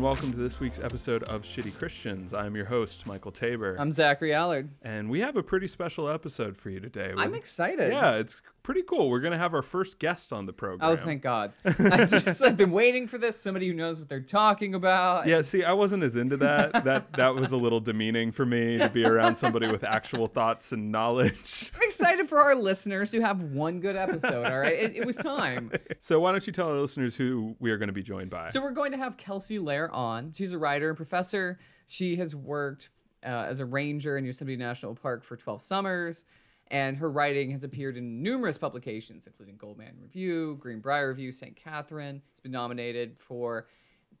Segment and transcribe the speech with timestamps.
[0.00, 2.32] And welcome to this week's episode of Shitty Christians.
[2.32, 3.76] I'm your host, Michael Tabor.
[3.78, 4.70] I'm Zachary Allard.
[4.80, 7.12] and we have a pretty special episode for you today.
[7.18, 7.92] I'm excited.
[7.92, 9.10] Yeah, it's pretty cool.
[9.10, 10.90] We're going to have our first guest on the program.
[10.90, 11.52] Oh, thank God.
[11.64, 13.40] I just, I've been waiting for this.
[13.40, 15.26] Somebody who knows what they're talking about.
[15.26, 16.84] Yeah, see, I wasn't as into that.
[16.84, 20.72] that that was a little demeaning for me to be around somebody with actual thoughts
[20.72, 21.70] and knowledge.
[21.74, 24.46] I'm excited for our listeners to have one good episode.
[24.46, 24.78] All right.
[24.78, 25.70] It, it was time.
[26.02, 28.48] So why don't you tell our listeners who we are going to be joined by?
[28.48, 30.32] So we're going to have Kelsey Lahr on.
[30.32, 31.58] She's a writer and professor.
[31.88, 32.88] She has worked
[33.24, 36.24] uh, as a ranger in Yosemite National Park for 12 summers,
[36.70, 41.56] and her writing has appeared in numerous publications, including Goldman Review, Greenbrier Review, St.
[41.56, 42.22] Catherine.
[42.30, 43.66] It's been nominated for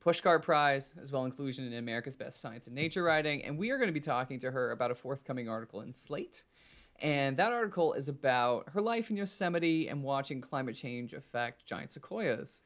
[0.04, 3.44] Pushcart Prize, as well inclusion in America's Best Science and Nature Writing.
[3.44, 6.44] And we are going to be talking to her about a forthcoming article in Slate.
[6.98, 11.90] And that article is about her life in Yosemite and watching climate change affect giant
[11.90, 12.62] sequoias.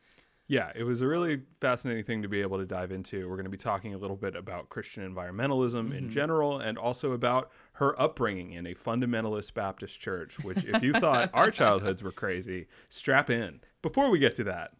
[0.46, 3.26] Yeah, it was a really fascinating thing to be able to dive into.
[3.28, 5.92] We're going to be talking a little bit about Christian environmentalism Mm-hmm.
[5.94, 10.92] in general and also about her upbringing in a fundamentalist Baptist church, which, if you
[10.92, 13.60] thought our childhoods were crazy, strap in.
[13.80, 14.72] Before we get to that,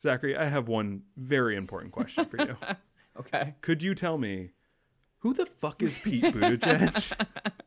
[0.00, 2.56] Zachary, I have one very important question for you.
[3.20, 3.54] Okay.
[3.60, 4.52] Could you tell me
[5.18, 7.12] who the fuck is Pete Buttigieg?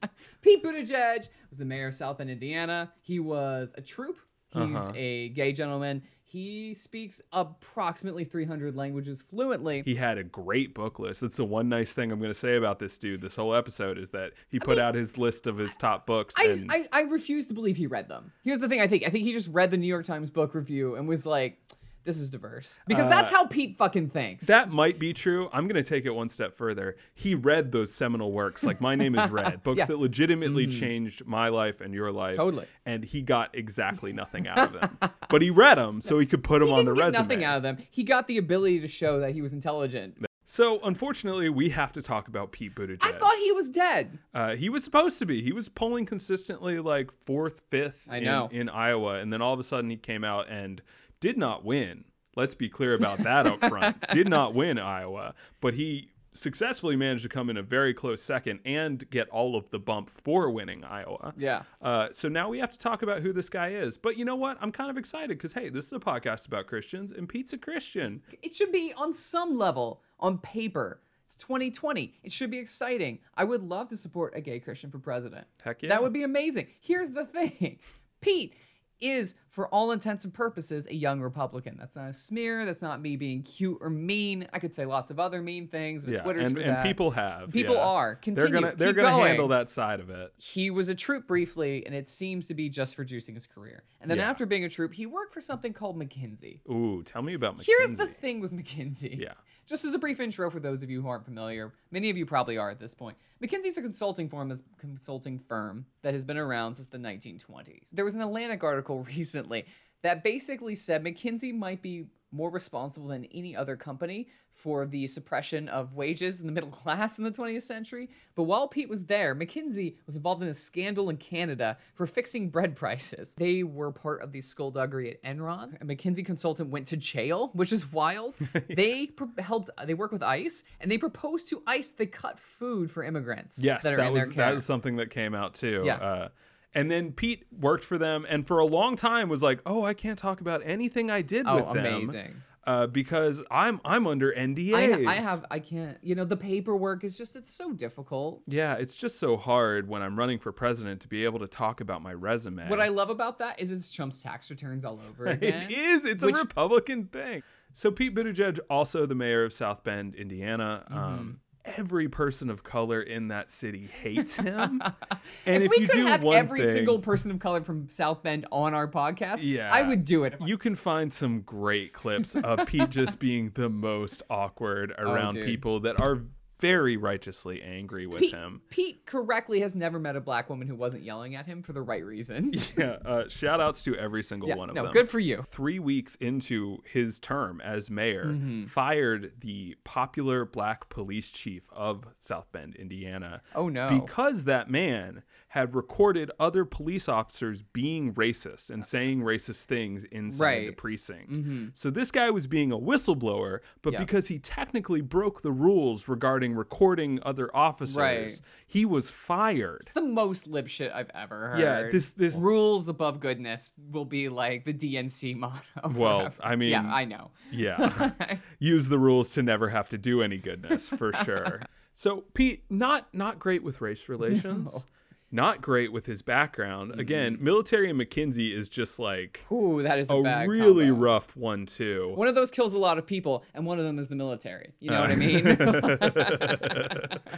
[0.42, 2.92] Pete Buttigieg was the mayor of South Bend, Indiana.
[3.02, 4.18] He was a troop.
[4.50, 4.92] He's Uh-huh.
[4.96, 6.02] a gay gentleman.
[6.36, 9.84] He speaks approximately 300 languages fluently.
[9.86, 11.22] he had a great book list.
[11.22, 13.22] That's the one nice thing I'm going to say about this dude.
[13.22, 16.36] This whole episode is that he put out his list of his top books.
[16.38, 18.34] I, and I, I refuse to believe he read them.
[18.44, 19.08] Here's the thing I think.
[19.08, 21.58] I think he just read the New York Times book review and was like,
[22.06, 22.80] this is diverse.
[22.88, 24.50] Because that's how Pete fucking thinks.
[24.50, 25.50] Uh, That might be true.
[25.52, 26.96] I'm going to take it one step further.
[27.14, 29.86] He read those seminal works, like My Name is Red, books Yeah.
[29.88, 32.38] That legitimately changed my life and your life.
[32.38, 32.68] Totally.
[32.86, 35.12] And he got exactly nothing out of them.
[35.30, 37.22] but he read them so he could put them he on the get resume.
[37.22, 37.78] nothing out of them.
[37.90, 40.26] He got the ability to show that he was intelligent.
[40.48, 43.00] So, unfortunately, we have to talk about Pete Buttigieg.
[43.02, 44.20] I thought he was dead.
[44.32, 45.42] Uh, he was supposed to be.
[45.42, 48.50] He was polling consistently like fourth, fifth I in, know.
[48.52, 49.16] in Iowa.
[49.16, 50.84] And then all of a sudden he came out and
[51.20, 52.06] did not win.
[52.36, 53.96] Let's be clear about that up front.
[54.10, 58.60] Did not win Iowa, but he successfully managed to come in a very close second
[58.66, 61.34] and get all of the bump for winning Iowa.
[61.38, 61.64] Yeah.
[61.82, 63.98] Uh, so now we have to talk about who this guy is.
[63.98, 64.58] But you know what?
[64.60, 67.58] I'm kind of excited because, hey, this is a podcast about Christians and Pete's a
[67.58, 68.22] Christian.
[68.42, 71.00] It should be on some level, on paper.
[71.24, 72.14] It's 2020.
[72.24, 73.20] It should be exciting.
[73.36, 75.48] I would love to support a gay Christian for president.
[75.64, 75.90] Heck yeah.
[75.90, 76.68] That would be amazing.
[76.82, 77.80] Here's the thing
[78.22, 78.54] Pete
[79.02, 81.76] is, for all intents and purposes, a young Republican.
[81.80, 82.66] That's not a smear.
[82.66, 84.48] That's not me being cute or mean.
[84.54, 86.84] I could say lots of other mean things, but Yeah, Twitter's and, for and that.
[86.84, 87.52] people have.
[87.52, 87.82] People yeah.
[87.82, 88.20] are.
[88.26, 89.28] They're gonna they're gonna going.
[89.28, 90.34] handle that side of it.
[90.38, 93.84] He was a troop briefly, and it seems to be just for juicing his career.
[94.02, 94.30] And then Yeah.
[94.30, 96.60] after being a troop, he worked for something called McKinsey.
[96.70, 97.66] Ooh, tell me about McKinsey.
[97.66, 99.20] Here's the thing with McKinsey.
[99.20, 99.34] Yeah.
[99.68, 102.26] Just as a brief intro for those of you who aren't familiar, many of you
[102.26, 103.18] probably are at this point.
[103.42, 107.86] McKinsey's a consulting firm, consulting firm that has been around since the 1920s.
[107.92, 109.66] There was an Atlantic article recently
[110.04, 112.06] that basically said McKinsey might be
[112.36, 117.18] more responsible than any other company for the suppression of wages in the middle class
[117.18, 118.10] in the 20th century.
[118.36, 122.50] But while Pete was there, McKinsey was involved in a scandal in Canada for fixing
[122.50, 123.34] bread prices.
[123.38, 125.82] They were part of the skullduggery at Enron.
[125.82, 128.36] A McKinsey consultant went to jail, which is wild.
[128.70, 129.70] They pro- helped.
[129.86, 133.60] They work with ICE, and they proposed to ICE they cut food for immigrants.
[133.64, 134.46] Yes, that are that in was their care.
[134.48, 135.84] that was something that came out too.
[135.86, 135.96] Yeah.
[135.96, 136.28] Uh,
[136.76, 139.94] and then Pete worked for them, and for a long time was like, "Oh, I
[139.96, 142.36] can't talk about anything I did Oh, with them, amazing.
[142.68, 145.46] uh, because I'm I'm under NDAs." I, I have.
[145.50, 145.98] I can't.
[146.04, 147.36] You know, the paperwork is just.
[147.36, 148.44] It's so difficult.
[148.48, 151.80] Yeah, it's just so hard when I'm running for president to be able to talk
[151.82, 152.68] about my resume.
[152.70, 155.64] What I love about that is it's Trump's tax returns all over again.
[155.64, 156.06] it is.
[156.06, 157.42] It's Which- a Republican thing.
[157.74, 160.86] So Pete Buttigieg, also the mayor of South Bend, Indiana.
[160.90, 160.98] Mm-hmm.
[160.98, 164.82] Um, every person of color in that city hates him.
[165.46, 167.62] and if, if, we you could do have one every thing, single person of color
[167.64, 169.70] from South Bend on our podcast, Yeah.
[169.72, 170.36] I would do it.
[170.42, 175.38] You can find some great clips of Pete just being the most awkward oh, around
[175.38, 176.22] Oh, people that are
[176.68, 178.62] very righteously angry with Pete, him.
[178.70, 181.82] Pete correctly has never met a black woman who wasn't yelling at him for the
[181.82, 182.76] right reasons.
[182.86, 184.92] Yeah, uh, shout outs to every single Yeah, one of no, them.
[184.92, 185.44] good for you.
[185.44, 188.36] Three weeks into his term as mayor,
[188.68, 193.42] fired the popular black police chief of South Bend, Indiana.
[193.56, 193.88] Oh, no.
[193.88, 195.24] Because that man
[195.56, 200.68] had recorded other police officers being racist and saying racist things inside the Right.
[200.68, 200.76] Mm-hmm.
[200.76, 201.78] precinct.
[201.78, 204.00] So this guy was being a whistleblower, but Yeah.
[204.00, 207.96] because he technically broke the rules regarding recording other officers.
[207.96, 208.42] Right.
[208.68, 209.78] He was fired.
[209.84, 211.60] It's the most lib shit I've ever heard.
[211.60, 215.56] Yeah, this- this- rules above goodness will be like the DNC motto.
[215.96, 216.36] Well, forever.
[216.44, 217.32] I mean- yeah, I know.
[217.50, 218.12] Yeah.
[218.60, 221.62] Use the rules to never have to do any goodness for sure.
[221.94, 224.86] So Pete, not not great with race relations.
[225.36, 226.92] Not great with his background.
[226.92, 227.00] Mm-hmm.
[227.02, 231.02] Again, military and McKinsey is just like Ooh, that is a, a really combo.
[231.02, 232.14] rough one too.
[232.16, 234.76] One of those kills a lot of people, and one of them is the military.
[234.80, 235.58] You know what I mean?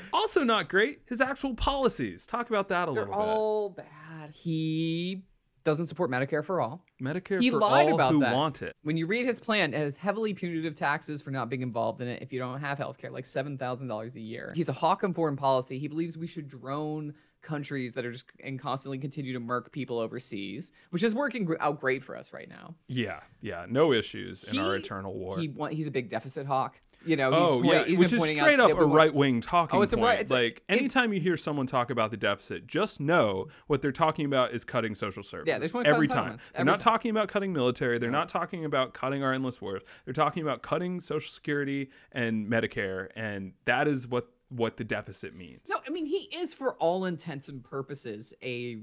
[0.13, 2.27] also not great, his actual policies.
[2.27, 3.15] Talk about that a little bit.
[3.15, 4.31] They're little all bad.
[4.31, 5.23] He
[5.63, 6.85] doesn't support Medicare for all.
[7.01, 8.33] Medicare He for lied all about who that.
[8.33, 8.73] want it.
[8.83, 12.07] When you read his plan, it has heavily punitive taxes for not being involved in
[12.07, 14.53] it if you don't have health care, like $7,000 a year.
[14.55, 15.77] He's a hawk on foreign policy.
[15.77, 19.99] He believes we should drone countries that are just and constantly continue to murk people
[19.99, 22.75] overseas, which is working out great for us right now.
[22.87, 25.37] Yeah, yeah, no issues in our eternal war.
[25.39, 26.79] He he's a big deficit hawk.
[27.05, 29.77] You know, he's Oh point- yeah, he's which is straight up a right wing talking
[29.77, 30.05] Oh, it's a point.
[30.07, 33.83] right- it's a- like anytime you hear someone talk about the deficit, just know what
[33.83, 35.59] they're talking about is cutting social services.
[35.59, 36.33] just wanna cut every time.
[36.33, 36.51] entitlements.
[36.53, 36.91] They're not time.
[36.93, 37.99] talking about cutting military.
[37.99, 39.83] They're not talking about cutting our endless wars.
[40.05, 45.35] They're talking about cutting Social Security and Medicare, and that is what what the deficit
[45.35, 45.69] means.
[45.69, 48.79] No, I mean he is for all intents and purposes a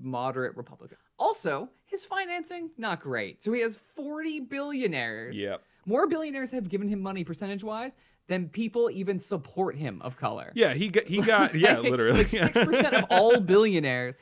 [0.00, 0.98] moderate Republican.
[1.18, 3.42] Also, his financing not great.
[3.42, 5.40] So he has 40 billionaires.
[5.40, 5.62] Yep.
[5.86, 7.96] More billionaires have given him money percentage-wise
[8.26, 10.50] than people even support him of color.
[10.54, 14.14] Yeah, he got he got yeah, literally Like 6% of all billionaires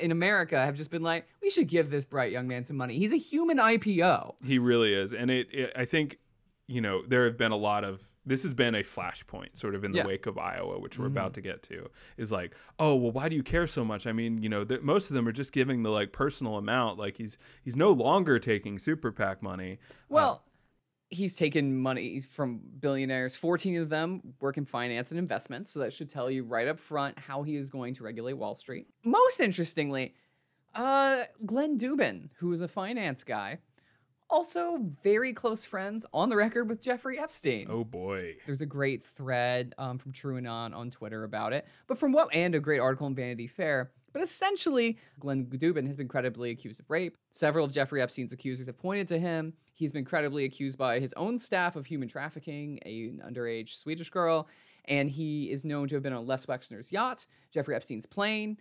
[0.00, 2.98] in America have just been like, we should give this bright young man some money.
[2.98, 4.34] He's a human IPO.
[4.44, 5.72] He really is, and it, it.
[5.76, 6.18] I think,
[6.66, 8.08] you know, there have been a lot of.
[8.26, 10.02] This has been a flashpoint, sort of in the Yeah.
[10.02, 10.08] Mm-hmm.
[10.08, 11.88] wake of Iowa, which we're about to get to.
[12.16, 14.06] Is like, oh well, why do you care so much?
[14.06, 16.98] I mean, you know, th- most of them are just giving the like personal amount.
[16.98, 19.78] Like he's he's no longer taking super PAC money.
[20.08, 20.42] Well,
[21.08, 23.36] he's taken money from billionaires.
[23.36, 25.70] 14 of them work in finance and investments.
[25.70, 28.56] So that should tell you right up front how he is going to regulate Wall
[28.56, 28.88] Street.
[29.04, 30.14] Most interestingly,
[30.74, 33.58] uh, Glenn Dubin, who is a finance guy,
[34.28, 37.66] also very close friends on the record with Jeffrey Epstein.
[37.70, 38.36] Oh boy.
[38.46, 41.66] There's a great thread um, from TrueAnon on Twitter about it.
[41.86, 43.92] But from what, and a great article in Vanity Fair.
[44.12, 47.18] But essentially, Glenn Dubin has been credibly accused of rape.
[47.32, 49.52] Several of Jeffrey Epstein's accusers have pointed to him.
[49.74, 54.48] He's been credibly accused by his own staff of human trafficking, an underage Swedish girl,
[54.86, 58.56] and he is known to have been on Les Wexner's yacht, Jeffrey Epstein's plane,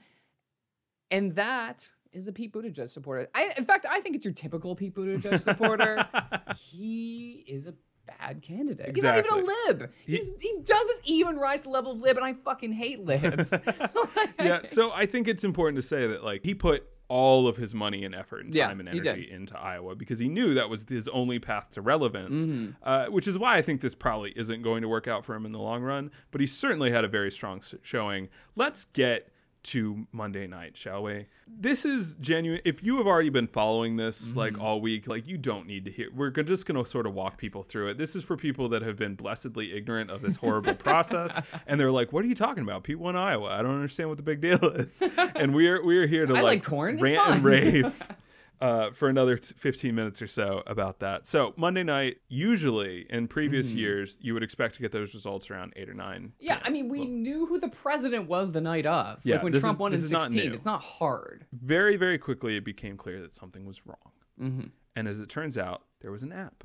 [1.10, 3.28] and that is a Pete Buttigieg supporter.
[3.36, 6.08] I, in fact, I think it's your typical Pete Buttigieg supporter.
[6.72, 7.74] he is a
[8.08, 8.92] bad candidate.
[8.96, 9.92] He's not even a lib.
[10.06, 13.54] He's, he doesn't even rise to the level of lib, and I fucking hate libs.
[14.40, 14.60] yeah.
[14.66, 18.04] So I think it's important to say that like he put all of his money
[18.04, 21.08] and effort and Yeah, time and energy into Iowa because he knew that was his
[21.10, 22.72] only path to relevance, Mm-hmm.
[22.82, 25.46] uh, which is why I think this probably isn't going to work out for him
[25.46, 26.10] in the long run.
[26.32, 28.30] But he certainly had a very strong showing.
[28.56, 29.30] Let's get
[29.66, 31.26] to Monday night, shall we?
[31.48, 32.62] This is genuine.
[32.66, 34.40] If you have already been following this Mm-hmm.
[34.40, 36.10] like all week, like you don't need to hear.
[36.14, 37.98] We're just going to sort of walk people through it.
[37.98, 41.92] This is for people that have been blessedly ignorant of this horrible process, and they're
[41.92, 42.84] like, "What are you talking about?
[42.84, 43.50] People in Iowa?
[43.50, 45.04] I don't understand what the big deal is."
[45.36, 48.02] And we're we're here to I like, like corn, rant and rave.
[48.62, 51.28] Uh, for another t- 15 minutes or so about that.
[51.28, 53.78] So Monday night, usually in previous Mm-hmm.
[53.80, 56.32] years, you would expect to get those results around eight or nine.
[56.40, 59.20] yeah, I mean, we knew who the president was the night of.
[59.26, 60.54] Yeah, like when Trump is- won in this is not 16.
[60.54, 61.46] It's not hard.
[61.52, 64.72] very very quickly it became clear that something was wrong Mhm.
[64.96, 66.64] and as it turns out there was an app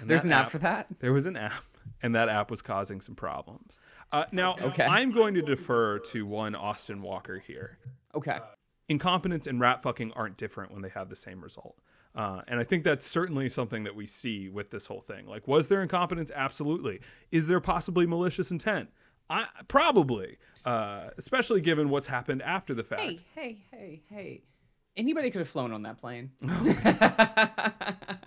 [0.00, 0.86] And There's an app for that?
[1.00, 1.64] there was an app
[2.02, 3.80] and that app was causing some problems
[4.12, 4.84] uh, now Okay.
[4.84, 7.78] i'm going to defer to one austin walker here
[8.14, 8.38] Okay.
[8.88, 11.76] Incompetence and rat fucking aren't different when they have the same result
[12.14, 15.26] uh, and I think that's certainly something that we see with this whole thing.
[15.26, 16.30] Like, was there incompetence?
[16.34, 17.00] Absolutely.
[17.30, 18.90] Is there possibly malicious intent?
[19.30, 23.00] I, probably, uh, especially given what's happened after the fact.
[23.02, 24.42] Hey, hey, hey, hey.
[24.94, 26.32] Anybody could have flown on that plane.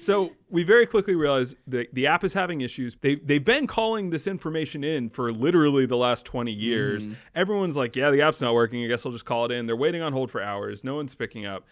[0.00, 2.96] So we very quickly realized that the app is having issues.
[3.00, 7.06] They they've been calling this information in for literally the last 20 years.
[7.06, 7.14] Mm-hmm.
[7.34, 8.84] Everyone's like, "Yeah, the app's not working.
[8.84, 10.82] I guess I'll just call it in." They're waiting on hold for hours.
[10.84, 11.66] No one's picking up.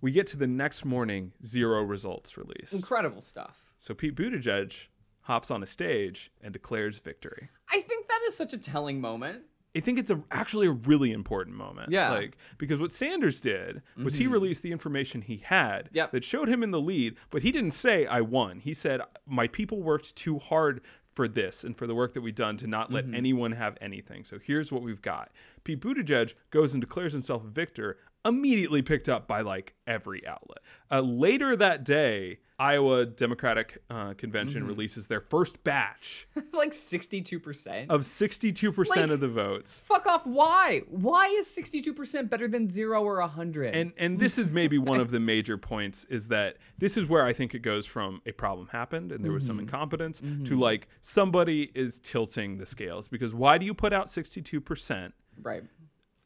[0.00, 2.72] We get to the next morning, zero results released.
[2.72, 3.74] Incredible stuff.
[3.78, 4.88] So Pete Buttigieg
[5.22, 7.50] hops on a stage and declares victory.
[7.72, 9.42] I think that is such a telling moment.
[9.76, 11.90] I think it's a, actually a really important moment.
[11.90, 12.10] Yeah.
[12.10, 14.32] Like because what Sanders did was he mm-hmm.
[14.32, 16.12] released the information he had Yep.
[16.12, 18.60] that showed him in the lead, but he didn't say I won.
[18.60, 20.80] He said my people worked too hard
[21.18, 23.16] for this and for the work that we've done to not let mm-hmm.
[23.16, 24.24] anyone have anything.
[24.24, 25.32] So here's what we've got.
[25.64, 30.58] Pete Buttigieg goes and declares himself a victor immediately picked up by like every outlet.
[30.90, 34.68] Uh, later that day, Iowa Democratic uh, Convention Mm-hmm.
[34.70, 37.86] releases their first batch like 62%.
[37.88, 39.80] of 62% Like- of the votes.
[39.86, 40.26] Fuck off.
[40.26, 40.82] Why?
[40.88, 43.74] Why is 62% better than 0 or 100?
[43.74, 47.24] And and this is maybe one of the major points is that this is where
[47.24, 49.46] I think it goes from a problem happened and there was Mm-hmm.
[49.50, 54.08] some incompetence to like somebody is tilting the scales because why do you put out
[54.08, 55.62] 62% right.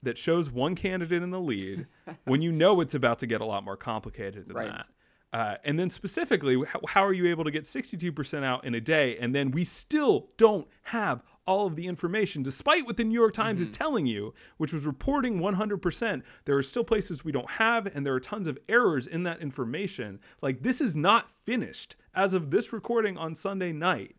[0.03, 1.87] That shows one candidate in the lead
[2.25, 4.69] when you know it's about to get a lot more complicated than Right.
[4.71, 4.87] that?
[5.33, 8.81] Uh, and then specifically, how, how are you able to get 62% out in a
[8.83, 13.19] day and then we still don't have all of the information, despite what the New
[13.19, 16.23] York Times is telling you, which was reporting 100%?
[16.45, 19.41] There are still places we don't have, and there are tons of errors in that
[19.41, 20.21] information.
[20.41, 24.15] Like, this is not finished as of this recording on Sunday night.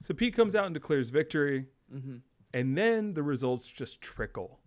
[0.00, 1.66] So Pete comes out and declares victory,
[2.54, 4.57] and then the results just trickle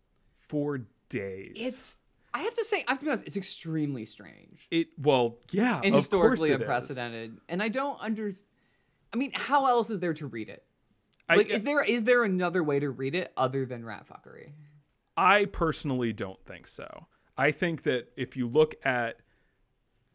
[0.51, 1.53] for days.
[1.55, 1.99] It's,
[2.33, 4.89] I have to say, I have to be honest, it's extremely strange it.
[4.97, 6.61] Well, yeah, and of course historically it is.
[6.61, 7.37] unprecedented.
[7.47, 8.29] And I don't under.
[9.13, 10.63] I mean, how else is there to read it?
[11.29, 14.05] I- Like, is uh, there is there another way to read it other than rat
[14.07, 14.51] fuckery?
[15.15, 17.07] I personally don't think so.
[17.37, 19.17] I think that if you look at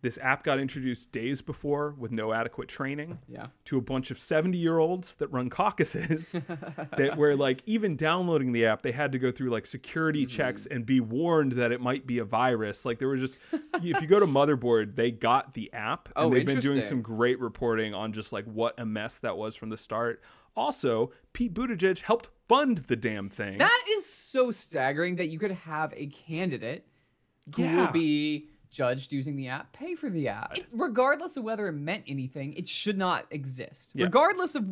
[0.07, 3.47] this app got introduced days before with no adequate training Yeah.
[3.65, 6.41] to a bunch of 70 year olds that run caucuses
[6.97, 10.37] that were like even downloading the app they had to go through like security Mm-hmm.
[10.37, 13.41] checks and be warned that it might be a virus like there was just
[13.83, 17.03] if you go to motherboard they got the app and Oh, they've been doing some
[17.03, 20.23] great reporting on just like what a mess that was from the start
[20.55, 25.51] also pete buttigieg helped fund the damn thing That is so staggering that you could
[25.51, 26.87] have a candidate
[27.57, 27.77] who Yeah.
[27.87, 30.59] will be judged using the app, pay for the app.
[30.59, 33.93] It- regardless of whether it meant anything, it should not exist.
[33.95, 34.05] Yeah.
[34.05, 34.67] Regardless of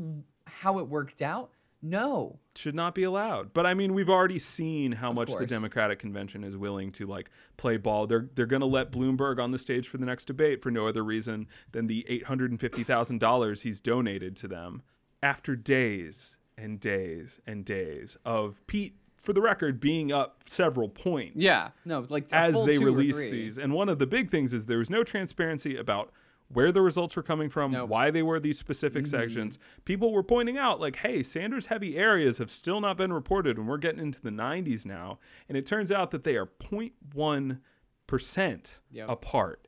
[0.46, 1.50] how it worked out,
[1.82, 2.38] no.
[2.54, 3.52] should not be allowed.
[3.52, 5.44] But I mean, we've already seen how much the.
[5.46, 8.06] Democratic convention is willing to like play ball.
[8.06, 10.86] They're they're going to let Bloomberg on the stage for the next debate for no
[10.86, 14.80] other reason than the eight hundred and fifty thousand dollars he's donated to them.
[15.22, 21.36] After days and days and days of Pete, for the record, being up several points.
[21.42, 24.78] Yeah, no, like As they release these, and one of the big things is there
[24.78, 26.12] was no transparency about
[26.48, 27.88] where the results were coming from, Nope.
[27.88, 29.10] why they were these specific Mm-hmm.
[29.10, 29.58] sections.
[29.86, 33.66] People were pointing out, like, hey, Sanders heavy areas have still not been reported, and
[33.66, 35.18] we're getting into the 90s now.
[35.48, 36.46] And it turns out that they are
[38.06, 39.08] 0.1% Yep.
[39.08, 39.66] apart.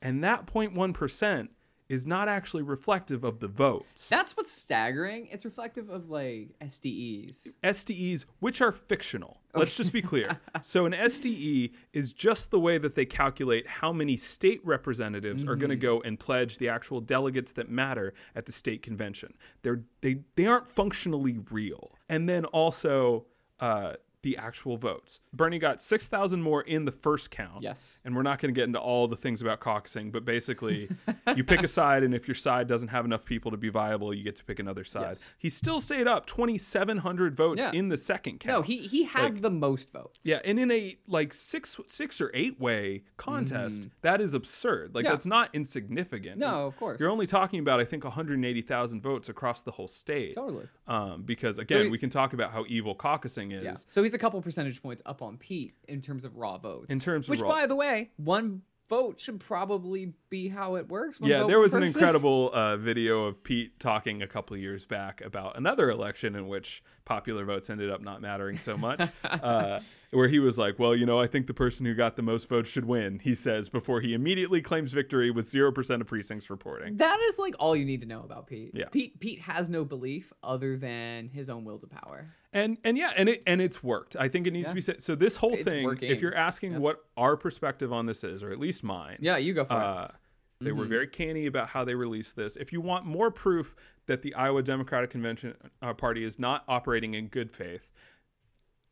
[0.00, 1.48] And that 0.1%
[1.88, 4.08] is not actually reflective of the votes.
[4.08, 5.28] That's what's staggering.
[5.30, 7.48] It's reflective of like SDEs.
[7.62, 9.40] SDEs, which are fictional.
[9.54, 10.40] Let's just be clear.
[10.62, 15.54] so, an SDE is just the way that they calculate how many state representatives are
[15.54, 19.34] going to go and pledge the actual delegates that matter at the state convention.
[19.62, 21.92] They're they they aren't functionally real.
[22.08, 23.26] And then also
[23.60, 25.20] uh, the actual votes.
[25.32, 27.62] Bernie got six thousand more in the first count.
[27.62, 28.00] Yes.
[28.04, 30.88] And we're not going to get into all the things about caucusing, but basically,
[31.36, 34.12] you pick a side, and if your side doesn't have enough people to be viable,
[34.12, 35.02] you get to pick another side.
[35.10, 35.34] Yes.
[35.38, 37.70] He still stayed up 2,700 votes Yeah.
[37.72, 38.58] in the second count.
[38.58, 40.18] No, he he has the most votes.
[40.22, 44.94] Yeah, and in a like six six or eight way contest, that is absurd.
[44.94, 45.04] Like.
[45.04, 45.10] Yeah.
[45.10, 46.38] that's not insignificant.
[46.38, 46.98] No, of course.
[46.98, 50.34] You're only talking about I think 180,000 votes across the whole state.
[50.34, 50.66] Totally.
[50.86, 53.64] Um, because again, he- we can talk about how evil caucusing is.
[53.64, 53.74] Yeah.
[53.86, 56.92] So he's a couple percentage points up on Pete in terms of raw votes.
[56.92, 60.88] In terms of which, raw- by the way, one vote should probably be how it
[60.88, 61.18] works.
[61.22, 65.20] Yeah, there was an incredible uh, video of Pete talking a couple of years back
[65.20, 69.78] about another election in which popular votes ended up not mattering so much, uh,
[70.10, 72.48] where he was like, "Well, you know, I think the person who got the most
[72.48, 76.50] votes should win." He says before he immediately claims victory with zero percent of precincts
[76.50, 76.96] reporting.
[76.96, 78.72] That is like all you need to know about Pete.
[78.74, 78.86] Yeah.
[78.90, 82.34] Pete Pete has no belief other than his own will to power.
[82.52, 84.16] And and yeah, and it and it's worked.
[84.18, 85.02] I think it needs to be said.
[85.02, 88.50] So this whole It's thing, if you're asking what our perspective on this is, or
[88.50, 90.14] at least mine, Yeah, you go for it.
[90.60, 90.78] They Mm-hmm.
[90.78, 92.56] were very canny about how they released this.
[92.56, 93.74] If you want more proof
[94.06, 97.90] that the Iowa Democratic Convention uh, Party is not operating in good faith,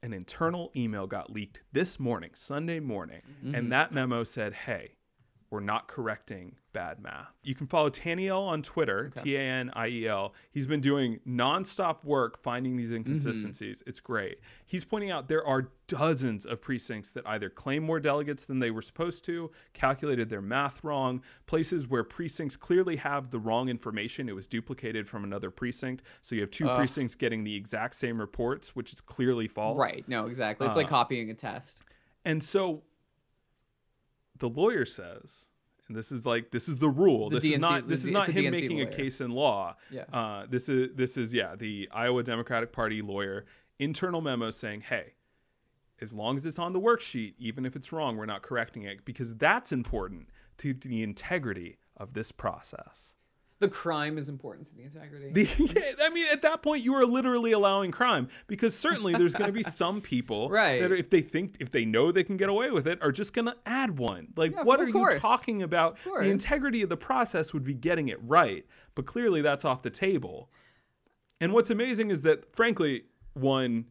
[0.02, 3.54] an internal email got leaked this morning, Sunday morning, Mm-hmm.
[3.54, 4.94] and that memo said, "Hey,
[5.52, 9.86] we're not correcting bad math." You can follow Taniel on Twitter, T A N I
[9.88, 10.34] E L.
[10.50, 13.80] He's been doing nonstop work finding these inconsistencies.
[13.80, 13.88] Mm-hmm.
[13.90, 14.38] It's great.
[14.66, 18.70] He's pointing out there are dozens of precincts that either claim more delegates than they
[18.70, 24.28] were supposed to, calculated their math wrong, places where precincts clearly have the wrong information.
[24.28, 26.02] It was duplicated from another precinct.
[26.22, 29.78] So you have two precincts getting the exact same reports, which is clearly false.
[29.78, 30.02] right.
[30.08, 30.66] No, exactly.
[30.66, 31.82] It's Uh, like copying a test.
[32.24, 32.84] And so
[34.42, 35.50] the lawyer says,
[35.86, 37.30] and this is like this is the rule.
[37.30, 39.76] The this is not this is not a him DNC making a case in law.
[39.90, 40.02] Yeah.
[40.12, 43.46] Uh, this is this is yeah the Iowa Democratic Party lawyer
[43.78, 45.14] internal memo saying, hey,
[46.00, 49.04] as long as it's on the worksheet, even if it's wrong, we're not correcting it
[49.04, 53.14] because that's important to the integrity of this process.
[53.62, 55.30] The crime is important to the integrity.
[55.30, 59.46] The, I mean, at that point, you are literally allowing crime because certainly there's going
[59.48, 60.80] to be some people Right.
[60.80, 63.12] that are, if they think, if they know they can get away with it, are
[63.12, 64.32] just going to add one.
[64.36, 65.14] Like, Yeah, what are course.
[65.14, 65.96] you talking about?
[66.04, 68.66] The integrity of the process would be getting it right,
[68.96, 70.50] but clearly that's off the table.
[71.40, 73.04] And what's amazing is that, frankly,
[73.34, 73.86] one,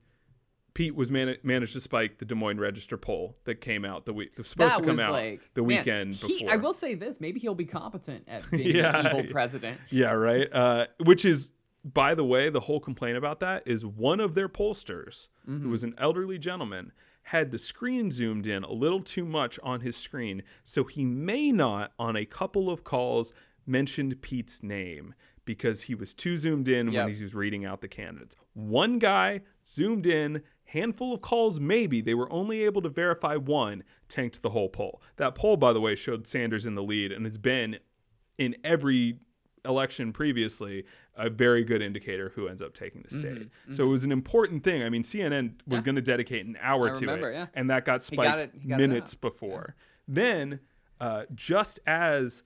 [0.73, 4.13] Pete was man- managed to spike the Des Moines Register poll that came out the
[4.13, 4.31] week.
[4.37, 6.53] Was supposed that to come out like the man, weekend he- before.
[6.53, 8.97] I will say this: maybe he'll be competent at being Yeah.
[8.97, 9.79] an evil president.
[9.89, 10.47] Yeah, right.
[10.51, 11.51] Uh, which is,
[11.83, 15.83] by the way, the whole complaint about that is one of their pollsters, who was
[15.83, 16.91] an elderly gentleman,
[17.23, 21.51] had the screen zoomed in a little too much on his screen, so he may
[21.51, 23.33] not, on a couple of calls,
[23.65, 25.13] mentioned Pete's name
[25.43, 27.05] because he was too zoomed in Yep.
[27.05, 28.35] when he was reading out the candidates.
[28.53, 30.43] One guy zoomed in.
[30.71, 35.01] Handful of calls, maybe they were only able to verify one, tanked the whole poll.
[35.17, 37.79] That poll, by the way, showed Sanders in the lead and has been
[38.37, 39.19] in every
[39.65, 40.85] election previously
[41.17, 43.33] a very good indicator of who ends up taking the state.
[43.39, 44.81] Mm-hmm, So it was an important thing.
[44.81, 47.45] I mean, CNN was going to dedicate an hour I to remember, it, yeah.
[47.53, 49.75] and that got got spiked it- he got minutes before.
[50.07, 50.61] Then,
[51.01, 52.43] uh, just as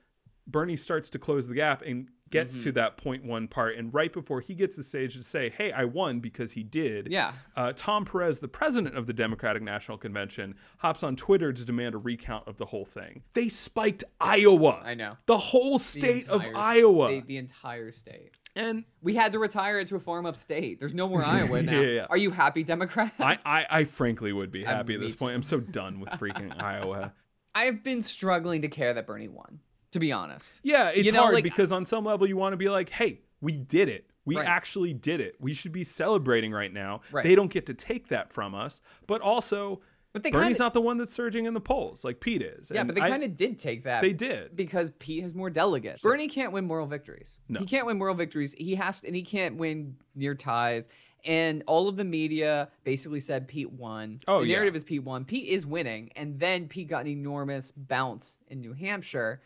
[0.48, 2.64] Bernie starts to close the gap and gets Mm-hmm.
[2.64, 5.72] to that point one part, and right before he gets the stage to say, "Hey,
[5.72, 7.34] I won because he did," Yeah.
[7.56, 11.96] uh, Tom Perez, the president of the Democratic National Convention, hops on Twitter to demand
[11.96, 13.22] a recount of the whole thing.
[13.34, 14.82] They spiked Iowa.
[14.84, 15.18] I know.
[15.28, 17.10] The whole The state of Iowa.
[17.10, 18.32] the, the entire state.
[18.56, 20.80] and We had to retire it to a farm upstate.
[20.80, 21.80] There's no more Iowa now.
[21.80, 22.06] Yeah, yeah.
[22.10, 23.20] Are you happy, Democrats?
[23.20, 25.36] I, I, I frankly would be happy at me this point.
[25.36, 27.14] I'm so done with freaking Iowa.
[27.54, 29.60] I have been struggling to care that Bernie won.
[29.96, 30.60] To be honest.
[30.62, 32.90] Yeah, it's You know, hard like- because on some level you want to be like,
[32.90, 34.10] hey, we did it.
[34.26, 34.46] We Right.
[34.46, 35.36] actually did it.
[35.40, 37.00] We should be celebrating right now.
[37.14, 37.24] Right.
[37.24, 38.82] They don't get to take that from us.
[39.08, 42.42] But also, But Bernie's kinda- not the one that's surging in the polls like Pete
[42.42, 42.72] is.
[42.74, 44.02] Yeah, And but they kind of did take that.
[44.02, 44.54] They did.
[44.56, 46.02] because Pete has more delegates.
[46.02, 47.40] Bernie can't win moral victories.
[47.48, 47.62] No.
[47.62, 48.54] He can't win moral victories.
[48.58, 50.90] He has to, and he can't win near ties.
[51.24, 54.22] And all of the media basically said Pete won.
[54.28, 54.56] Oh, the yeah.
[54.58, 55.26] narrative is Pete won.
[55.26, 59.42] Pete is winning, and then Pete got an enormous bounce in New Hampshire.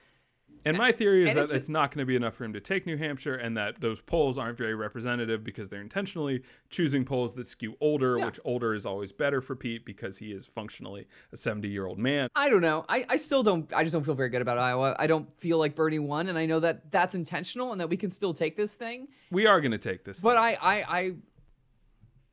[0.65, 2.53] And my theory is and that it's it's, not going to be enough for him
[2.53, 7.05] to take New Hampshire, and that those polls aren't very representative because they're intentionally choosing
[7.05, 8.25] polls that skew older, Yeah.
[8.25, 11.97] which older is always better for Pete because he is functionally a 70 year old
[11.97, 12.29] man.
[12.35, 12.85] I don't know.
[12.89, 13.71] I, I still don't.
[13.73, 14.95] I just don't feel very good about Iowa.
[14.99, 17.97] I don't feel like Bernie won, and I know that that's intentional and that we
[17.97, 19.07] can still take this thing.
[19.31, 20.21] We are going to take this.
[20.21, 20.57] But thing.
[20.61, 21.11] I, I, I,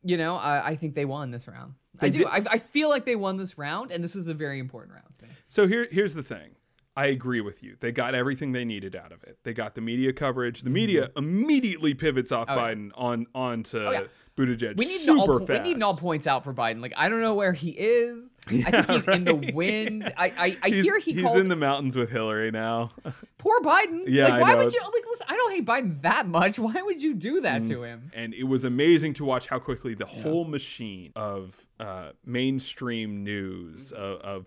[0.03, 1.75] you know, I, I think they won this round.
[2.01, 2.27] I do.
[2.27, 5.07] I, I feel like they won this round, and this is a very important round.
[5.49, 6.57] So here, here's the thing.
[6.97, 7.77] I agree with you.
[7.79, 9.39] They got everything they needed out of it.
[9.45, 10.63] They got the media coverage.
[10.63, 12.59] The media immediately pivots off Mm-hmm.
[12.59, 12.75] Oh, yeah.
[12.75, 14.01] Biden on onto yeah.
[14.37, 14.77] Buttigieg.
[14.77, 15.47] We need super null.
[15.47, 15.63] fast.
[15.65, 16.81] We need points out for Biden.
[16.83, 18.33] Like I don't know where he is.
[18.49, 19.55] I think he's in the right.
[19.55, 20.13] wind.
[20.17, 22.93] I I, I hear he he's called in the mountains with Hillary now.
[23.39, 24.05] poor Biden.
[24.07, 25.27] Yeah, like why would you like listen?
[25.29, 26.59] I don't hate Biden that much.
[26.67, 27.69] Why would you do that Mm.
[27.69, 28.11] to him?
[28.15, 33.93] and it was amazing to watch how quickly the whole machine of uh, mainstream news
[33.93, 34.47] of, of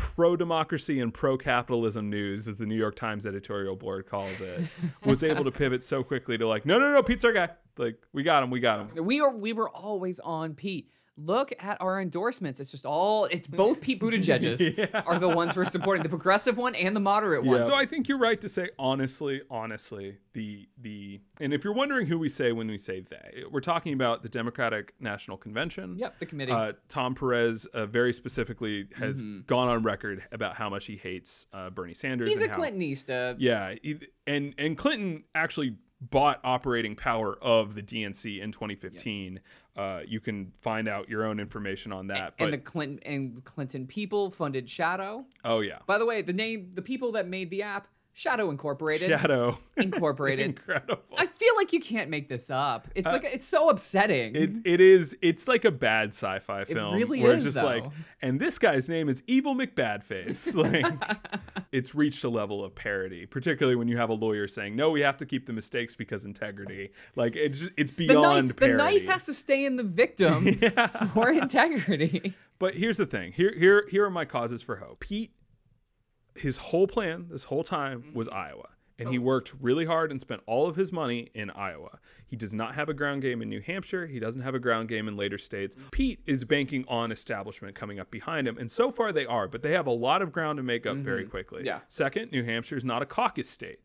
[0.00, 4.62] pro democracy and pro capitalism news, as the New York Times editorial board calls it,
[5.04, 7.50] was able to pivot so quickly to like, no, no, no, Pete's our guy.
[7.76, 9.04] Like, we got him, we got him.
[9.04, 10.90] We are we were always on Pete.
[11.24, 12.60] Look at our endorsements.
[12.60, 16.74] It's just all it's both Pete Buttigieg's are the ones we're supporting, the progressive one
[16.74, 17.64] and the moderate one.
[17.64, 22.06] So I think you're right to say honestly, honestly, the the and if you're wondering
[22.06, 25.96] who we say when we say they, we're talking about the Democratic National Convention.
[25.98, 26.52] Yep, the committee.
[26.52, 31.46] Uh, Tom Perez uh, very specifically has gone on record about how much he hates
[31.52, 32.28] uh, Bernie Sanders.
[32.28, 33.36] He's a how- Clintonista.
[33.38, 39.40] Yeah, he- and and Clinton actually bought operating power of the DNC in 2015.
[39.76, 42.34] Uh, you can find out your own information on that.
[42.38, 45.24] But and the Clinton and Clinton people funded Shadow.
[45.44, 47.86] oh yeah, By the way, the name, the people that made the app,
[48.20, 49.08] Shadow Incorporated.
[49.08, 50.44] Shadow, Incorporated.
[50.44, 50.98] incredible.
[51.16, 52.86] I feel like you can't make this up.
[52.94, 54.36] It's like it's so upsetting.
[54.36, 55.16] Uh, It, it is.
[55.22, 56.96] It's like a bad sci-fi film.
[56.96, 57.92] It really where is, it's just like, though.
[58.20, 60.54] and this guy's name is Evil McBadface.
[60.60, 60.84] Like,
[61.72, 65.00] it's reached a level of parody, particularly when you have a lawyer saying, "No, we
[65.00, 69.06] have to keep the mistakes because integrity." Like, it's it's beyond the knife, the knife
[69.06, 70.44] has to stay in the victim
[71.14, 72.34] for integrity.
[72.58, 73.32] But here's the thing.
[73.32, 75.00] Here, here, here are my causes for hope.
[75.00, 75.32] Pete,
[76.34, 78.68] his whole plan this whole time was Iowa.
[78.98, 81.98] And he worked really hard and spent all of his money in Iowa.
[82.26, 84.06] He does not have a ground game in New Hampshire.
[84.06, 85.74] He doesn't have a ground game in later states.
[85.90, 88.58] Pete is banking on establishment coming up behind him.
[88.58, 90.98] And so far they are, but they have a lot of ground to make up
[90.98, 91.62] very quickly.
[91.64, 91.80] Yeah.
[91.88, 93.80] Second, New Hampshire is not a caucus state.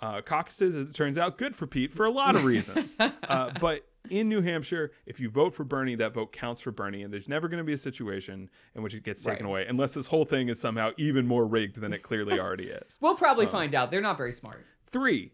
[0.00, 2.96] Uh, caucuses, as it turns out, good for Pete for a lot of reasons.
[3.28, 7.02] uh, but in New Hampshire, if you vote for Bernie, that vote counts for Bernie,
[7.02, 9.50] and there's never going to be a situation in which it gets taken Right.
[9.50, 12.98] away, unless this whole thing is somehow even more rigged than it clearly already is.
[13.02, 13.50] We'll probably Uh.
[13.50, 13.90] find out.
[13.90, 14.64] They're not very smart.
[14.86, 15.32] Three,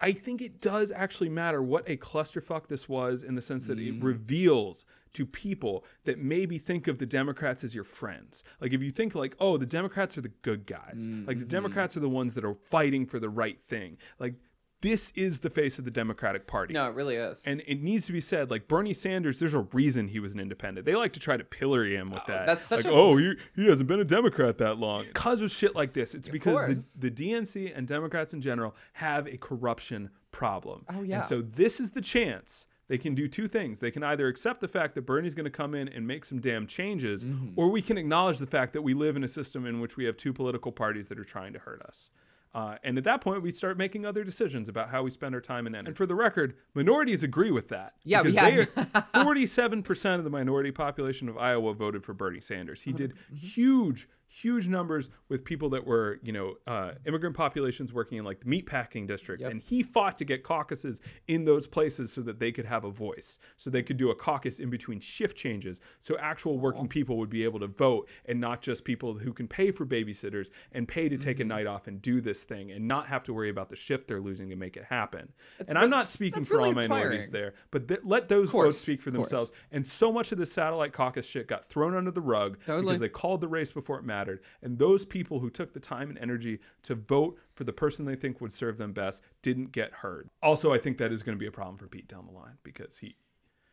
[0.00, 3.78] I think it does actually matter what a clusterfuck this was in the sense that
[3.78, 3.98] Mm.
[3.98, 8.44] it reveals to people that maybe think of the Democrats as your friends.
[8.60, 11.08] Like if you think like, oh, the Democrats are the good guys.
[11.08, 11.48] Mm, Like the mm-hmm.
[11.50, 13.96] Democrats are the ones that are fighting for the right thing.
[14.18, 14.34] Like
[14.82, 16.74] this is the face of the Democratic Party.
[16.74, 17.46] No, it really is.
[17.46, 20.40] And it needs to be said, like Bernie Sanders, there's a reason he was an
[20.40, 20.84] independent.
[20.86, 22.46] They like to try to pillory him with that.
[22.46, 25.04] that's such like, a- oh, he, he hasn't been a Democrat that long.
[25.06, 29.26] Because of shit like this, it's because the, the DNC and Democrats in general have
[29.26, 30.84] a corruption problem.
[30.94, 31.16] Oh, yeah.
[31.16, 32.66] And so this is the chance.
[32.88, 33.80] They can do two things.
[33.80, 36.40] They can either accept the fact that Bernie's going to come in and make some
[36.40, 37.54] damn changes, Mm-hmm.
[37.56, 40.04] or we can acknowledge the fact that we live in a system in which we
[40.04, 42.10] have two political parties that are trying to hurt us.
[42.56, 45.42] Uh, and at that point, we start making other decisions about how we spend our
[45.42, 45.88] time and energy.
[45.88, 47.92] And for the record, minorities agree with that.
[48.02, 48.64] Yeah, yeah.
[49.14, 52.80] 47% of the minority population of Iowa voted for Bernie Sanders.
[52.80, 58.18] He did huge, huge numbers with people that were, you know, uh, immigrant populations working
[58.18, 59.46] in like the meatpacking districts.
[59.46, 62.90] And he fought to get caucuses in those places so that they could have a
[62.90, 67.16] voice, so they could do a caucus in between shift changes, so actual working people
[67.16, 70.86] would be able to vote and not just people who can pay for babysitters and
[70.86, 73.48] pay to take a night off and do this thing and not have to worry
[73.48, 75.32] about the shift they're losing to make it happen.
[75.66, 78.78] and I'm not speaking for really all minorities there, but th- let those course, votes
[78.78, 79.52] speak for themselves.
[79.72, 82.84] And so much of this satellite caucus shit got thrown under the rug Totally.
[82.84, 84.25] because they called the race before it mattered.
[84.62, 88.16] And those people who took the time and energy to vote for the person they
[88.16, 90.28] think would serve them best didn't get heard.
[90.42, 92.58] Also, I think that is going to be a problem for Pete down the line
[92.62, 93.16] because he.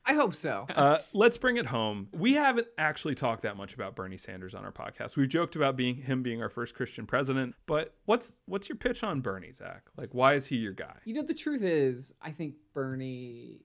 [0.06, 0.68] I hope so.
[0.76, 2.10] Uh, let's bring it home.
[2.12, 5.16] We haven't actually talked that much about Bernie Sanders on our podcast.
[5.16, 9.04] We've joked about being him being our first Christian president, but what's what's your pitch
[9.04, 9.84] on Bernie, Zach?
[9.96, 10.98] Like, why is he your guy?
[11.06, 13.62] You know, the truth is, I think Bernie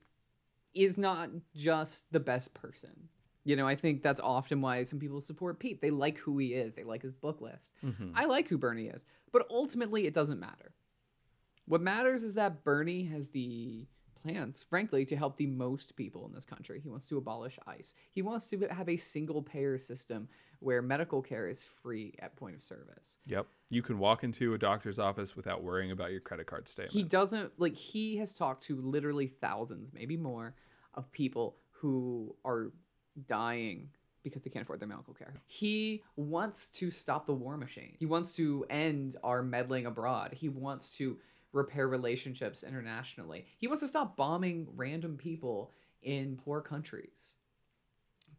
[0.75, 3.09] is not just the best person.
[3.45, 5.81] You know, I think that's often why some people support Pete.
[5.81, 7.75] They like who he is, they like his book list.
[7.85, 8.11] Mm-hmm.
[8.15, 10.75] I like who Bernie is, but ultimately, it doesn't matter.
[11.67, 13.87] What matters is that Bernie has the
[14.21, 16.81] plans, frankly, to help the most people in this country.
[16.83, 17.95] He wants to abolish ICE.
[18.13, 20.29] He wants to have a single payer system
[20.61, 23.19] where medical care is free at point of service.
[23.27, 23.47] Yep.
[23.71, 26.93] You can walk into a doctor's office without worrying about your credit card statement.
[26.93, 30.57] he doesn't like he has talked to literally thousands maybe more
[30.95, 32.73] of people who are
[33.27, 33.91] dying
[34.23, 35.35] because they can't afford their medical care.
[35.47, 37.95] He wants to stop the war machine.
[37.99, 40.33] He wants to end our meddling abroad.
[40.33, 41.19] He wants to
[41.53, 43.47] repair relationships internationally.
[43.59, 47.37] He wants to stop bombing random people in poor countries.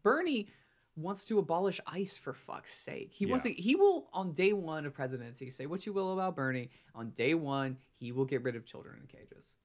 [0.02, 0.48] Bernie
[0.96, 3.10] wants to abolish ICE for fuck's sake.
[3.12, 6.36] He wants to he will on day 1 of presidency say what you will about
[6.36, 9.56] Bernie, on day 1 he will get rid of children in cages.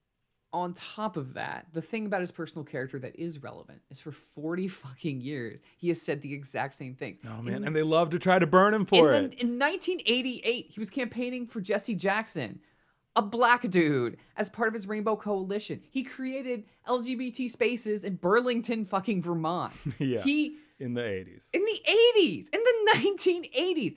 [0.56, 4.10] On top of that, the thing about his personal character that is relevant is for
[4.10, 7.20] 40 fucking years he has said the exact same things.
[7.28, 9.34] oh man, In- and they love to try to burn him for it.
[9.34, 12.60] in 1988, he was campaigning for Jesse Jackson,
[13.14, 15.82] a black dude, as part of his Rainbow Coalition.
[15.90, 19.74] He created LGBT spaces in Burlington, fucking Vermont.
[19.98, 20.22] Yeah.
[20.22, 21.48] He in the 80s.
[21.52, 21.80] in the
[22.18, 23.94] 80s, in the 1980s.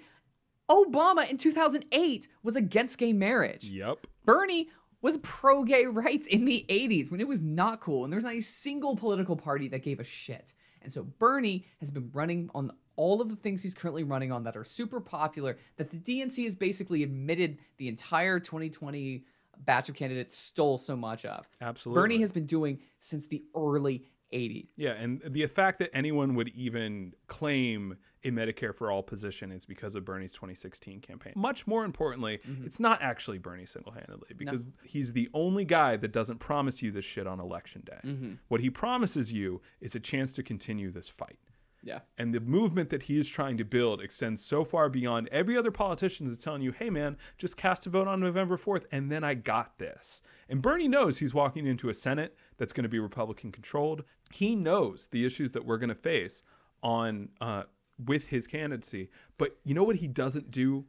[0.70, 3.66] Obama in 2008 was against gay marriage.
[3.70, 4.06] Yep.
[4.26, 4.70] Bernie
[5.02, 8.36] was pro gay rights in the 80s when it was not cool and there's not
[8.36, 10.54] a single political party that gave a shit.
[10.82, 14.44] And so Bernie has been running on all of the things he's currently running on
[14.44, 19.24] that are super popular that the DNC has basically admitted the entire 2020
[19.60, 21.48] batch of candidates stole so much of.
[21.62, 22.02] Absolutely.
[22.02, 24.68] Bernie has been doing since the early 80s.
[24.76, 29.66] Yeah, and the fact that anyone would even claim a Medicare for all position is
[29.66, 31.34] because of Bernie's 2016 campaign.
[31.36, 32.66] Much more importantly, Mm-hmm.
[32.66, 36.92] it's not actually Bernie single handedly because he's the only guy that doesn't promise you
[36.92, 38.00] this shit on election day.
[38.04, 38.34] Mm-hmm.
[38.50, 41.40] What he promises you is a chance to continue this fight.
[41.82, 42.00] Yeah.
[42.18, 45.72] And the movement that he is trying to build extends so far beyond every other
[45.72, 49.24] politician that's telling you, hey man, just cast a vote on November 4th and then
[49.24, 50.22] I got this.
[50.50, 54.04] And Bernie knows he's walking into a Senate that's going to be Republican controlled.
[54.34, 56.44] He knows the issues that we're going to face
[56.84, 57.64] on uh,
[58.04, 59.10] with his candidacy.
[59.38, 60.86] But you know what he doesn't do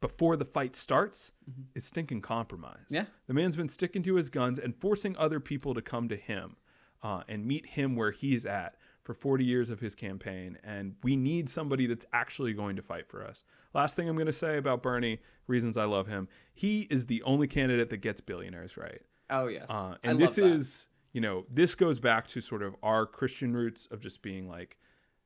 [0.00, 1.32] before the fight starts
[1.74, 2.86] is stinking compromise.
[2.90, 3.06] Yeah.
[3.26, 6.56] The man's been sticking to his guns and forcing other people to come to him
[7.02, 10.58] uh, and meet him where he's at for 40 years of his campaign.
[10.62, 13.44] And we need somebody that's actually going to fight for us.
[13.72, 17.22] Last thing I'm going to say about Bernie, reasons I love him, he is the
[17.22, 19.00] only candidate that gets billionaires right.
[19.30, 19.66] Oh yes.
[19.70, 23.86] Uh, and this is, you know, this goes back to sort of our Christian roots
[23.90, 24.76] of just being like,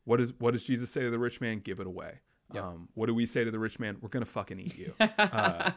[0.08, 1.58] what is what does Jesus say to the rich man?
[1.60, 2.20] Give it away.
[2.54, 2.64] Yep.
[2.64, 3.98] Um, what do we say to the rich man?
[4.00, 4.94] We're gonna fucking eat you.
[5.18, 5.72] Uh,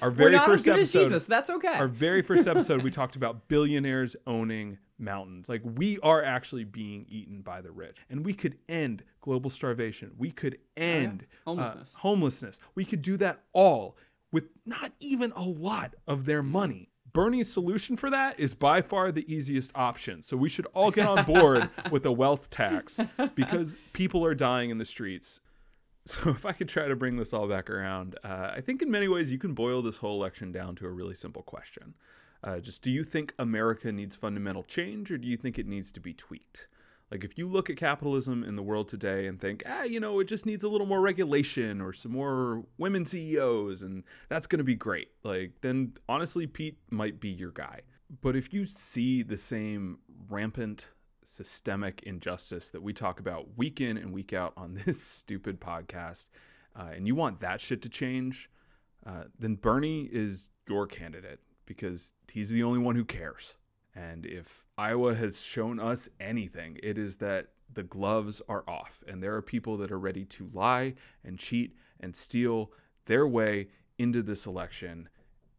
[0.00, 1.26] our We're very first episode, Jesus.
[1.26, 1.74] That's okay.
[1.74, 5.48] our very first episode, we talked about billionaires owning mountains.
[5.48, 7.98] Like we are actually being eaten by the rich.
[8.10, 10.12] And we could end global starvation.
[10.16, 11.94] We could end uh, Homelessness.
[11.96, 12.60] homelessness.
[12.74, 13.96] We could do that all
[14.32, 16.91] with not even a lot of their money.
[17.12, 20.22] Bernie's solution for that is by far the easiest option.
[20.22, 23.00] So we should all get on board with a wealth tax
[23.34, 25.40] because people are dying in the streets.
[26.04, 28.90] So if I could try to bring this all back around, uh, I think in
[28.90, 31.94] many ways you can boil this whole election down to a really simple question.
[32.42, 35.92] Uh, just do you think America needs fundamental change or do you think it needs
[35.92, 36.66] to be tweaked?
[37.12, 40.18] Like if you look at capitalism in the world today and think, ah, you know,
[40.20, 44.60] it just needs a little more regulation or some more women CEOs and that's going
[44.60, 45.08] to be great.
[45.22, 47.80] Like then honestly Pete might be your guy.
[48.22, 49.98] But if you see the same
[50.30, 50.88] rampant
[51.22, 56.28] systemic injustice that we talk about week in and week out on this stupid podcast,
[56.74, 58.48] uh, and you want that shit to change,
[59.04, 63.56] uh, then Bernie is your candidate because he's the only one who cares.
[63.94, 69.22] And if Iowa has shown us anything, it is that the gloves are off and
[69.22, 72.70] there are people that are ready to lie and cheat and steal
[73.06, 75.08] their way into this election.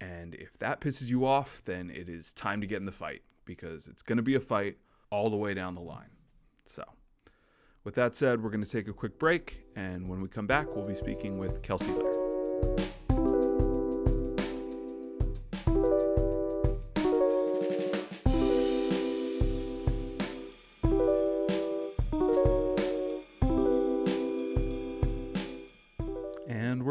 [0.02, 3.22] And if that pisses you off, then it is time to get in the fight
[3.46, 4.78] because it's going to be a fight
[5.10, 6.10] all the way down the line.
[6.66, 6.84] So,
[7.84, 9.66] with that said, we're going to take a quick break.
[9.76, 11.94] And when we come back, we'll be speaking with Kelsey.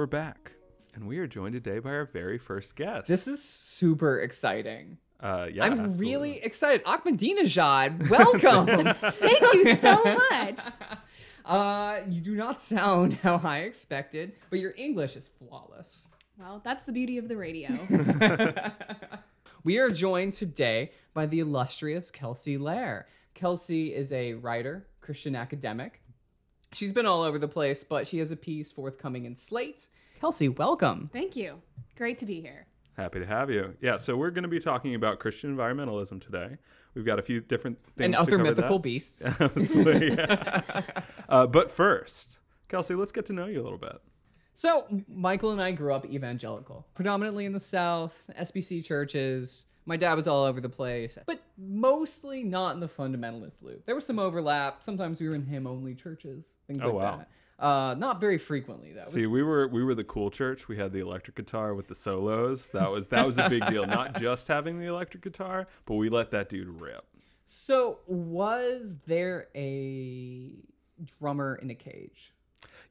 [0.03, 0.55] We're back.
[0.97, 3.07] And we are joined today by our very first guest.
[3.07, 4.99] This is super exciting.
[5.21, 6.07] uh, yeah, I'm absolutely.
[6.07, 6.85] really excited.
[6.85, 8.67] Ahmadinejad, welcome.
[9.13, 10.61] Thank you so much.
[11.45, 16.11] uh, you do not sound how I expected, but your English is flawless.
[16.37, 17.71] Well, that's the beauty of the radio.
[19.65, 23.05] We are joined today by the illustrious Kelsey Lahr.
[23.35, 26.02] Kelsey is a writer, Christian academic.
[26.73, 29.89] She's been all over the place, but she has a piece forthcoming in Slate.
[30.21, 31.11] Kelsey, welcome.
[31.13, 31.61] Thank you.
[31.97, 32.67] Great to be here.
[32.97, 33.75] Happy to have you.
[33.81, 36.57] Yeah, so we're going to be talking about Christian environmentalism today.
[36.95, 38.83] We've got a few different things And to other cover mythical that.
[38.83, 39.25] beasts.
[39.41, 40.13] Absolutely.
[40.15, 40.83] yeah.
[41.29, 43.99] uh, but first, Kelsey, let's get to know you a little bit.
[44.55, 49.67] So, Michael and I grew up evangelical, predominantly in the South, SBC churches.
[49.85, 53.85] My dad was all over the place, but mostly not in the fundamentalist loop.
[53.85, 54.83] There was some overlap.
[54.83, 57.17] Sometimes we were in him only churches, things Oh, like wow.
[57.19, 57.29] that.
[57.65, 59.05] Uh, not very frequently, though.
[59.05, 60.67] See, we were we were the cool church.
[60.69, 62.69] We had the electric guitar with the solos.
[62.69, 63.87] That was that was a big deal.
[63.87, 67.05] Not just having the electric guitar, but we let that dude rip.
[67.45, 70.55] So, was there a
[71.19, 72.33] drummer in a cage?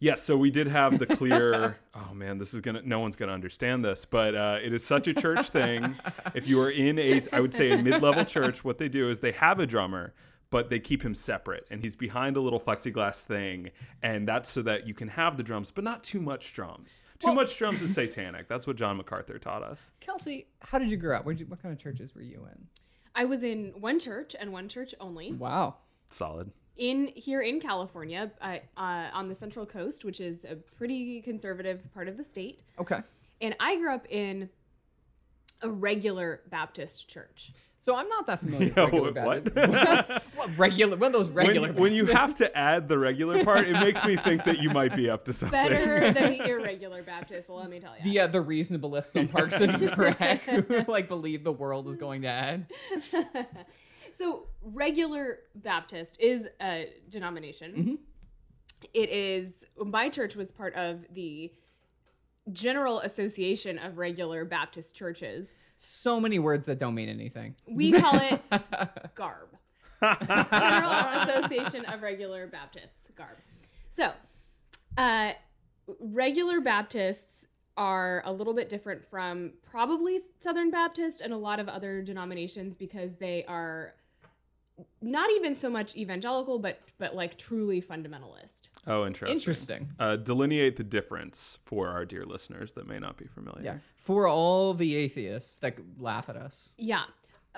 [0.02, 1.78] Yes, so we did have the clear.
[1.96, 2.82] oh man, this is gonna.
[2.84, 5.96] No one's gonna understand this, but uh, it is such a church thing.
[6.34, 9.20] If you are in a, I would say a mid-level church, what they do is
[9.20, 10.14] they have a drummer,
[10.50, 13.70] but they keep him separate, and he's behind a little plexiglass thing,
[14.02, 17.04] and that's so that you can have the drums, but not too much drums.
[17.20, 18.48] Too Well- much drums is satanic.
[18.48, 19.92] That's what John MacArthur taught us.
[20.00, 21.26] Kelsey, how did you grow up?
[21.40, 22.68] You, what kind of churches were you in?
[23.14, 25.76] I was in one church and one church only Wow.
[26.10, 26.52] Solid.
[26.78, 31.82] In here in California, uh, uh, on the Central Coast, which is a pretty conservative
[31.94, 32.64] part of the state.
[32.80, 33.02] Okay.
[33.42, 34.50] And I grew up in
[35.62, 37.52] a regular Baptist church.
[37.80, 40.36] So I'm not that familiar with Yeah, regular what- Baptist.
[40.38, 40.98] what regular?
[40.98, 41.70] One of those regular.
[41.74, 44.70] When, when you have to add the regular part, it makes me think that you
[44.70, 45.60] might be up to something.
[45.60, 48.04] Better than the irregular Baptist, let me tell you.
[48.12, 52.22] the uh, the reasonabilists on Parks and Rec who like believe the world is going
[52.22, 52.66] to end.
[54.13, 58.00] So, regular Baptist is a denomination.
[58.93, 61.52] It is, my church was part of the
[62.52, 65.50] General Association of Regular Baptist Churches.
[65.76, 67.56] So many words that don't mean anything.
[67.67, 68.41] We call it
[69.15, 69.50] GARB
[70.02, 73.38] General Association of Regular Baptists, GARB.
[73.89, 74.12] So,
[74.97, 75.34] uh,
[76.00, 77.45] regular Baptists
[77.78, 82.76] are a little bit different from probably Southern Baptist and a lot of other denominations
[82.76, 83.95] because they are
[85.02, 88.70] not even so much evangelical, but but like truly fundamentalist.
[88.88, 89.38] Oh, interesting.
[89.38, 89.89] Interesting.
[90.00, 93.63] Uh, delineate the difference for our dear listeners that may not be familiar.
[93.63, 93.78] Yeah.
[93.98, 96.76] For all the atheists that laugh at us.
[96.78, 97.04] Yeah.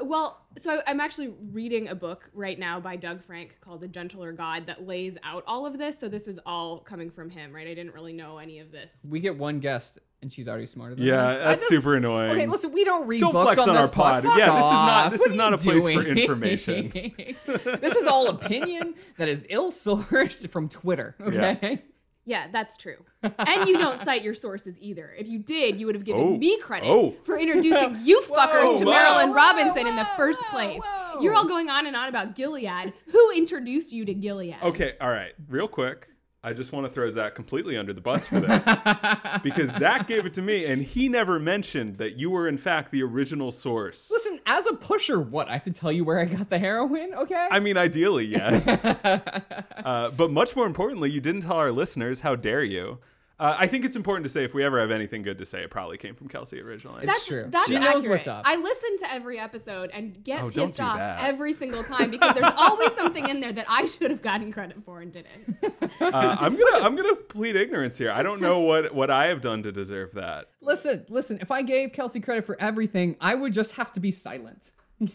[0.01, 4.31] Well, so I'm actually reading a book right now by Doug Frank called The Gentler
[4.31, 5.99] God that lays out all of this.
[5.99, 7.67] So this is all coming from him, right?
[7.67, 8.97] I didn't really know any of this.
[9.07, 11.41] We get one guest and she's already smarter than Yeah, us.
[11.41, 12.31] I that's just- super annoying.
[12.31, 14.23] Okay, listen, we don't read Don't books flex on this our pod.
[14.23, 16.89] Fuck Yeah, this is not- this What is not you a place for information.
[17.45, 21.15] this is all opinion that is ill sourced from Twitter.
[21.21, 21.59] Okay.
[21.61, 21.75] Yeah,
[22.25, 23.03] that's true.
[23.21, 25.13] And you don't cite your sources either.
[25.17, 26.37] If you did, you would have given Oh.
[26.37, 27.13] me credit Oh.
[27.23, 28.91] for introducing you fuckers to Whoa.
[28.93, 30.81] Marilynne Whoa, Robinson in the first place.
[31.19, 32.93] You're all going on and on about Gilead.
[33.11, 34.55] Who introduced you to Gilead?
[34.63, 36.07] Okay, all right, real quick.
[36.45, 38.67] I just want to throw Zach completely under the bus for this
[39.43, 42.91] because Zach gave it to me and he never mentioned that you were, in fact,
[42.91, 44.11] the original source.
[44.11, 45.47] Listen, as a pusher, what?
[45.47, 47.47] I have to tell you where I got the heroin, okay?
[47.49, 48.67] I mean, ideally, yes.
[48.85, 52.19] uh, but much more importantly, you didn't tell our listeners.
[52.19, 52.99] How dare you?
[53.39, 55.63] Uh, I think it's important to say if we ever have anything good to say,
[55.63, 56.99] it probably came from Kelsey originally.
[57.03, 57.45] It's That's true.
[57.49, 57.95] That's She accurate.
[57.95, 58.43] knows what's up.
[58.45, 61.19] I listen to every episode and get Oh, pissed off that.
[61.23, 64.77] every single time because there's always something in there that I should have gotten credit
[64.85, 65.57] for and didn't.
[65.99, 68.11] Uh, I'm gonna I'm gonna plead ignorance here.
[68.11, 70.49] I don't know what what I have done to deserve that.
[70.61, 74.11] listen, listen, if I gave Kelsey credit for everything, I would just have to be
[74.11, 74.71] silent.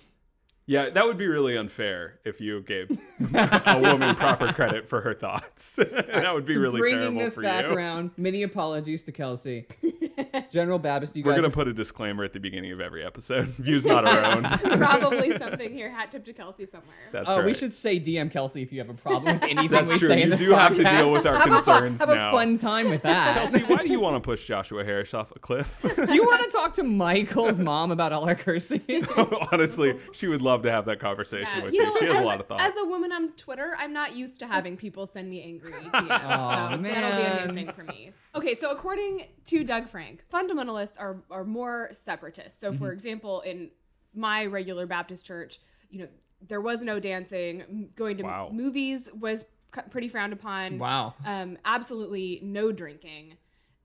[0.70, 2.90] Yeah, that would be really unfair if you gave
[3.34, 5.76] a woman proper credit for her thoughts.
[5.76, 7.72] that would be So really bringing terrible this for back you.
[7.72, 9.66] around, many apologies to Kelsey.
[10.50, 13.46] General Baptist, you We're guys gonna put a disclaimer at the beginning of every episode.
[13.46, 14.42] Views not our own.
[14.78, 16.94] Probably something here, hat tip to Kelsey somewhere.
[17.12, 17.46] That's Oh, right.
[17.46, 20.08] we should say DM Kelsey if you have a problem with anything That's we true.
[20.08, 22.08] say in You this do have to deal with our have a fun- concerns have
[22.10, 22.28] now.
[22.28, 23.38] a fun time with that.
[23.38, 25.80] Kelsey, why do you want to push Joshua Harris off a cliff?
[25.82, 28.82] do you want to talk to Michael's mom about all our cursing?
[29.50, 31.86] Honestly, she would love to have that conversation Yeah, with you you.
[31.88, 32.62] know, She has as, a lot of thoughts.
[32.62, 35.92] As a woman on Twitter, I'm not used to having people send me angry DMs.
[35.92, 37.48] so that'll be a man.
[37.48, 38.12] new thing for me.
[38.34, 42.60] Okay, so according to Doug Frank, fundamentalists are, are more separatists.
[42.60, 42.78] So, Mm-hmm.
[42.78, 43.70] for example, in
[44.14, 45.58] my regular Baptist church,
[45.90, 46.08] you know,
[46.46, 47.90] there was no dancing.
[47.96, 48.50] Going to Wow.
[48.52, 49.44] movies was
[49.90, 50.78] pretty frowned upon.
[50.78, 51.14] Wow.
[51.24, 53.36] Um, absolutely no drinking.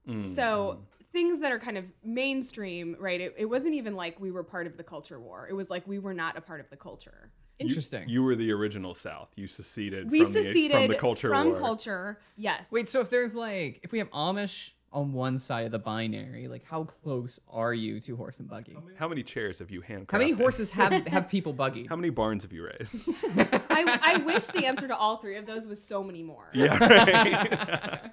[0.07, 0.79] Mm, So
[1.13, 3.21] things that are kind of mainstream, right?
[3.21, 5.47] It, it wasn't even like we were part of the culture war.
[5.49, 7.32] It was like we were not a part of the culture.
[7.60, 8.10] You- Interesting.
[8.10, 9.30] You, were the original South.
[9.38, 11.58] You seceded We from, seceded the, from the culture from war.
[11.58, 12.19] culture.
[12.36, 12.67] Yes.
[12.71, 16.47] Wait, so if there's like, if we have Amish on one side of the binary,
[16.47, 18.76] like how close are you to horse and buggy?
[18.97, 20.12] How many chairs have you handcrafted?
[20.12, 21.86] How many horses have have people buggy?
[21.88, 22.97] How many barns have you raised?
[23.69, 26.49] I, I wish the answer to all three of those was so many more.
[26.54, 27.99] yeah, right.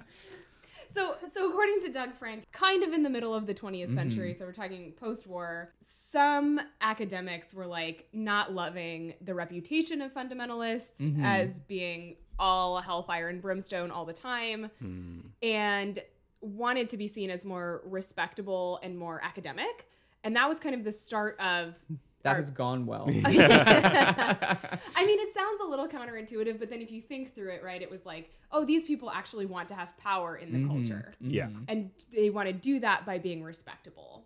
[0.93, 3.93] So, so according to Doug Frank, kind of in the middle of the 20th Mm-hmm.
[3.95, 11.01] century, so we're talking post-war, some academics were like not loving the reputation of fundamentalists
[11.01, 11.23] Mm-hmm.
[11.23, 15.19] as being all hellfire and brimstone all the time, Hmm.
[15.43, 15.99] and
[16.41, 19.87] wanted to be seen as more respectable and more academic.
[20.23, 21.75] And that was kind of the start of
[22.23, 23.05] That our- has gone well.
[23.09, 27.81] I mean, it sounds a little counterintuitive, but then if you think through it, right,
[27.81, 30.67] it was like, oh, these people actually want to have power in the Mm-hmm.
[30.69, 31.13] culture.
[31.19, 31.49] yeah.
[31.67, 34.25] And they want to do that by being respectable.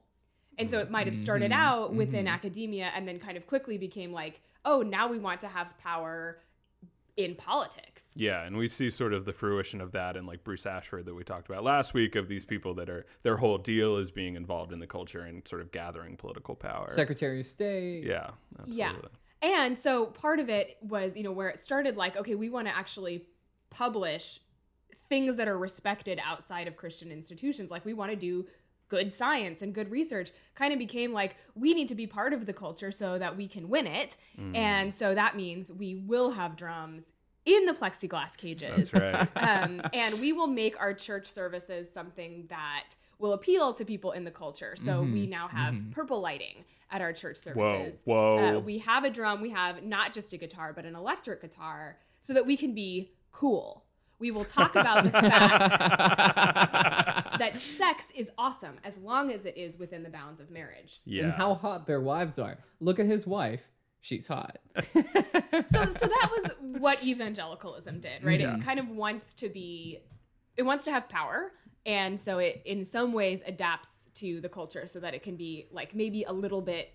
[0.58, 1.62] And so it might have started Mm-hmm.
[1.62, 5.48] out within academia and then kind of quickly became like, oh, now we want to
[5.48, 6.40] have power
[7.18, 8.08] in politics.
[8.16, 11.14] Yeah, and we see sort of the fruition of that in like Bruce Ashford that
[11.14, 14.36] we talked about last week of these people that are their whole deal is being
[14.36, 16.90] involved in the culture and sort of gathering political power.
[16.90, 18.04] Secretary of State.
[18.04, 19.10] yeah, absolutely.
[19.42, 19.66] Yeah.
[19.66, 22.68] And so part of it was, you know, where it started like, okay, we want
[22.68, 23.26] to actually
[23.70, 24.40] publish
[25.08, 27.70] things that are respected outside of Christian institutions.
[27.70, 28.46] Like we want to do
[28.88, 32.46] good science and good research kind of became like we need to be part of
[32.46, 34.18] the culture so that we can win it.
[34.40, 34.56] Mm.
[34.56, 37.14] And so that means we will have drums
[37.46, 38.90] in the plexiglass cages.
[38.90, 39.30] That's right.
[39.64, 44.24] um, and we will make our church services something that will appeal to people in
[44.24, 44.76] the culture.
[44.76, 48.02] So we now have purple lighting at our church services.
[48.04, 48.58] whoa.
[48.58, 49.42] Uh, we have a drum.
[49.42, 53.12] We have not just a guitar, but an electric guitar, so that we can be
[53.32, 53.85] cool.
[54.20, 55.78] We will talk about the fact
[57.40, 61.02] that sex is awesome as long as it is within the bounds of marriage.
[61.06, 61.24] Yeah.
[61.24, 62.58] And how hot their wives are.
[62.80, 63.70] Look at his wife.
[64.02, 64.60] She's hot.
[64.78, 64.84] so
[65.84, 70.00] so that was what evangelicalism did right it kind of wants to be
[70.58, 71.52] it wants to have power
[71.88, 75.68] and so it in some ways adapts to the culture so that it can be
[75.72, 76.94] like maybe a little bit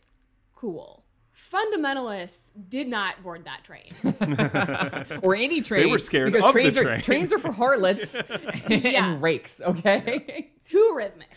[0.55, 1.05] cool
[1.53, 3.93] fundamentalists did not board that train
[5.23, 5.85] Or any train.
[5.85, 7.01] They were scared because of the trains are, train.
[7.03, 8.21] Trains are for harlots
[8.69, 9.13] Yeah.
[9.13, 10.51] and rakes, okay?
[10.67, 11.29] too rhythmic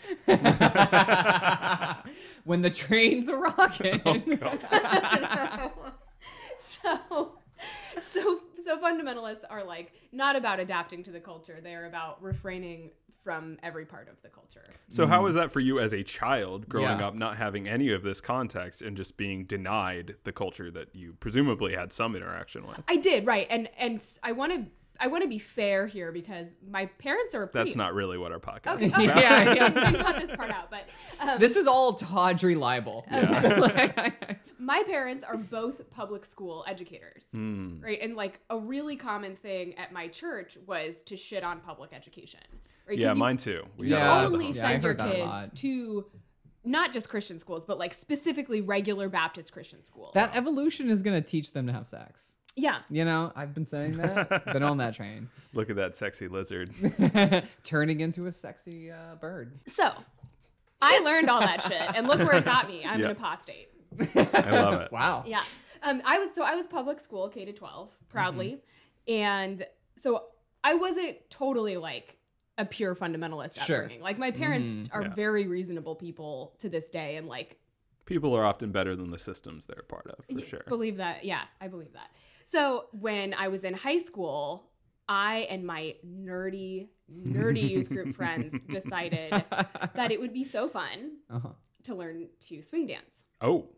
[2.44, 4.00] when the train's a rocking.
[4.04, 5.72] Oh,
[6.56, 7.32] so
[7.98, 12.90] so so fundamentalists are like not about adapting to the culture they're about refraining
[13.22, 15.24] from every part of the culture So how mm.
[15.24, 17.06] was that for you as a child growing Yeah.
[17.06, 21.14] up, not having any of this context and just being denied the culture that you
[21.20, 22.82] presumably had some interaction with?
[22.86, 24.66] I did right, and and I want to
[25.00, 27.68] I want to be fair here because my parents are pretty.
[27.70, 29.04] That's not really what our podcast Okay, is okay.
[29.06, 29.20] about.
[29.22, 29.68] Yeah, yeah.
[29.68, 30.70] Then cut this part out.
[30.70, 30.88] But
[31.20, 33.04] um, This is all tawdry libel.
[34.58, 37.80] my parents are both public school educators, Hmm.
[37.82, 37.98] right?
[38.00, 42.40] And like a really common thing at my church was to shit on public education.
[42.86, 42.96] Right?
[42.96, 43.64] 'Cause Yeah, mine too.
[43.76, 44.24] We You Yeah.
[44.26, 44.56] only those.
[44.56, 45.40] Yeah, send your heard that a lot.
[45.46, 46.06] kids to
[46.64, 50.12] not just Christian schools, but like specifically regular Baptist Christian schools.
[50.14, 52.36] That evolution is gonna teach them to have sex.
[52.56, 52.78] Yeah.
[52.90, 54.44] You know, I've been saying that.
[54.46, 55.28] been on that train.
[55.54, 56.70] Look at that sexy lizard.
[57.64, 59.52] Turning into a sexy uh, bird.
[59.66, 59.90] So
[60.80, 62.84] I learned all that shit, and look where it got me.
[62.84, 63.06] I'm Yeah.
[63.06, 63.68] an apostate.
[64.14, 64.92] I love it.
[64.92, 65.24] Wow.
[65.26, 65.42] Yeah.
[65.82, 68.60] Um, I was so I was public school K to 12 proudly,
[69.08, 69.64] and
[69.96, 70.24] so
[70.62, 72.16] I wasn't totally like
[72.58, 73.82] a pure fundamentalist Sure.
[73.82, 74.00] upbringing.
[74.02, 75.14] Like my parents are Yeah.
[75.14, 77.58] very reasonable people to this day, and like
[78.06, 80.62] People are often better than the systems they're a part of, for y- sure.
[80.68, 81.24] believe that.
[81.24, 82.10] Yeah, I believe that.
[82.44, 84.70] So when I was in high school,
[85.08, 89.30] I and my nerdy, nerdy youth group friends decided
[89.94, 91.48] that it would be so fun Uh-huh.
[91.84, 93.24] to learn to swing dance.
[93.40, 93.68] Oh.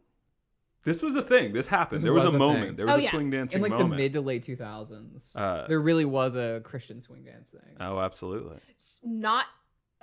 [0.84, 1.52] This was a thing.
[1.52, 1.96] This happened.
[1.96, 2.64] This there was, was a a moment.
[2.66, 2.76] thing.
[2.76, 3.10] There was Oh, a yeah.
[3.10, 3.90] swing dancing In like moment.
[3.90, 7.76] the mid to late 2000s, Uh, there really was a Christian swing dance thing.
[7.80, 8.58] oh, absolutely.
[8.78, 9.46] S- Not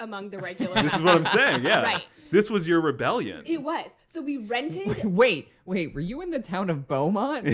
[0.04, 0.82] among the regular.
[0.82, 1.64] This is what I'm saying.
[1.64, 1.82] Yeah.
[1.82, 2.06] Right.
[2.32, 3.44] This was your rebellion.
[3.46, 3.90] It was.
[4.08, 5.04] So we rented.
[5.06, 7.48] wait, wait, were you in the town of Bomont?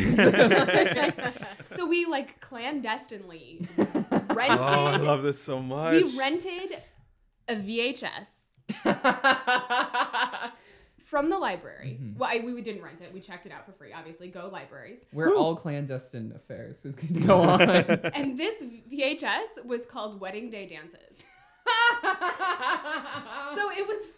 [1.75, 4.59] so we like clandestinely rented.
[4.59, 6.01] oh, I love this so much.
[6.01, 6.81] we rented
[7.47, 8.27] a VHS
[10.97, 11.97] from the library.
[11.99, 12.19] Mm-hmm.
[12.19, 13.13] Well, I, we didn't rent it.
[13.13, 13.91] We checked it out for free.
[13.91, 14.99] Obviously, go libraries.
[15.11, 16.85] Where all clandestine affairs
[17.25, 17.61] go on.
[17.61, 21.25] And this VHS was called Wedding Day Dances.
[23.55, 24.09] So it was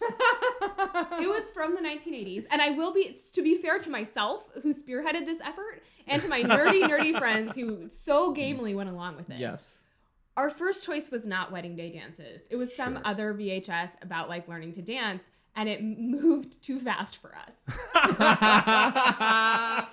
[1.22, 4.72] it was from the 1980s, and I will be to be fair to myself, who
[4.74, 9.30] spearheaded this effort, and to my nerdy nerdy friends who so gamely went along with
[9.30, 9.38] it.
[9.38, 9.78] yes.
[10.36, 12.42] Our first choice was not Wedding Day Dances.
[12.50, 13.02] It was some Sure.
[13.04, 15.22] other VHS about like learning to dance,
[15.56, 17.54] and it moved too fast for us,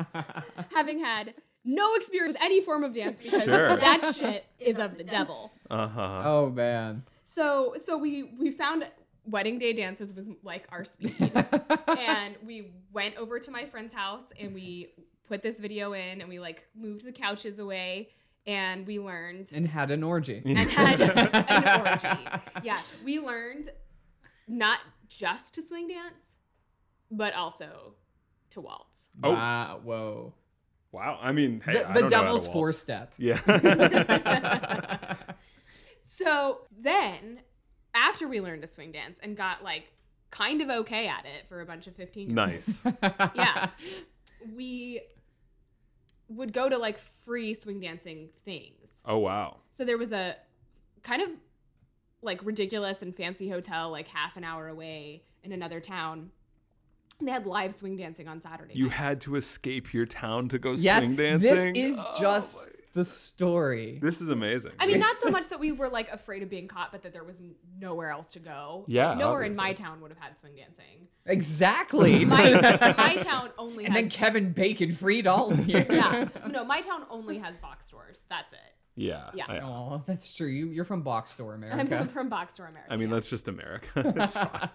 [0.73, 1.33] Having had
[1.67, 3.75] no experience with any form of dance because Sure.
[3.75, 5.51] that shit is of the devil.
[5.69, 6.21] Uh huh.
[6.25, 7.03] oh man.
[7.25, 8.87] So so we we found
[9.25, 11.13] wedding day dances was like our speed.
[11.99, 14.93] and we went over to my friend's house and we
[15.27, 18.09] put this video in and we like moved the couches away
[18.45, 20.41] and we learned And had an orgy.
[20.45, 22.39] and had an orgy.
[22.63, 23.67] Yeah, we learned
[24.47, 26.35] not just to swing dance,
[27.11, 27.95] but also
[28.51, 29.09] to waltz.
[29.21, 29.31] Oh.
[29.31, 29.79] Wow.
[29.83, 30.33] Whoa.
[30.97, 31.19] Wow.
[31.21, 32.53] I mean, hey, the I the don't know how to devil's waltz.
[32.53, 33.13] four step.
[33.17, 35.15] Yeah.
[36.09, 37.41] So then,
[37.93, 39.91] after we learned to swing dance and got like
[40.31, 42.95] kind of okay at it for a bunch of 15 year olds, nice.
[43.35, 43.67] yeah,
[44.55, 45.01] we
[46.29, 48.89] would go to like free swing dancing things.
[49.05, 49.57] Oh wow.
[49.77, 50.37] So there was a
[51.03, 51.29] kind of
[52.21, 56.31] like ridiculous and fancy hotel like half an hour away in another town.
[57.19, 58.73] They had live swing dancing on Saturday.
[58.75, 58.97] You nights.
[58.97, 61.03] had to escape your town to go Yes.
[61.03, 61.73] swing dancing.
[61.73, 63.99] This is Oh, just my- the story.
[64.01, 64.71] This is amazing.
[64.79, 67.13] I mean, not so much that we were like afraid of being caught, but that
[67.13, 67.39] there was
[67.79, 68.85] nowhere else to go.
[68.87, 71.07] Yeah, Like, nowhere in my town would have had swing dancing.
[71.25, 72.25] Exactly.
[72.25, 75.85] My my town only and has then Kevin Bacon freed all of you.
[75.89, 76.27] yeah.
[76.49, 78.23] No, my town only has box stores.
[78.29, 78.59] That's it.
[78.95, 79.29] yeah.
[79.35, 79.45] Yeah.
[79.47, 80.47] I, Oh, that's true.
[80.47, 81.97] You, you're from Box Store America.
[81.99, 82.91] I'm from Box Store America.
[82.91, 83.15] I mean, yeah.
[83.15, 84.11] that's just America.
[84.15, 84.69] That's fine.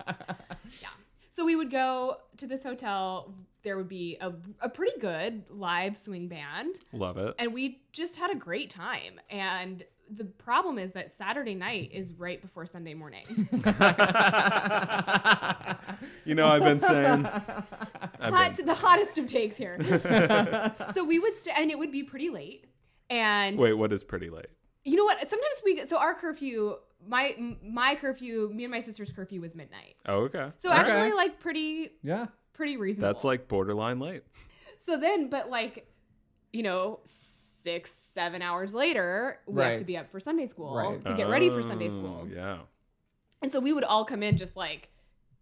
[0.80, 0.88] yeah.
[1.32, 3.34] So we would go to this hotel.
[3.62, 7.34] There would be a, a pretty good live swing band, Love it.
[7.38, 9.18] and we just had a great time.
[9.30, 13.48] And the problem is that Saturday night is right before Sunday morning.
[16.24, 17.26] You know, I've been saying.
[17.26, 19.76] I've Hot, been, the hottest of takes here.
[20.94, 22.66] so we would stay, and it would be pretty late.
[23.10, 24.46] And wait, what is pretty late?
[24.84, 25.18] you know what?
[25.20, 26.76] Sometimes we get so our curfew,
[27.06, 29.96] my my curfew, me and my sister's curfew was midnight.
[30.06, 30.50] Oh, okay.
[30.58, 30.78] So Okay.
[30.78, 32.26] actually, like pretty yeah.
[32.52, 33.08] pretty reasonable.
[33.08, 34.22] That's like borderline late.
[34.78, 35.86] So then, but like,
[36.52, 41.04] you know, six, seven hours later, we have to be up for Sunday school Right.
[41.04, 42.28] to get ready for Sunday Oh, school.
[42.34, 42.58] Yeah.
[43.42, 44.88] And so we would all come in just like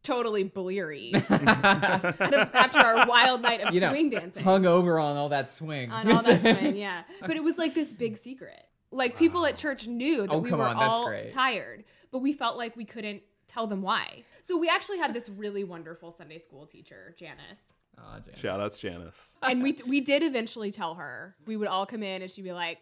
[0.03, 4.43] totally bleary after our wild night of You know, swing dancing.
[4.45, 5.91] Hung over on all that swing.
[5.91, 7.05] on all that swing, yeah.
[7.23, 8.63] But it was like this big secret.
[8.93, 9.57] Like people at ah.
[9.57, 13.23] church knew that Oh, we were on, all tired, but we felt like we couldn't
[13.47, 14.25] tell them why.
[14.43, 17.63] So we actually had this really wonderful Sunday school teacher, Janice.
[17.99, 18.35] Ah, Aw, Jan.
[18.35, 19.37] Shout outs Janice.
[19.43, 21.37] and we we did eventually tell her.
[21.47, 22.79] We would all come in and she'd be like,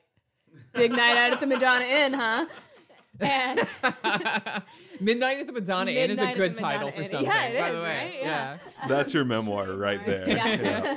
[0.72, 2.46] "Big night out at the Madonna Inn, huh?"
[3.20, 3.58] And
[5.00, 7.30] Midnight at the Madonna Inn is a good title Madonna for something.
[7.30, 7.86] Yeah, it by is, the way.
[7.88, 8.18] right?
[8.20, 8.58] Yeah.
[8.86, 10.28] That's your memoir right there.
[10.28, 10.96] yeah.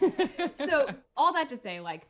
[0.54, 2.06] so all that to say, like,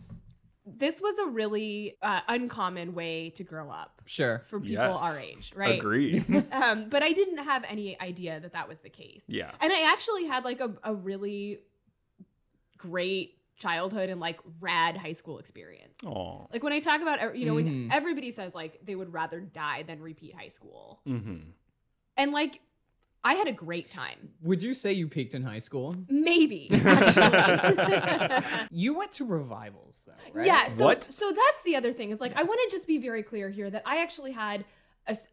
[0.76, 4.42] this was a really uh, uncommon way to grow up Sure.
[4.48, 5.00] for people Yes.
[5.00, 5.78] our age, right?
[5.78, 6.26] Agreed.
[6.52, 9.24] Um, but I didn't have any idea that that was the case.
[9.28, 9.50] Yeah.
[9.60, 11.60] And I actually had like a, a really
[12.76, 15.98] great childhood and like rad high school experience.
[16.06, 16.46] Oh.
[16.52, 17.92] Like when I talk about, you know, when Mhm.
[17.92, 21.00] everybody says like they would rather die than repeat high school.
[21.06, 21.50] Mm-hmm.
[22.16, 22.60] and like
[23.24, 24.30] I had a great time.
[24.42, 25.94] Would you say you peaked in high school?
[26.08, 28.66] Maybe actually.
[28.70, 30.46] You went to revivals though, right?
[30.46, 30.68] Yeah.
[30.68, 31.04] So, What?
[31.04, 33.68] so that's the other thing is like I want to just be very clear here
[33.70, 34.64] that I actually had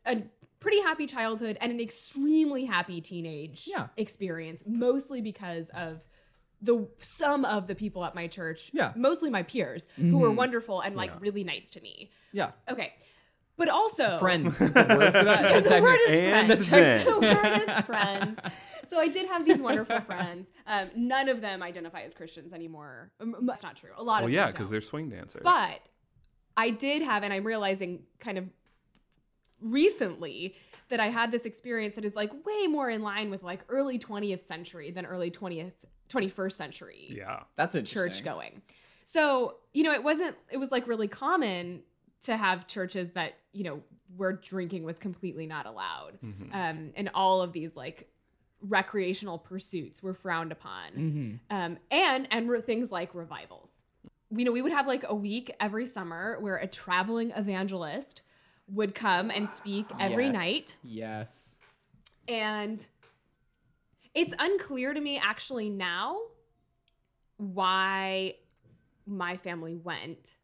[0.05, 0.21] a
[0.59, 3.87] pretty happy childhood and an extremely happy teenage Yeah.
[3.97, 6.01] experience, mostly because of
[6.61, 8.93] the some of the people at my church, Yeah.
[8.95, 10.37] mostly my peers, who were Mhm.
[10.37, 11.17] wonderful and like Yeah.
[11.19, 12.09] really nice to me.
[12.31, 12.51] Yeah.
[12.69, 12.93] Okay,
[13.57, 15.63] but also Friends is the word for that.
[15.63, 17.05] The word is And friends.
[17.05, 18.39] the word is friends.
[18.85, 20.47] So I did have these wonderful friends.
[20.67, 23.11] Um, none of them identify as Christians anymore.
[23.19, 23.89] Um, That's not true.
[23.97, 25.41] A lot Well, of yeah, because they're swing dancers.
[25.43, 25.79] But
[26.57, 28.45] I did have, and I'm realizing kind of
[29.61, 30.55] recently
[30.89, 33.97] that I had this experience that is like way more in line with like early
[33.97, 35.73] 20th century than early 20th
[36.09, 37.39] 21st century yeah.
[37.55, 38.11] That's interesting.
[38.11, 38.61] church going.
[39.05, 41.81] So, you know, it wasn't it was like really common
[42.25, 43.81] to have churches that, you know,
[44.17, 46.19] where drinking was completely not allowed.
[46.21, 46.53] Mhm.
[46.53, 48.09] Um and all of these like
[48.61, 51.55] recreational pursuits were frowned upon Mm-hmm.
[51.55, 53.69] um, and and re- things like revivals.
[54.31, 58.23] You know, we would have like a week every summer where a traveling evangelist
[58.67, 61.57] would come and speak every night, Yes.
[62.27, 62.83] and
[64.15, 66.17] it's unclear to me actually now
[67.37, 68.35] why
[69.05, 70.37] my family went.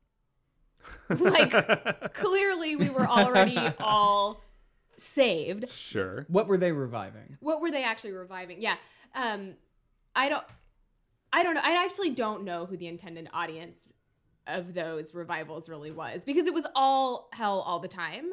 [1.09, 1.51] Like
[2.13, 4.41] clearly we were already all
[4.97, 6.25] saved sure.
[6.29, 7.37] What were they reviving?
[7.39, 8.75] what were they actually reviving yeah
[9.15, 9.53] um
[10.15, 10.43] i don't
[11.33, 13.93] i don't know i actually don't know who the intended audience
[14.47, 18.25] of those revivals really was because it was all hell all the time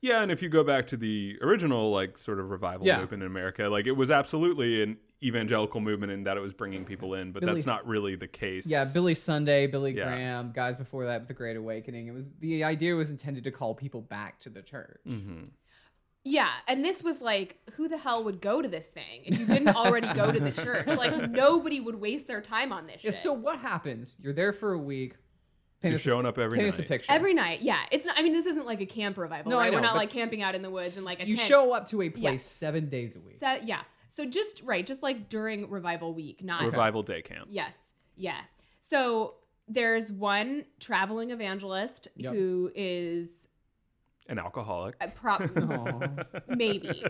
[0.00, 3.00] Yeah, and if you go back to the original, like, sort of revival Yeah.
[3.00, 6.84] movement in America, like, it was absolutely an evangelical movement in that it was bringing
[6.84, 8.66] people in, but Billy- that's not really the case.
[8.66, 10.04] Yeah, Billy Sunday, Billy Yeah.
[10.04, 12.06] Graham, guys before that with the Great Awakening.
[12.06, 15.00] It was the idea was intended to call people back to the church.
[15.04, 15.42] hmm
[16.24, 19.46] yeah and this was like who the hell would go to this thing if you
[19.46, 23.12] didn't already go to the church like nobody would waste their time on this Yeah,
[23.12, 23.20] shit.
[23.20, 24.18] so what happens?
[24.20, 25.14] You're there for a week.
[25.80, 26.74] Paint Just us, a- showing up every paint night.
[26.74, 27.12] us a picture.
[27.12, 29.66] every night yeah it's not i mean this isn't like a camp revival No, I
[29.66, 31.48] right we're not like camping out in the woods and like a you tent.
[31.48, 32.36] show up to a place Yeah.
[32.36, 33.36] seven days a week.
[33.38, 33.82] So, yeah
[34.18, 37.46] so just right just like during revival week not Revival day camp.
[37.50, 37.74] Yes.
[38.16, 38.40] Yeah.
[38.80, 39.34] So
[39.68, 42.32] there's one traveling evangelist Yep.
[42.34, 43.30] who is
[44.28, 44.96] An alcoholic.
[45.00, 46.08] a pro- Aw.
[46.48, 47.04] maybe,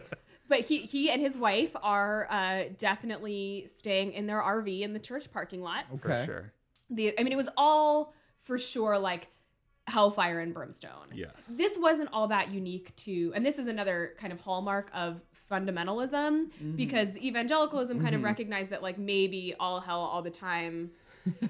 [0.49, 4.99] but he he and his wife are uh, definitely staying in their RV in the
[4.99, 5.85] church parking lot.
[6.03, 6.25] For okay.
[6.27, 6.53] sure.
[6.91, 9.29] The I mean, it was all for sure like
[9.87, 11.09] hellfire and brimstone.
[11.15, 11.33] Yes.
[11.49, 16.47] This wasn't all that unique to, and this is another kind of hallmark of fundamentalism
[16.49, 16.77] Mm-hmm.
[16.77, 18.25] because evangelicalism kind of Mhm.
[18.25, 20.91] recognized that like maybe all hell all the time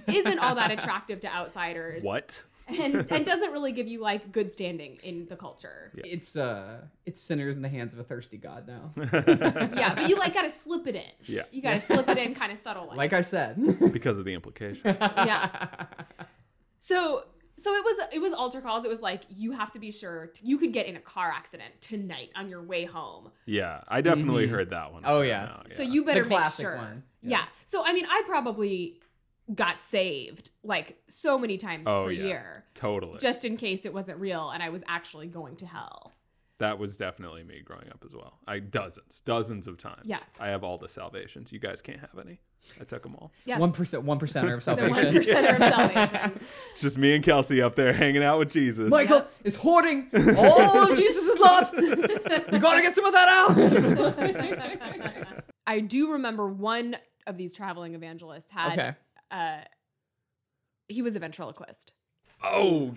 [0.07, 2.43] isn't all that attractive to outsiders What?
[2.69, 5.91] and and doesn't really give you like good standing in the culture.
[5.95, 6.03] Yeah.
[6.07, 8.93] It's uh, it's sinners in the hands of a thirsty God now.
[8.97, 11.03] Yeah, but you like got to slip it in.
[11.25, 11.43] Yeah.
[11.51, 12.97] You got to slip it in kind of subtle way.
[12.97, 13.57] Like I said.
[13.93, 14.97] because of the implication.
[15.01, 15.77] yeah.
[16.81, 17.25] So
[17.59, 18.85] so it was it was altar calls.
[18.85, 21.31] It was like you have to be sure t- you could get in a car
[21.31, 23.31] accident tonight on your way home.
[23.47, 24.51] Yeah, I definitely Mhm.
[24.51, 25.03] heard that one.
[25.05, 25.45] Oh, by yeah.
[25.45, 26.77] now, So you better make classic sure.
[26.77, 27.03] one.
[27.21, 27.31] Yeah.
[27.41, 27.45] Yeah.
[27.67, 29.01] So I mean, I probably
[29.55, 32.25] got saved like so many times Oh, per yeah.
[32.25, 33.19] year totally.
[33.19, 36.13] just in case it wasn't real and I was actually going to hell.
[36.59, 38.39] That was definitely me growing up as well.
[38.47, 40.03] I dozens, dozens of times.
[40.05, 40.19] Yeah.
[40.41, 41.53] I have all the salvations.
[41.53, 42.41] You guys can't have any.
[42.81, 43.33] I took them all.
[43.45, 43.59] Yeah.
[43.59, 46.41] One percent, one percenter of The one percenter of salvation.
[46.73, 48.91] It's just me and Kelsey up there hanging out with Jesus.
[48.91, 51.71] Michael is hoarding all of Jesus' love.
[51.75, 53.53] you gotta get some of that out.
[55.67, 56.97] I do remember one
[57.27, 58.95] of these traveling evangelists had okay.
[59.31, 59.61] uh
[60.89, 61.93] he was a ventriloquist.
[62.43, 62.95] Oh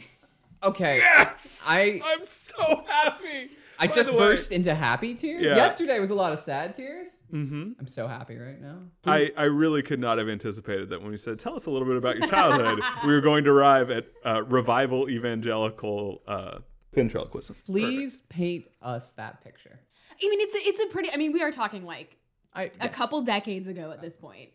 [0.63, 0.97] Okay.
[0.97, 1.63] yes!
[1.67, 3.49] I I'm so happy.
[3.79, 5.43] I By just the way- burst into happy tears.
[5.43, 5.55] Yeah.
[5.55, 7.17] Yesterday was a lot of sad tears.
[7.33, 7.71] Mm-hmm.
[7.79, 8.77] I'm so happy right now.
[9.05, 11.87] I, I really could not have anticipated that when we said, tell us a little
[11.87, 16.59] bit about your childhood, we were going to arrive at uh, revival evangelical uh,
[16.93, 17.55] ventriloquism.
[17.65, 19.79] Please paint us that picture.
[20.23, 21.11] I mean, it's a, it's a pretty.
[21.11, 22.17] I mean, we are talking like
[22.53, 22.93] I, a yes.
[22.93, 24.49] couple decades ago at this point,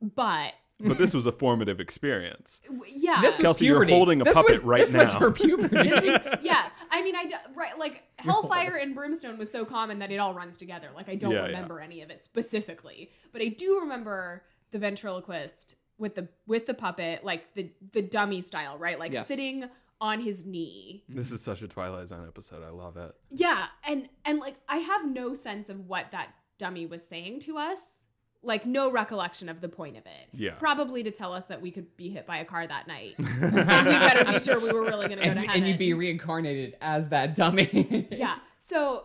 [0.00, 0.54] but Perfect.
[0.80, 2.60] But this was a formative experience.
[2.88, 3.92] yeah, This was Kelsey, you're puberty.
[3.92, 5.20] holding a This puppet was- right this was now.
[5.20, 5.76] her puberty.
[5.88, 6.68] this was yeah.
[6.90, 10.34] I mean, I d- right like hellfire and brimstone was so common that it all
[10.34, 10.88] runs together.
[10.94, 11.46] Like I don't Yeah, yeah.
[11.46, 16.74] remember any of it specifically, but I do remember the ventriloquist with the with the
[16.74, 18.98] puppet, like the the dummy style, right?
[18.98, 19.26] Like Yes.
[19.26, 19.64] sitting
[20.00, 21.02] on his knee.
[21.08, 22.62] This is such a Twilight Zone episode.
[22.62, 23.12] I love it.
[23.30, 27.58] Yeah, and and like I have no sense of what that dummy was saying to
[27.58, 28.04] us.
[28.42, 30.28] Like no recollection of the point of it.
[30.32, 30.52] Yeah.
[30.52, 33.14] Probably to tell us that we could be hit by a car that night.
[33.18, 35.56] and we better be sure we were really going to go and, to heaven.
[35.62, 38.06] and you'd be reincarnated as that dummy.
[38.12, 38.36] yeah.
[38.58, 39.04] So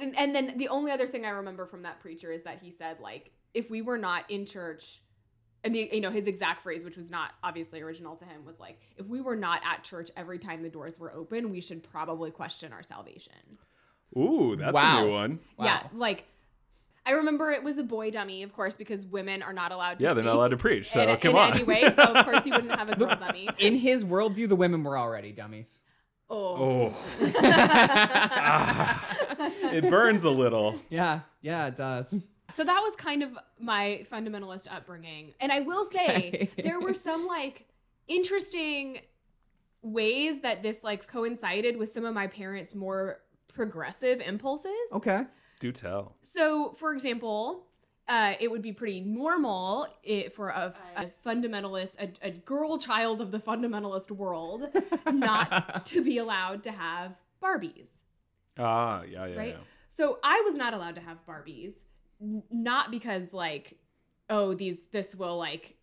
[0.00, 2.70] and, and then the only other thing I remember from that preacher is that he
[2.70, 5.00] said like if we were not in church
[5.62, 8.60] and the you know his exact phrase which was not obviously original to him was
[8.60, 11.82] like if we were not at church every time the doors were open we should
[11.82, 13.32] probably question our salvation.
[14.16, 14.98] Ooh, that's Wow.
[14.98, 15.40] a new one.
[15.58, 16.24] Yeah, like
[17.06, 20.04] I remember it was a boy dummy of course because women are not allowed to
[20.06, 20.88] Yeah, they're not allowed to preach.
[20.90, 21.52] So in, come in on.
[21.54, 23.48] any way so of course he wouldn't have a girl dummy.
[23.58, 25.82] In his worldview, the women were already dummies.
[26.30, 26.90] Oh.
[26.90, 26.96] oh,
[27.42, 29.14] ah.
[29.72, 30.80] it burns a little.
[30.88, 32.26] Yeah, yeah, it does.
[32.50, 35.34] So that was kind of my fundamentalist upbringing.
[35.40, 36.50] And I will say Okay.
[36.62, 37.66] there were some like
[38.08, 39.00] interesting
[39.82, 43.20] ways that this like coincided with some of my parents' more
[43.52, 44.72] progressive impulses.
[44.92, 45.24] Okay.
[45.60, 46.16] Do tell.
[46.22, 47.66] So, for example,
[48.08, 53.20] uh, it would be pretty normal i for a, a fundamentalist, a, a girl child
[53.20, 54.68] of the fundamentalist world,
[55.06, 57.88] not to be allowed to have Barbies.
[58.58, 59.48] Ah, yeah, yeah, right?
[59.50, 59.64] yeah.
[59.88, 61.74] So I was not allowed to have Barbies,
[62.20, 63.78] n- not because like,
[64.28, 65.76] oh, these this will like, i-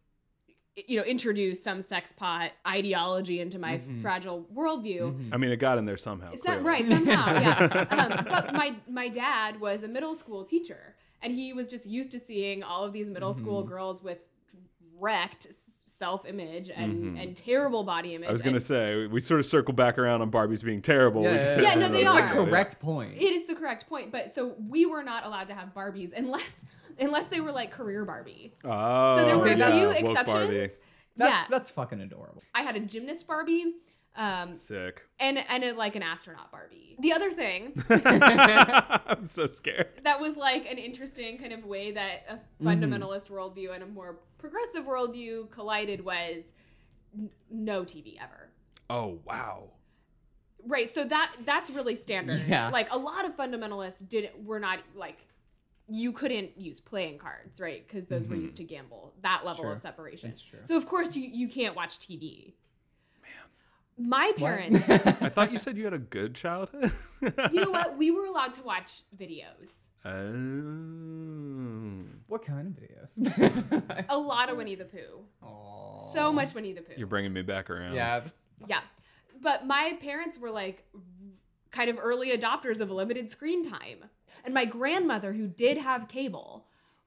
[0.87, 4.01] you know, introduce some sex pot ideology into my Mhm.
[4.01, 5.27] fragile worldview.
[5.33, 6.31] I mean, it got in there somehow.
[6.33, 6.63] Clearly.
[6.63, 7.85] right somehow, yeah.
[8.17, 12.11] Um, but my my dad was a middle school teacher, and he was just used
[12.11, 14.29] to seeing all of these middle school girls with
[14.99, 15.51] wrecked
[16.01, 17.17] self image and mm-hmm.
[17.17, 18.27] and terrible body image.
[18.27, 21.21] I was gonna say we sort of circle back around on Barbies being terrible.
[21.21, 22.17] Yeah, we just yeah, Yeah, no, they are.
[22.17, 22.45] things, The yeah.
[22.45, 23.13] correct point.
[23.17, 26.65] It is the correct point, but so we were not allowed to have Barbies unless
[26.99, 28.55] unless they were like career Barbie.
[28.63, 30.71] Oh, So there oh, were okay, a few woke exceptions.
[31.17, 32.41] That's yeah, that's fucking adorable.
[32.55, 33.75] I had a gymnast Barbie,
[34.15, 35.03] um, Sick.
[35.19, 36.95] and and a, like an astronaut Barbie.
[36.99, 40.01] The other thing I'm so scared.
[40.03, 44.19] that was like an interesting kind of way that a fundamentalist worldview and a more
[44.37, 46.43] progressive worldview collided was
[47.17, 48.49] n- no TV ever.
[48.89, 49.69] Oh wow.
[50.67, 52.41] Right, so that that's really standard.
[52.47, 52.69] Yeah.
[52.69, 55.25] Like a lot of fundamentalists didn't were not like
[55.89, 57.85] you couldn't use playing cards, right?
[57.87, 59.13] Because those were used to gamble.
[59.23, 59.73] That level true.
[59.73, 60.29] of separation.
[60.29, 60.59] That's true.
[60.63, 62.53] So of course you you can't watch TV.
[64.01, 64.09] Man.
[64.09, 66.91] My parents, I thought you said you had a good childhood.
[67.21, 67.97] you know what?
[67.97, 69.69] We were allowed to watch videos.
[70.03, 70.11] Oh.
[72.27, 74.05] what kind of videos?
[74.09, 75.25] A lot of Winnie the Pooh.
[75.43, 76.07] Aw.
[76.13, 76.93] So much Winnie the Pooh.
[76.97, 77.95] You're bringing me back around.
[77.95, 78.19] Yeah.
[78.19, 78.81] That's, Yeah.
[79.41, 80.85] But my parents were like
[81.71, 84.05] kind of early adopters of limited screen time.
[84.45, 86.65] And my grandmother, who did have cable,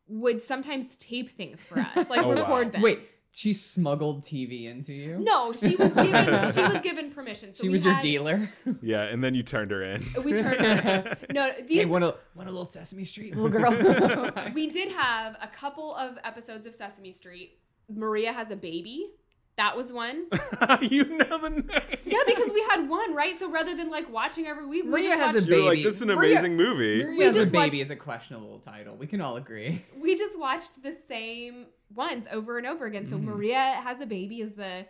[0.09, 2.35] would sometimes tape things for us, like Oh, wow.
[2.35, 2.83] record them.
[2.83, 3.01] wait,
[3.37, 5.19] she smuggled TV into you?
[5.19, 7.53] No, she was given she was given permission.
[7.53, 8.49] So she we was your had- dealer.
[8.81, 10.05] Yeah, and then you turned her in.
[10.25, 11.17] We turned her.
[11.29, 11.35] in.
[11.35, 14.31] No, these hey, want a want a little Sesame Street, little girl?
[14.55, 17.59] we did have a couple of episodes of Sesame Street.
[17.93, 19.11] Maria has a baby.
[19.57, 20.27] That was one.
[20.81, 21.81] you know the name.
[22.05, 23.39] Yeah, because we had one, right?
[23.39, 25.71] So rather than like watching every week, we Maria just has a watched, You're like,
[25.75, 25.83] Baby.
[25.85, 27.05] this is an Maria- amazing movie.
[27.05, 28.97] Maria has a just baby watched- is a questionable title.
[28.97, 29.81] We can all agree.
[29.97, 33.07] we just watched the same ones over and over again.
[33.07, 33.27] So Mm-hmm.
[33.31, 34.87] Maria has a baby is the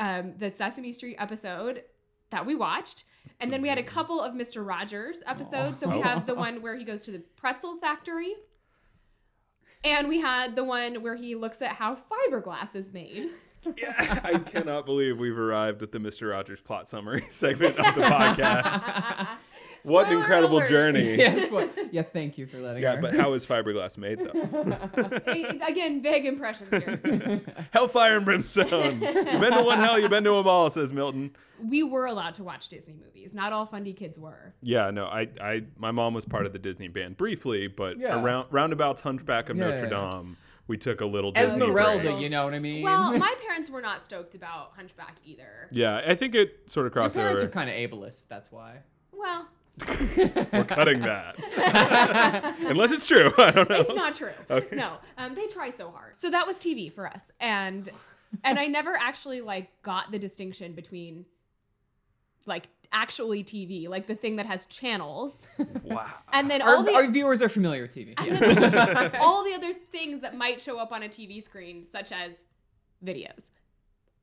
[0.00, 1.84] um, the Sesame Street episode
[2.30, 3.04] that we watched.
[3.40, 4.66] And then we had a couple of Mr.
[4.66, 5.78] Rogers episodes.
[5.80, 8.32] So we have the one where he goes to the pretzel factory.
[9.84, 13.28] And we had the one where he looks at how fiberglass is made.
[13.76, 16.30] Yeah, I cannot believe we've arrived at the Mr.
[16.30, 19.26] Rogers plot summary segment of the podcast.
[19.84, 20.68] what an incredible alert.
[20.70, 21.14] journey.
[21.18, 21.50] yes.
[21.50, 21.70] What?
[21.92, 22.02] Yeah.
[22.02, 22.82] Thank you for letting.
[22.82, 23.02] Yeah, her.
[23.02, 24.30] but how is fiberglass made though?
[25.66, 27.42] Again, vague impressions here.
[27.72, 29.00] Hellfire and brimstone.
[29.00, 31.34] You've been to one hell, you've been to them all, says Milton.
[31.62, 33.34] We were allowed to watch Disney movies.
[33.34, 34.54] Not all fundy kids were.
[34.62, 38.22] Yeah, no, I, I, my mom was part of the Disney band briefly, but Yeah.
[38.22, 39.90] around roundabouts Hunchback of Yeah, Notre yeah.
[40.68, 42.12] Dame, we took a little Disney Esmeralda, break.
[42.12, 42.22] break.
[42.22, 42.82] you know what I mean?
[42.82, 45.68] Well, my parents were not stoked about Hunchback either.
[45.70, 47.50] Yeah, I think it sort of Your crossed parents over.
[47.50, 48.28] are kind of ableist.
[48.28, 48.78] That's why.
[49.12, 49.48] Well,
[50.52, 51.36] We're cutting that.
[52.68, 53.30] Unless it's true.
[53.38, 53.76] I don't know.
[53.76, 54.32] it's not true.
[54.50, 54.74] Okay.
[54.74, 56.14] No, um, they try so hard.
[56.16, 57.88] So that was TV for us, and
[58.42, 61.26] and I never actually like got the distinction between
[62.46, 65.42] like actually TV, like the thing that has channels,
[65.84, 66.06] Wow.
[66.32, 68.14] and then Our, all the our viewers are familiar with TV.
[68.24, 69.14] Yes.
[69.20, 72.32] all the other things that might show up on a TV screen, such as
[73.04, 73.50] videos.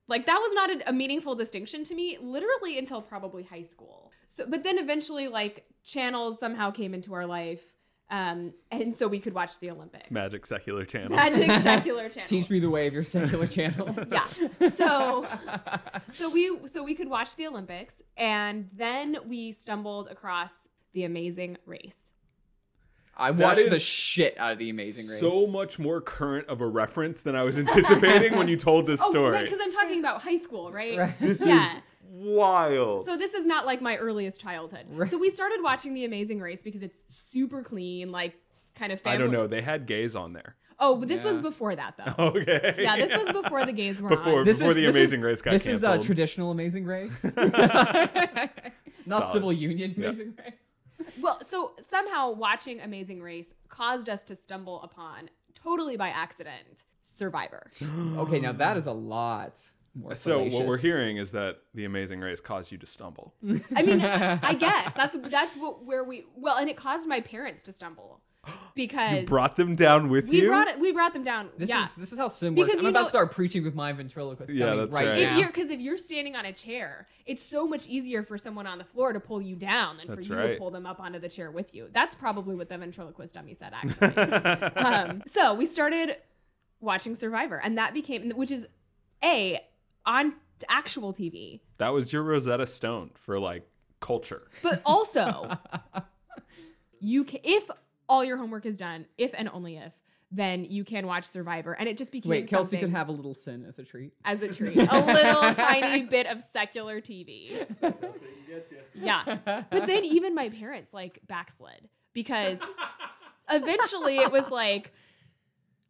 [0.08, 4.12] Like that was not a, a meaningful distinction to me, literally until probably high school.
[4.28, 7.62] So, but then eventually, like channels somehow came into our life,
[8.10, 10.12] um, and so we could watch the Olympics.
[10.12, 11.16] Magic secular channel.
[11.16, 12.28] Magic secular channel.
[12.28, 13.96] Teach me the way of your secular channel.
[14.12, 14.70] Yeah.
[14.70, 15.26] So
[16.14, 20.54] so we so we could watch the Olympics and then we stumbled across
[20.94, 22.06] The Amazing Race.
[23.18, 25.20] I watched the shit out of the Amazing Race.
[25.22, 29.00] So much more current of a reference than I was anticipating when you told this
[29.02, 29.32] Oh, story.
[29.32, 30.98] right, because I'm talking about high school, right?
[30.98, 31.16] Right.
[31.22, 31.66] this Yeah.
[31.66, 31.76] is
[32.10, 33.06] wild.
[33.06, 34.86] So this is not like my earliest childhood.
[34.90, 35.10] Right.
[35.10, 38.36] So we started watching The Amazing Race because it's super clean, like
[38.76, 39.16] kind of family.
[39.16, 39.48] I don't know.
[39.48, 40.56] They had gays on there.
[40.78, 42.14] Oh, but this was before that though.
[42.36, 42.76] Okay.
[42.80, 44.46] Yeah, this was before the gays were Before- on.
[44.46, 46.86] This Before is, the this Amazing is, Race got This is uh, a traditional Amazing
[46.86, 48.50] Race, not
[49.08, 49.32] Solid.
[49.32, 50.08] civil union Yeah.
[50.08, 51.08] Amazing Race.
[51.22, 57.68] Well, so somehow watching Amazing Race caused us to stumble upon, totally by accident, Survivor.
[58.18, 59.60] Okay, now that is a lot
[59.96, 60.16] more.
[60.16, 63.34] So what we're hearing is that the Amazing Race caused you to stumble.
[63.76, 67.64] I mean, I guess that's that's what where we well, and it caused my parents
[67.64, 68.20] to stumble
[68.76, 70.48] because You brought them down with we you.
[70.50, 70.80] brought it.
[70.80, 71.50] We brought them down.
[71.58, 71.84] This yeah.
[71.86, 72.68] is this is how sim works.
[72.70, 75.18] Because I'm about know- to start preaching with my ventriloquist Yeah, dummy that's right, right.
[75.18, 75.38] if now.
[75.38, 78.78] you're because if you're standing on a chair, it's so much easier for someone on
[78.78, 80.52] the floor to pull you down than That's for you right.
[80.54, 81.90] to pull them up onto the chair with you.
[81.92, 84.76] That's probably what the ventriloquist dummy said, actually.
[84.76, 86.18] um, so we started
[86.82, 88.68] watching Survivor, and that became, which is
[89.24, 89.60] a
[90.06, 90.34] on
[90.70, 93.68] actual TV, that was your Rosetta Stone for like
[94.00, 94.48] culture.
[94.62, 95.58] but also
[97.00, 97.70] you can if
[98.08, 99.94] all your homework is done, if and only if.
[100.32, 103.12] Then you can watch Survivor, and it just became Wait, Kelsey something could have a
[103.12, 104.12] little sin as a treat.
[104.26, 107.66] as a treat, a little tiny bit of secular TV.
[108.96, 109.38] Yeah.
[109.46, 112.60] But then even my parents like backslid because
[113.52, 114.94] eventually it was like,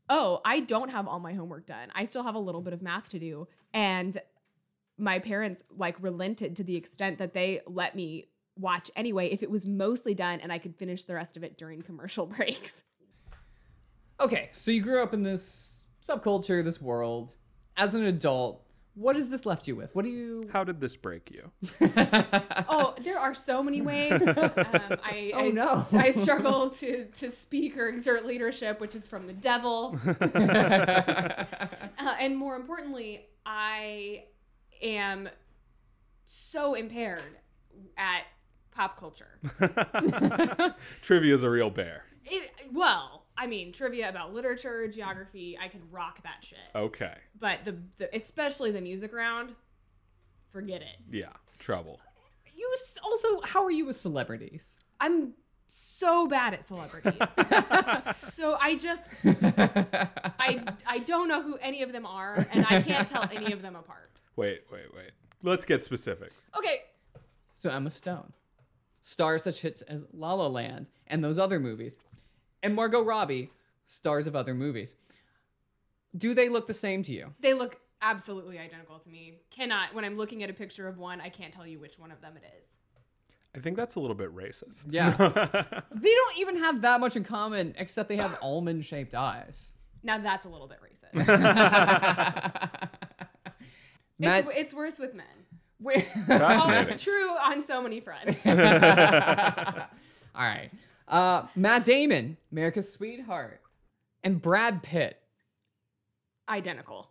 [0.09, 1.89] oh, I don't have all my homework done.
[1.93, 3.47] I still have a little bit of math to do.
[3.73, 4.17] And
[4.97, 9.51] my parents like relented to the extent that they let me watch anyway if it
[9.51, 12.83] was mostly done and I could finish the rest of it during commercial breaks.
[14.19, 17.33] Okay, so you grew up in this subculture, this world.
[17.75, 18.64] As an adult,
[18.95, 19.93] what has this left you with?
[19.95, 20.49] What do you?
[20.51, 21.51] How did this break you?
[22.67, 24.11] Oh, there are so many ways.
[24.37, 24.51] Um,
[25.03, 25.83] I, Oh, I, no.
[25.93, 29.99] I struggle to, to speak or exert leadership, which is from the devil.
[30.07, 31.45] Uh,
[32.19, 34.25] and more importantly, I
[34.81, 35.29] am
[36.25, 37.23] so impaired
[37.97, 38.23] at
[38.71, 39.39] pop culture.
[41.01, 42.03] Trivia is a real bear.
[42.25, 46.57] It, well, I mean, trivia about literature, geography, I could rock that shit.
[46.73, 47.13] Okay.
[47.39, 49.53] But the, the especially the music round,
[50.51, 50.97] forget it.
[51.11, 51.33] Yeah.
[51.59, 51.99] Trouble.
[52.55, 54.77] you s- also, how are you with celebrities?
[54.99, 55.33] I'm
[55.67, 57.13] so bad at celebrities.
[58.15, 63.07] so I just I I don't know who any of them are and I can't
[63.07, 64.11] tell any of them apart.
[64.35, 65.11] Wait, wait, wait.
[65.43, 66.49] Let's get specifics.
[66.57, 66.79] Okay,
[67.55, 68.31] So Emma Stone,
[69.01, 71.95] stars such hits as La La Land and those other movies,
[72.65, 73.51] and Margot Robbie,
[73.85, 74.95] stars of other movies.
[76.17, 77.33] Do they look the same to you?
[77.39, 79.35] they look absolutely identical to me.
[79.49, 82.11] Cannot when I'm looking at a picture of one, I can't tell you which one
[82.11, 82.67] of them it is.
[83.55, 84.87] I think that's a little bit racist.
[84.89, 85.11] Yeah.
[85.95, 89.71] they don't even have that much in common, except they have almond-shaped eyes.
[90.03, 91.25] Now that's a little bit racist.
[94.19, 95.25] Matt, it's, it's worse with men.
[95.79, 98.45] wait- Oh, true on so many fronts.
[98.45, 98.53] All
[100.35, 100.69] right.
[101.07, 103.61] Uh, Matt Damon, America's Sweetheart,
[104.23, 105.19] and Brad Pitt.
[106.49, 107.09] Identical.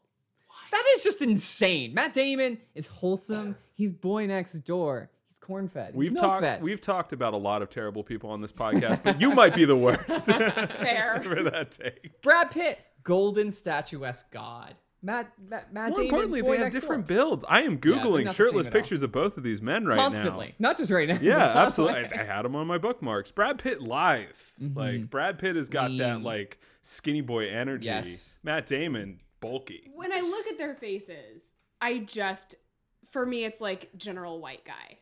[0.70, 1.94] That is just insane.
[1.94, 3.56] Matt Damon is wholesome.
[3.74, 5.10] He's boy next door.
[5.28, 5.88] He's corn fed.
[5.88, 6.62] He's We've talked fed.
[6.62, 9.64] we've talked about a lot of terrible people on this podcast, but you might be
[9.64, 11.20] the worst Fair.
[11.24, 12.20] for that take.
[12.22, 14.74] Brad Pitt, golden statuesque god.
[15.04, 17.16] Matt, Matt, Matt More Damon, importantly, boy they have different door.
[17.16, 17.44] builds.
[17.46, 18.80] I am googling not the shirtless same all.
[18.80, 20.30] pictures of both of these men right constantly, now.
[20.30, 21.18] Constantly, not just right now.
[21.20, 22.06] Yeah, absolutely.
[22.16, 23.30] I, I had them on my bookmarks.
[23.30, 24.52] Brad Pitt live.
[24.60, 24.78] Mm-hmm.
[24.78, 27.86] Like Brad Pitt has got that like skinny boy energy.
[27.86, 28.38] Yes.
[28.42, 29.90] Matt Damon bulky.
[29.94, 31.52] When I look at their faces,
[31.82, 32.54] I just,
[33.10, 34.98] for me, it's like general white guy.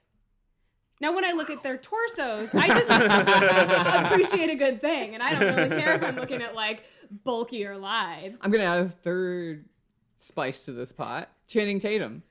[1.00, 2.90] Now, when I look at their torsos, I just
[4.12, 6.84] appreciate a good thing, and I don't really care if I'm looking at like
[7.24, 8.36] bulky or live.
[8.40, 9.64] I'm gonna add a third
[10.22, 11.30] spice to this pot.
[11.46, 12.22] Channing Tatum.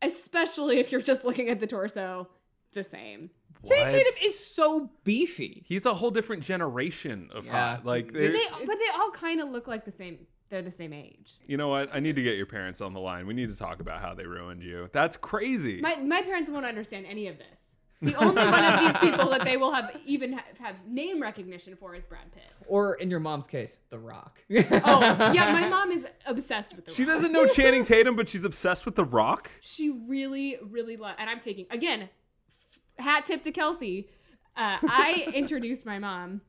[0.00, 2.28] Especially if you're just looking at the torso,
[2.72, 3.30] the same.
[3.66, 5.64] Channing Tatum is so beefy.
[5.66, 7.76] He's a whole different generation of Yeah.
[7.76, 7.84] hot.
[7.84, 10.26] Like, But they're- they, but they all kind of look like the same.
[10.50, 11.34] They're the same age.
[11.46, 11.90] you know what?
[11.94, 13.26] I need to get your parents on the line.
[13.26, 14.88] We need to talk about how they ruined you.
[14.92, 15.80] That's crazy.
[15.80, 17.60] My my parents won't understand any of this.
[18.00, 21.74] The only one of these people that they will have even have, have name recognition
[21.74, 22.44] for is Brad Pitt.
[22.68, 24.38] Or in your mom's case, The Rock.
[24.50, 25.00] Oh,
[25.32, 27.14] yeah, my mom is obsessed with the she Rock.
[27.16, 29.50] doesn't know Channing Tatum, but she's obsessed with The Rock.
[29.60, 32.08] She really, really loves, and I'm taking again,
[32.48, 34.08] f- hat tip to Kelsey.
[34.56, 36.42] Uh, I introduced my mom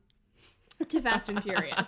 [0.88, 1.86] to Fast and Furious.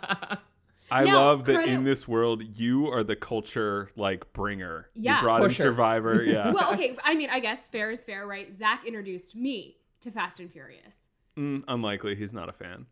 [0.92, 4.88] I Now, love that credit- in this world, you are the culture like bringer.
[4.94, 5.16] Yeah.
[5.16, 5.62] you brought in Pusher.
[5.62, 6.22] Survivor.
[6.26, 8.54] Yeah, Well, okay, I mean, I guess fair is fair, right?
[8.54, 10.94] Zach introduced me to Fast and Furious.
[11.38, 12.14] Mm, unlikely.
[12.14, 12.86] He's not a fan.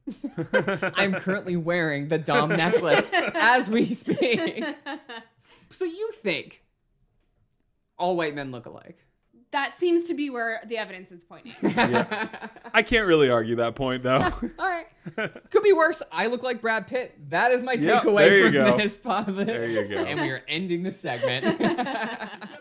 [0.96, 4.64] I'm currently wearing the Dom necklace as we speak.
[5.70, 6.62] So you think
[7.98, 9.04] all white men look alike?
[9.52, 11.52] That seems to be where the evidence is pointing.
[12.72, 14.18] I can't really argue that point though.
[14.58, 14.86] All right.
[15.50, 16.02] Could be worse.
[16.12, 17.16] I look like Brad Pitt.
[17.30, 18.76] That is my Yeah, takeaway there you from go.
[18.78, 19.26] this pod.
[19.36, 20.02] There you go.
[20.04, 21.60] And we are ending the segment.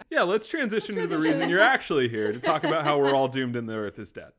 [0.09, 3.27] yeah, let's transition to the reason you're actually here to talk about how we're all
[3.27, 4.31] doomed and the Earth is dead.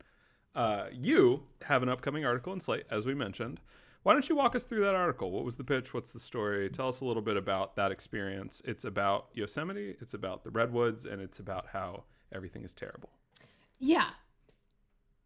[0.54, 3.60] Uh, you have an upcoming article in Slate, as we mentioned.
[4.02, 5.30] Why don't you walk us through that article?
[5.30, 5.92] What was the pitch?
[5.92, 6.68] What's the story?
[6.70, 8.62] Tell us a little bit about that experience.
[8.64, 13.10] It's about Yosemite, it's about the redwoods, and it's about how everything is terrible.
[13.78, 14.10] yeah.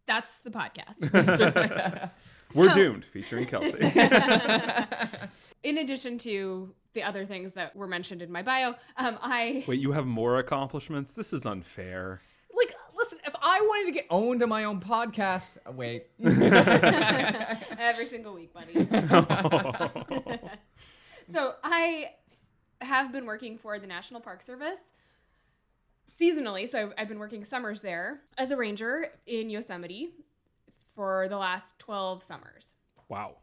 [0.07, 0.99] That's the podcast.
[2.55, 3.79] We're So- doomed, featuring Kelsey.
[5.63, 9.79] In addition to the other things that were mentioned in my bio, um, I Wait,
[9.79, 11.13] you have more accomplishments?
[11.13, 12.21] This is unfair.
[12.55, 16.05] like, listen, if I wanted to get owned on my own podcast, wait.
[17.79, 18.75] every single week, buddy.
[21.27, 22.11] so I
[22.81, 24.91] have been working for the National Park Service
[26.07, 26.67] seasonally.
[26.67, 30.13] So I've, I've been working summers there as a ranger in Yosemite
[30.95, 32.75] for the last 12 summers.
[33.09, 33.37] Wow.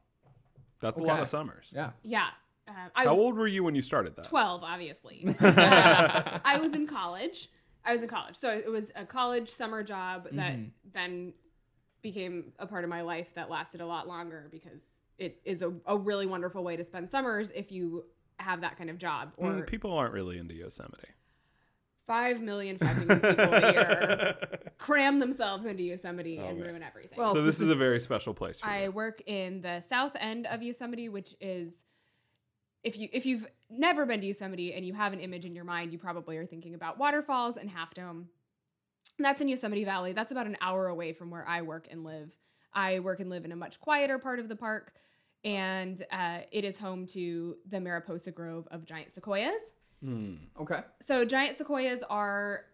[0.80, 1.72] That's a lot of summers.
[1.74, 1.90] Yeah.
[2.02, 2.28] Yeah.
[2.68, 4.24] Um, I How was old were you when you started that?
[4.24, 5.36] 12, obviously.
[5.40, 7.48] Uh, I was in college.
[7.84, 8.36] I was in college.
[8.36, 10.56] So it was a college summer job that
[10.92, 11.34] then
[12.00, 14.80] became a part of my life that lasted a lot longer because
[15.18, 18.04] it is a, a really wonderful way to spend summers if you
[18.38, 21.08] have that kind of job or Mm, people aren't really into Yosemite.
[22.06, 24.36] 5 million fucking people a year
[24.78, 26.68] cram themselves into Yosemite and man.
[26.68, 27.18] ruin everything.
[27.18, 28.90] Well, so this is a very special place for I you.
[28.90, 31.82] work in the south end of Yosemite, which is
[32.82, 35.64] if you if you've never been to Yosemite and you have an image in your
[35.64, 38.28] mind, you probably are thinking about waterfalls and Half Dome.
[39.18, 40.12] That's in Yosemite Valley.
[40.12, 42.32] That's about an hour away from where I work and live.
[42.74, 44.94] I work and live in a much quieter part of the park,
[45.44, 49.60] and uh, it is home to the Mariposa Grove of giant sequoias.
[50.02, 50.34] Hmm.
[50.60, 50.80] Okay.
[51.00, 52.64] So giant sequoias are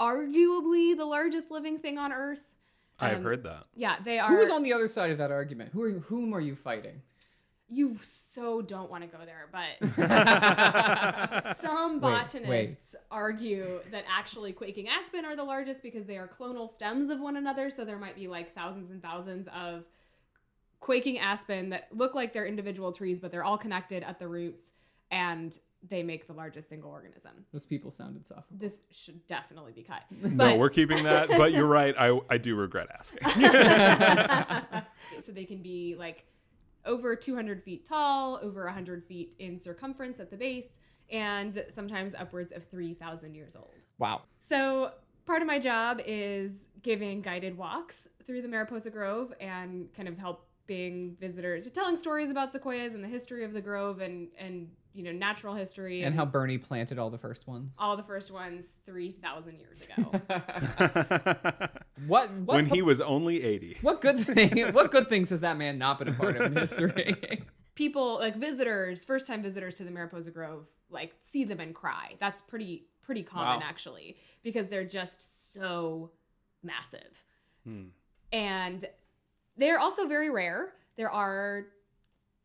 [0.00, 2.54] arguably the largest living thing on Earth.
[2.98, 3.64] I have Um, heard that.
[3.74, 4.28] Yeah, they are.
[4.28, 5.70] Who's on the other side of that argument?
[5.72, 7.02] Who are you, whom are you fighting?
[7.68, 9.76] You so don't want to go there, but
[11.56, 16.72] some Wait, botanists argue that actually quaking aspen are the largest because they are clonal
[16.72, 17.68] stems of one another.
[17.70, 19.84] So there might be like thousands and thousands of
[20.78, 24.62] quaking aspen that look like they're individual trees, but they're all connected at the roots
[25.10, 25.58] and
[25.88, 27.32] they make the largest single organism.
[27.52, 28.56] Those people sounded insufferable.
[28.58, 30.02] This should definitely be cut.
[30.22, 31.94] no, we're keeping that, but you're right.
[31.98, 33.28] I, I do regret asking.
[35.20, 36.26] so they can be like
[36.84, 40.76] over 200 feet tall, over 100 feet in circumference at the base,
[41.10, 43.74] and sometimes upwards of 3,000 years old.
[43.98, 44.22] Wow.
[44.38, 44.92] So
[45.24, 50.18] part of my job is giving guided walks through the Mariposa Grove and kind of
[50.18, 55.04] helping visitors, telling stories about sequoias and the history of the grove and and you
[55.04, 57.72] know natural history And how Bernie planted all the first ones.
[57.78, 60.10] all the first ones 3,000 years ago.
[62.06, 62.30] What?
[62.32, 63.78] what when he was only 80.
[63.80, 64.72] What good thing?
[64.72, 67.14] What good things has that man not been a part of in history?
[67.74, 72.14] people like visitors first time visitors to the mariposa grove like see them and cry
[72.18, 73.66] that's pretty pretty common Wow.
[73.66, 76.10] actually because they're just so
[76.62, 77.22] massive
[77.64, 77.88] Hmm.
[78.32, 78.82] and
[79.58, 81.66] they're also very rare there are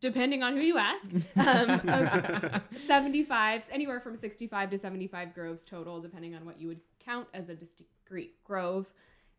[0.02, 6.02] depending on who you ask um, of 75 anywhere from 65 to 75 groves total
[6.02, 8.92] depending on what you would count as a discrete grove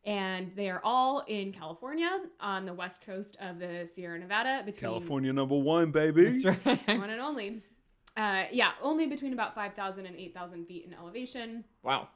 [0.04, 4.90] and they are all in california on the west coast of the sierra nevada between
[4.90, 6.38] California number one, baby.
[6.38, 6.98] That's right.
[6.98, 7.62] one and only.
[8.16, 11.64] Uh, yeah, only between about 5,000 and 8,000 feet in elevation.
[11.82, 12.08] Wow.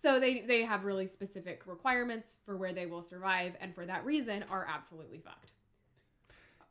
[0.00, 4.04] So they, they have really specific requirements for where they will survive, and for that
[4.06, 5.52] reason are absolutely fucked.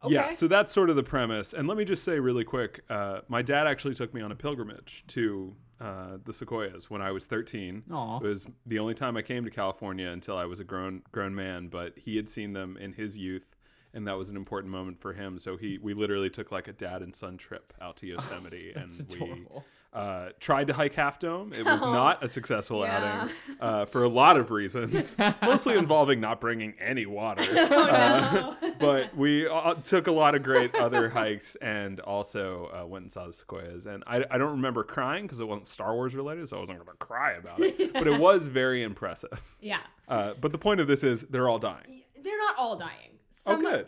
[0.06, 1.54] Yeah, so that's sort of the premise.
[1.54, 4.36] And let me just say really quick uh, my dad actually took me on a
[4.36, 7.84] pilgrimage to uh, the Sequoias when I was 13.
[7.91, 8.18] Aw.
[8.18, 11.36] It was the only time I came to California until I was a grown grown
[11.36, 13.56] man, but he had seen them in his youth.
[13.93, 15.39] And that was an important moment for him.
[15.39, 18.89] So he, we literally took like a dad and son trip out to Yosemite, and
[18.89, 19.66] That's we adorable.
[19.98, 21.52] Uh, tried to hike Half Dome.
[21.54, 21.91] It was Oh.
[21.91, 23.22] not a successful Yeah.
[23.24, 27.43] outing uh, for a lot of reasons, mostly involving not bringing any water.
[27.70, 28.74] Oh, no.
[28.80, 33.12] but we uh, took a lot of great other hikes and also uh, went and
[33.12, 33.86] saw the sequoias.
[33.88, 36.78] And I, I don't remember crying because it wasn't Star Wars related, so I wasn't
[36.80, 37.93] going to cry about it.
[37.93, 39.56] But it was very impressive.
[39.62, 39.80] yeah.
[40.08, 42.04] Uh, but the point of this is they're all dying.
[42.22, 43.18] They're not all dying.
[43.45, 43.88] Oh, Some good.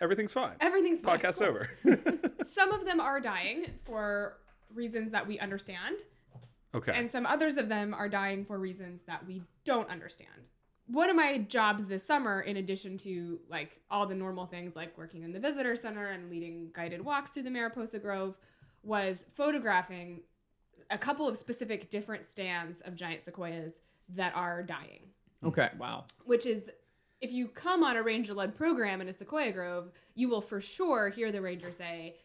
[0.00, 0.52] Everything's fine.
[0.60, 1.18] Everything's fine.
[1.18, 1.48] Podcast Cool.
[1.48, 1.70] over.
[2.44, 4.36] Some of them are dying for
[4.74, 6.02] reasons that we understand,
[6.74, 6.92] okay.
[6.94, 10.48] and some others of them are dying for reasons that we don't understand.
[10.86, 14.96] One of my jobs this summer, in addition to like all the normal things like
[14.98, 18.36] working in the visitor center and leading guided walks through the Mariposa Grove,
[18.82, 20.22] was photographing
[20.90, 25.02] a couple of specific different stands of giant sequoias that are dying
[25.44, 25.70] Okay.
[25.78, 26.04] Wow.
[26.24, 26.70] which is
[27.20, 30.60] if you come on a ranger led program in a sequoia grove, you will for
[30.60, 32.16] sure hear the ranger say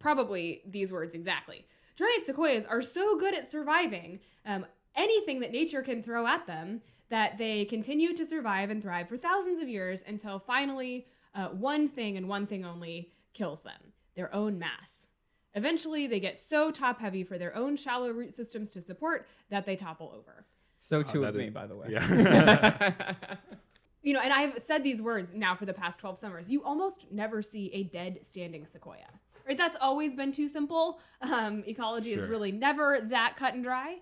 [0.00, 1.66] probably these words exactly.
[1.96, 6.80] Giant sequoias are so good at surviving um, anything that nature can throw at them
[7.10, 11.86] that they continue to survive and thrive for thousands of years until finally uh, one
[11.86, 15.06] thing and one thing only kills them their own mass.
[15.54, 19.66] Eventually, they get so top heavy for their own shallow root systems to support that
[19.66, 20.46] they topple over.
[20.76, 21.88] So too that of me, by the way.
[21.90, 23.14] Yeah.
[24.02, 26.50] you know, and I've said these words now for the past 12 summers.
[26.50, 29.20] You almost never see a dead standing sequoia.
[29.50, 29.58] Right?
[29.58, 31.00] That's always been too simple.
[31.22, 33.96] Um, ecology is really never that cut and dry.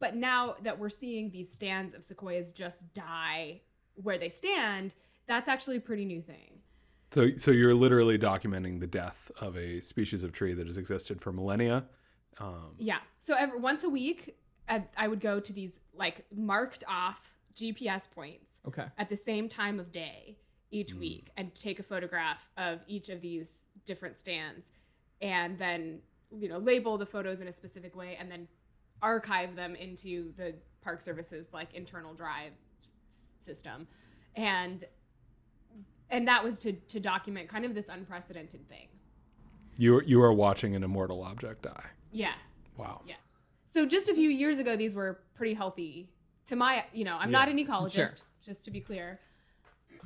[0.00, 3.60] But now that we're seeing these stands of sequoias just die
[3.96, 4.94] where they stand,
[5.26, 6.60] that's actually a pretty new thing.
[7.10, 11.20] so, so you're literally documenting the death of a species of tree that has existed
[11.20, 11.84] for millennia.
[12.38, 13.00] Um, Yeah.
[13.18, 14.36] So every, once a week,
[14.70, 18.86] I, I would go to these like marked off GPS points Okay.
[18.96, 20.38] at the same time of day
[20.70, 24.70] each week and take a photograph of each of these different stands
[25.20, 26.00] and then
[26.30, 28.46] you know label the photos in a specific way and then
[29.02, 32.52] archive them into the park services like internal drive
[33.40, 33.86] system.
[34.36, 34.84] And
[36.10, 38.88] and that was to to document kind of this unprecedented thing.
[39.76, 41.86] You you are watching an immortal object die.
[42.12, 42.32] yeah.
[42.76, 43.02] Wow.
[43.06, 43.16] yeah.
[43.66, 46.10] So just a few years ago these were pretty healthy.
[46.46, 49.20] To my you know i'm not an ecologist just to be clear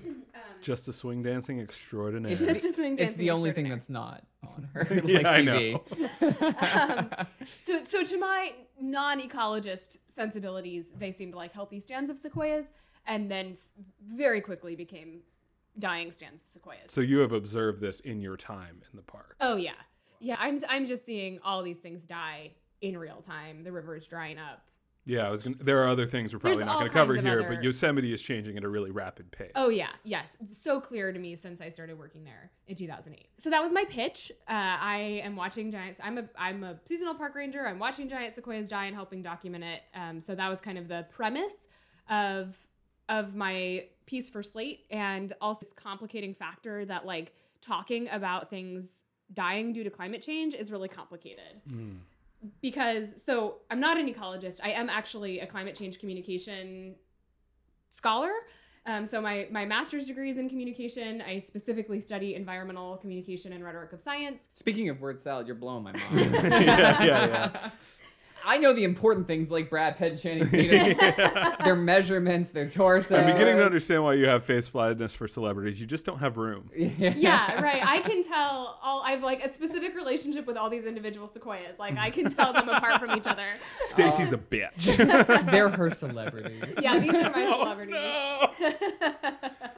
[0.60, 2.32] Just a swing dancing extraordinaire.
[2.32, 5.04] It's, Just the, a swing dancing it's the only thing that's not on her like
[5.04, 6.90] Yeah, I CV.
[7.20, 7.26] um,
[7.64, 12.66] so, so to my non-ecologist sensibilities, they seemed like healthy stands of sequoias,
[13.06, 13.54] and then
[14.06, 15.20] very quickly became
[15.78, 16.90] dying stands of sequoias.
[16.92, 19.36] so you have observed this in your time in the park.
[19.40, 19.72] oh yeah,
[20.20, 20.36] yeah.
[20.38, 23.64] I'm I'm just seeing all these things die in real time.
[23.64, 24.68] The river is drying up.
[25.04, 25.42] Yeah, I was.
[25.42, 27.64] Gonna, there are other things we're probably There's not going to cover here, other- but
[27.64, 29.50] Yosemite is changing at a really rapid pace.
[29.56, 33.26] Oh yeah, yes, so clear to me since I started working there in 2008.
[33.36, 34.30] So that was my pitch.
[34.48, 36.00] Uh, I am watching giants.
[36.02, 37.66] I'm a I'm a seasonal park ranger.
[37.66, 39.82] I'm watching giant sequoias die and helping document it.
[39.94, 41.66] Um, so that was kind of the premise
[42.08, 42.56] of
[43.08, 49.02] of my piece for Slate, and also this complicating factor that like talking about things
[49.32, 51.62] dying due to climate change is really complicated
[52.60, 54.60] because so I'm not an ecologist.
[54.62, 56.94] I am actually a climate change communication
[57.90, 58.32] scholar.
[58.84, 61.22] Um, so my my master's degree is in communication.
[61.22, 64.48] I specifically study environmental communication and rhetoric of science.
[64.54, 66.32] Speaking of word salad, you're blowing my mind.
[66.32, 67.70] yeah, yeah, yeah.
[68.44, 73.16] I know the important things like Brad Pitt and Channing Tatum, their measurements, their torso.
[73.16, 75.80] I'm beginning to understand why you have face blindness for celebrities.
[75.80, 76.70] You just don't have room.
[77.22, 77.84] Yeah, right.
[77.84, 79.02] I can tell all.
[79.04, 81.78] I've like a specific relationship with all these individual sequoias.
[81.78, 83.46] Like I can tell them apart from each other.
[83.82, 84.96] Stacy's a bitch.
[85.50, 86.62] They're her celebrities.
[86.80, 87.94] Yeah, these are my Oh, celebrities.
[87.94, 88.50] no.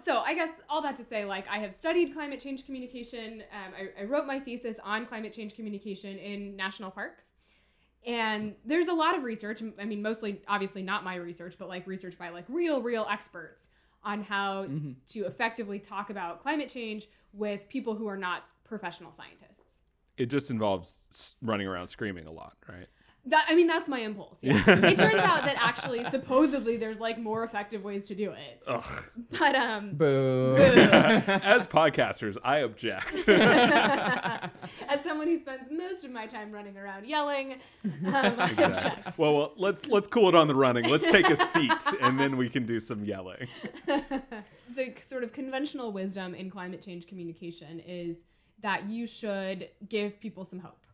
[0.03, 3.43] so I guess all that to say, like I have studied climate change communication.
[3.53, 7.27] Um, I, I wrote my thesis on climate change communication in national parks,
[8.07, 9.62] and there's a lot of research.
[9.80, 13.68] I mean, mostly, obviously, not my research, but like research by like real, real experts
[14.02, 14.92] on how mm-hmm.
[15.09, 19.80] to effectively talk about climate change with people who are not professional scientists.
[20.16, 22.86] It just involves running around screaming a lot, right?
[23.27, 24.39] That I mean, that's my impulse.
[24.43, 28.62] Yeah, it turns out that actually, supposedly, there's like more effective ways to do it.
[28.66, 29.05] Ugh.
[29.39, 30.57] But um, Boo.
[30.57, 33.27] As podcasters, I object.
[33.29, 37.55] As someone who spends most of my time running around yelling,
[37.85, 39.18] um, I object.
[39.18, 40.85] well, well, let's let's cool it on the running.
[40.89, 41.72] Let's take a seat,
[42.03, 43.49] and then we can do some yelling.
[44.75, 48.25] The sort of conventional wisdom in climate change communication is
[48.62, 50.85] that you should give people some hope.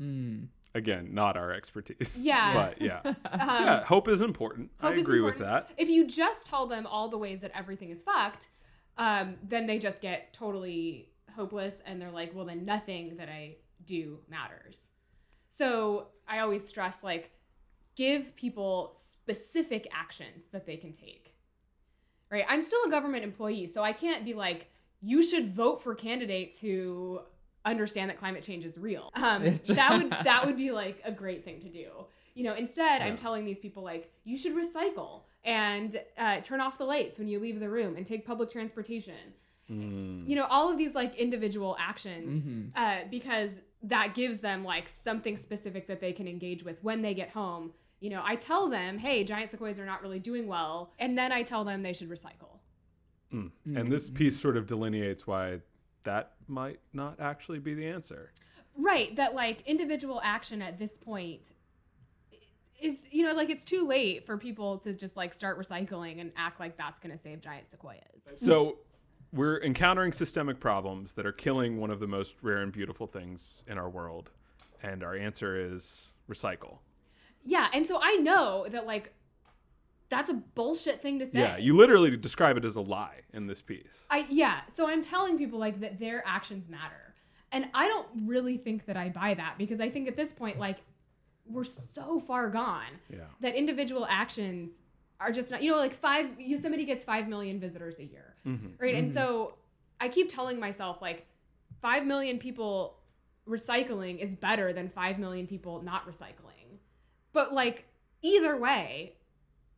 [0.00, 0.48] Mm.
[0.74, 2.22] Again, not our expertise.
[2.22, 2.54] Yeah.
[2.78, 3.00] but yeah,
[3.34, 3.84] yeah.
[3.84, 4.70] Hope is important.
[4.80, 5.70] I Hope is agree with that.
[5.76, 8.48] If you just tell them all the ways that everything is fucked,
[8.96, 13.56] um, then they just get totally hopeless and they're like, well, then nothing that I
[13.84, 14.88] do matters.
[15.48, 17.30] So I always stress like,
[17.96, 21.34] give people specific actions that they can take.
[22.30, 22.44] Right?
[22.48, 24.70] I'm still a government employee, so I can't be like,
[25.02, 27.20] you should vote for candidates who
[27.64, 29.10] understand that climate change is real.
[29.22, 31.86] Um, that would that would be like a great thing to do.
[32.34, 36.78] You know, instead, I'm telling these people like you should recycle and uh, turn off
[36.78, 39.34] the lights when you leave the room and take public transportation.
[39.70, 40.28] Mm.
[40.28, 42.70] You know, all of these like individual actions Mhm.
[42.74, 47.14] uh, because that gives them like something specific that they can engage with when they
[47.14, 47.72] get home.
[48.00, 51.30] You know, I tell them, hey, giant sequoias are not really doing well, and then
[51.32, 52.58] I tell them they should recycle.
[53.32, 53.50] Mm.
[53.76, 55.60] And this piece sort of delineates why
[56.04, 58.32] that might not actually be the answer.
[58.76, 61.52] Right, that like individual action at this point
[62.80, 66.32] is you know like it's too late for people to just like start recycling and
[66.36, 68.22] act like that's going to save giant sequoias.
[68.36, 68.78] So
[69.32, 73.62] we're encountering systemic problems that are killing one of the most rare and beautiful things
[73.66, 74.30] in our world.
[74.82, 76.78] And our answer is recycle.
[77.44, 79.14] Yeah, and so I know that like
[80.12, 81.38] that's a bullshit thing to say.
[81.38, 84.04] Yeah, you literally describe it as a lie in this piece.
[84.10, 87.14] I yeah, so I'm telling people like that their actions matter.
[87.50, 90.58] And I don't really think that I buy that because I think at this point
[90.58, 90.78] like
[91.46, 93.24] we're so far gone Yeah.
[93.40, 94.80] that individual actions
[95.18, 98.34] are just not you know like 5 Yosemite gets 5 million visitors a year.
[98.46, 98.68] Mm-hmm.
[98.78, 98.94] Right?
[98.94, 99.14] And mm-hmm.
[99.14, 99.54] so
[99.98, 101.26] I keep telling myself like
[101.80, 102.98] 5 million people
[103.48, 106.80] recycling is better than 5 million people not recycling.
[107.32, 107.86] But like
[108.20, 109.14] either way,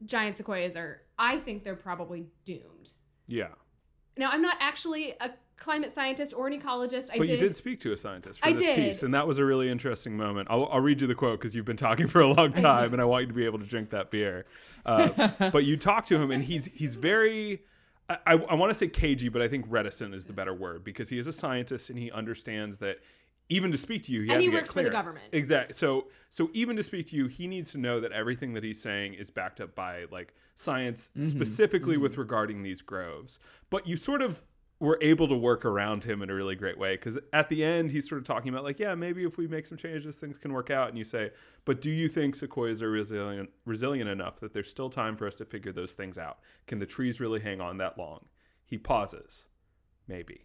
[0.05, 2.91] giant sequoias are I think they're probably doomed.
[3.27, 3.49] Yeah.
[4.17, 7.11] Now, I'm not actually a climate scientist or an ecologist.
[7.13, 7.41] I But did.
[7.41, 8.77] you did speak to a scientist for I this did.
[8.77, 10.49] piece, and that was a really interesting moment.
[10.51, 13.01] I'll, I'll read you the quote because you've been talking for a long time, and
[13.01, 14.47] I want you to be able to drink that beer.
[14.85, 17.63] Uh, but you talk to him, and he's he's very.
[18.09, 21.09] I, I want to say cagey, but I think reticent is the better word because
[21.09, 22.99] he is a scientist and he understands that
[23.49, 25.25] even to speak to you, he And he to get works for the government.
[25.33, 25.75] Exactly.
[25.75, 28.81] So so even to speak to you, he needs to know that everything that he's
[28.81, 31.29] saying is backed up by like science, mm-hmm.
[31.29, 32.23] specifically with mm-hmm.
[32.23, 33.39] regarding these groves.
[33.71, 34.45] But you sort of
[34.81, 37.91] were able to work around him in a really great way because at the end
[37.91, 40.53] he's sort of talking about like yeah maybe if we make some changes things can
[40.53, 41.31] work out and you say
[41.65, 45.35] but do you think sequoias are resilient resilient enough that there's still time for us
[45.37, 48.25] to figure those things out can the trees really hang on that long
[48.67, 49.47] he pauses
[50.09, 50.45] maybe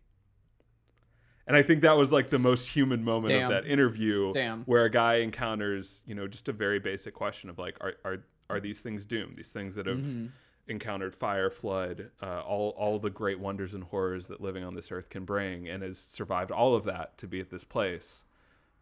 [1.50, 3.44] and i think that was like the most human moment Damn.
[3.44, 4.64] of that interview Damn.
[4.64, 8.24] where a guy encounters you know just a very basic question of like are are,
[8.50, 10.28] are these things doomed these things that have Mm-hmm.
[10.68, 14.92] encountered fire flood uh, all all the great wonders and horrors that living on this
[14.92, 18.24] earth can bring and has survived all of that to be at this place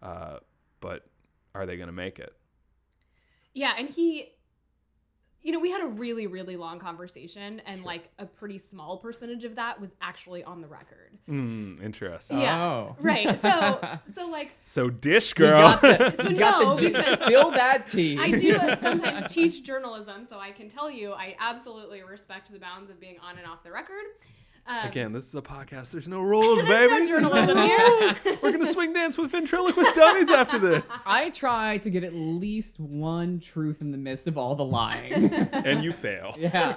[0.02, 0.38] uh,
[0.82, 1.08] but
[1.56, 2.36] are they going to make it
[3.54, 4.34] Yeah, and he,
[5.44, 9.44] you know, we had a really, really long conversation, and like a pretty small percentage
[9.46, 11.18] of that was actually on the record.
[11.30, 12.62] mm, interesting Yeah.
[12.66, 12.96] Oh.
[13.00, 13.38] Right.
[13.40, 13.80] So,
[14.14, 17.86] so like, so dish girl got the, So you got no, the because- spill that
[17.88, 18.18] tea.
[18.20, 22.90] I do sometimes teach journalism, so I can tell you I absolutely respect the bounds
[22.90, 24.04] of being on and off the record.
[24.70, 27.78] Um, again this is a podcast there's no rules baby no journalism No here.
[27.78, 28.20] rules.
[28.44, 32.14] we're going to swing dance with ventriloquist dummies after this I try to get at
[32.14, 35.14] least one truth in the midst of all the lying.
[35.54, 36.76] and you fail yeah.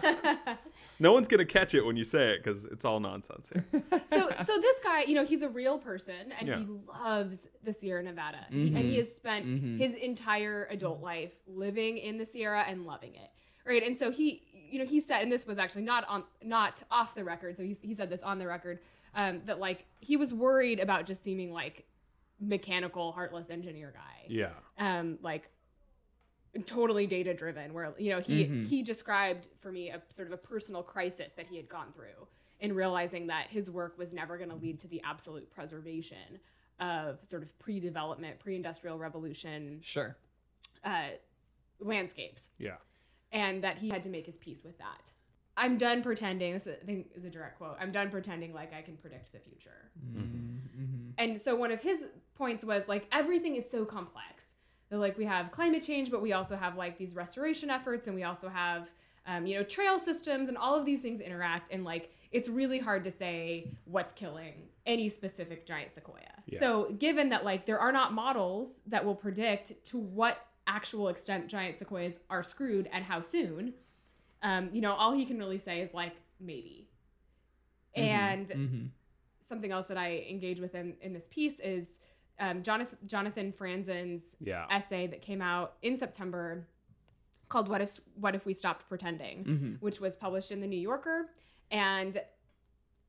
[1.00, 3.64] no one's going to catch it when you say it because it's all nonsense here
[4.12, 6.58] so so this guy you know he's a real person and Yeah.
[6.58, 6.66] he
[7.02, 12.18] loves the sierra nevada he, and he has spent his entire adult life living in
[12.18, 13.30] the sierra and loving it
[13.66, 16.82] right and so he you know he said and this was actually not on not
[16.90, 18.78] off the record so he, he said this on the record
[19.14, 21.84] um, that like he was worried about just seeming like
[22.40, 24.24] mechanical heartless engineer guy.
[24.28, 24.50] Yeah.
[24.78, 25.50] Um like
[26.66, 30.36] totally data driven where you know he he described for me a sort of a
[30.36, 32.26] personal crisis that he had gone through
[32.58, 36.40] in realizing that his work was never going to lead to the absolute preservation
[36.78, 40.16] of sort of pre-development pre-industrial revolution Sure.
[40.84, 41.08] uh,
[41.78, 42.50] landscapes.
[42.58, 42.76] Yeah
[43.32, 45.12] and that he had to make his peace with that.
[45.56, 48.80] I'm done pretending this i think is a direct quote i'm done pretending like i
[48.82, 49.90] can predict the future.
[51.18, 54.44] And so one of his points was like everything is so complex.
[54.88, 58.16] That like we have climate change but we also have like these restoration efforts and
[58.16, 58.88] we also have
[59.26, 62.78] um, you know trail systems and all of these things interact and like it's really
[62.78, 64.54] hard to say what's killing
[64.86, 66.22] any specific giant sequoia.
[66.58, 70.38] So given that like there are not models that will predict to what
[70.76, 73.74] actual extent giant sequoias are screwed and how soon
[74.42, 76.88] um, you know all he can really say is like maybe
[77.94, 78.86] and Mm-hmm.
[79.40, 81.98] something else that I engage with in, in this piece is
[82.38, 86.66] um, Jonathan, Jonathan Franzen's yeah essay that came out in September
[87.48, 89.72] called "What If What If We Stopped Pretending," Mm-hmm.
[89.80, 91.26] which was published in the New Yorker.
[91.72, 92.12] And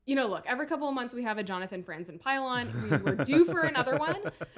[0.04, 2.72] you know, look, every couple of months we have a Jonathan Franzen pylon.
[2.90, 4.16] We were due for another one,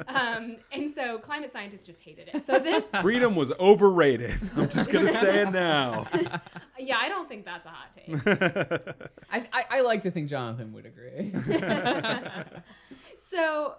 [0.08, 2.46] um, and so climate scientists just hated it.
[2.46, 6.06] So this, freedom was overrated i'm just going to say it now
[6.78, 9.08] yeah, I don't think that's a hot take.
[9.30, 11.32] I, I, I like to think Jonathan would agree.
[13.16, 13.74] so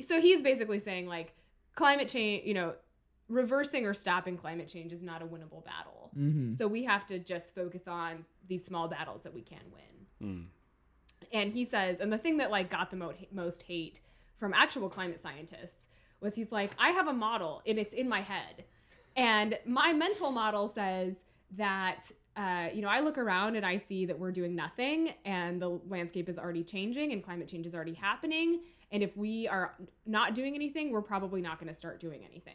[0.00, 1.34] so he's basically saying like
[1.74, 2.74] climate change you know
[3.28, 6.52] reversing or stopping climate change is not a winnable battle Mm-hmm.
[6.52, 9.82] so we have to just focus on these small battles that we can win
[10.22, 10.44] Mm.
[11.32, 14.00] And he says and the thing that like got the mo- most hate
[14.38, 15.86] from actual climate scientists
[16.20, 18.64] was he's like i have a model and it's in my head.
[19.14, 21.24] And my mental model says
[21.56, 25.60] that uh, you know i look around and i see that we're doing nothing and
[25.60, 28.60] the landscape is already changing and climate change is already happening.
[28.90, 29.74] And if we are
[30.06, 32.54] not doing anything we're probably not going to start doing anything.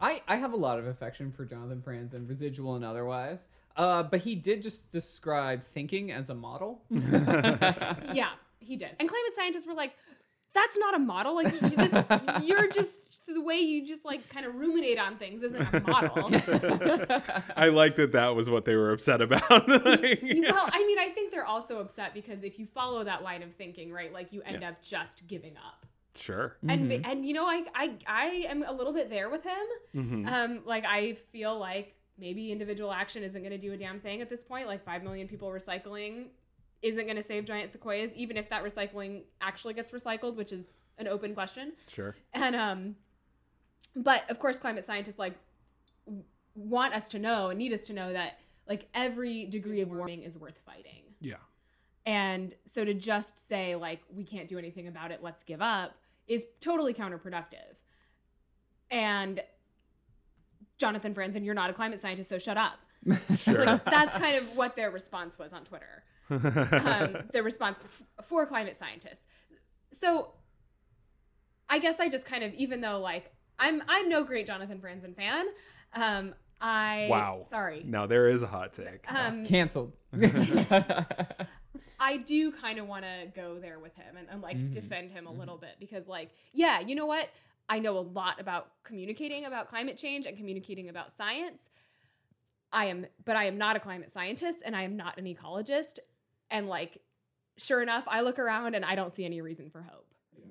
[0.00, 3.48] I, I have a lot of affection for Jonathan Franzen, residual and otherwise.
[3.78, 6.82] Uh, but he did just describe thinking as a model.
[6.90, 8.30] yeah,
[8.60, 8.90] he did.
[8.98, 9.94] And climate scientists were like,
[10.52, 11.34] "That's not a model.
[11.34, 15.42] Like, you- this- you're just the way you just like kind of ruminate on things
[15.44, 16.28] isn't a model."
[17.56, 19.48] I like that that was what they were upset about.
[19.68, 23.42] Like, well, I mean, I think they're also upset because if you follow that line
[23.42, 24.70] of thinking, right, like you end Yeah.
[24.70, 25.86] up just giving up.
[26.16, 26.56] sure.
[26.68, 29.66] And and you know, I I I am a little bit there with him.
[29.94, 30.26] Mm-hmm.
[30.28, 34.20] Um, like I feel like maybe individual action isn't going to do a damn thing
[34.20, 34.66] at this point.
[34.66, 36.26] Like five million people recycling
[36.82, 40.76] isn't going to save giant sequoias, even if that recycling actually gets recycled, which is
[40.98, 41.72] an open question.
[41.88, 42.14] Sure.
[42.34, 42.96] And um,
[43.96, 45.34] but of course, climate scientists like
[46.54, 48.38] want us to know and need us to know that
[48.68, 51.02] like every degree of warming is worth fighting.
[51.20, 51.36] Yeah.
[52.06, 55.94] And so to just say like we can't do anything about it, let's give up
[56.26, 57.76] is totally counterproductive.
[58.90, 59.40] And
[60.78, 62.78] Jonathan Franzen, you're not a climate scientist, so shut up.
[63.36, 63.64] Sure.
[63.64, 66.02] Like that's kind of what their response was on Twitter.
[66.30, 69.24] Um, their response f- for climate scientists.
[69.92, 70.32] So
[71.68, 75.14] I guess I just kind of, even though like I'm, I'm no great Jonathan Franzen
[75.16, 75.46] fan.
[75.94, 77.46] Um, I wow.
[77.48, 77.82] Sorry.
[77.86, 79.10] Now there is a hot take.
[79.12, 79.92] Um, Cancelled.
[82.00, 84.72] I do kind of want to go there with him and, and like Mm-hmm.
[84.72, 87.28] defend him a little bit because, like, yeah, you know what?
[87.68, 91.70] I know a lot about communicating about climate change and communicating about science.
[92.72, 95.98] I am, but I am not a climate scientist and I am not an ecologist.
[96.50, 96.98] And like,
[97.56, 100.06] sure enough, I look around and I don't see any reason for hope.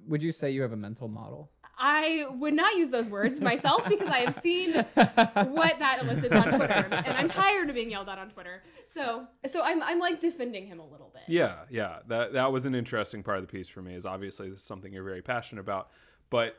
[0.08, 1.52] Would you say you have a mental model?
[1.78, 6.50] I would not use those words myself because I have seen what that elicits on
[6.50, 8.64] Twitter, and I'm tired of being yelled at on Twitter.
[8.86, 11.24] So, so I'm, I'm like defending him a little bit.
[11.28, 12.00] Yeah, yeah.
[12.08, 13.94] That that was an interesting part of the piece for me.
[13.94, 15.90] Is obviously this is something you're very passionate about,
[16.30, 16.56] but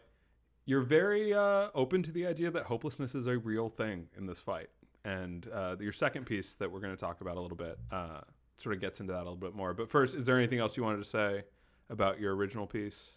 [0.68, 4.38] you're very uh, open to the idea that hopelessness is a real thing in this
[4.38, 4.68] fight.
[5.02, 8.20] And uh, your second piece that we're going to talk about a little bit uh,
[8.58, 9.72] sort of gets into that a little bit more.
[9.72, 11.44] But first, is there anything else you wanted to say
[11.88, 13.12] about your original piece?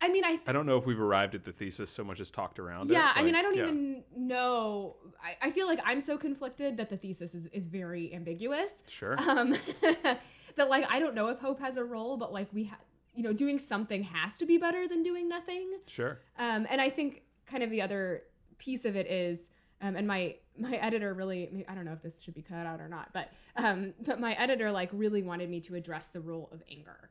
[0.00, 2.18] I mean, I th- I don't know if we've arrived at the thesis so much
[2.18, 2.94] as talked around it.
[2.94, 3.62] yeah, I mean, I don't yeah.
[3.62, 4.96] even know.
[5.22, 8.82] I, I feel like I'm so conflicted that the thesis is, is very ambiguous.
[8.88, 9.16] Sure.
[9.20, 9.54] Um,
[10.56, 12.78] that like I don't know if hope has a role, but like we have,
[13.16, 15.78] you know, doing something has to be better than doing nothing.
[15.86, 16.20] Sure.
[16.38, 18.22] Um, and I think kind of the other
[18.58, 19.48] piece of it is,
[19.80, 22.80] um, and my my editor really, I don't know if this should be cut out
[22.80, 26.48] or not, but um, but my editor like really wanted me to address the role
[26.52, 27.10] of anger.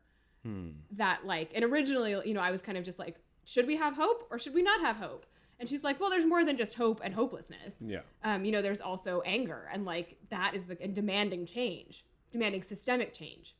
[0.91, 3.15] That like, and originally, you know, I was kind of just like,
[3.45, 5.26] should we have hope or should we not have hope?
[5.60, 7.76] And she's like, well, there's more than just hope and hopelessness.
[7.80, 8.02] Yeah.
[8.23, 12.61] Um, you know, there's also anger, and like that is the and demanding change, demanding
[12.61, 13.56] systemic change.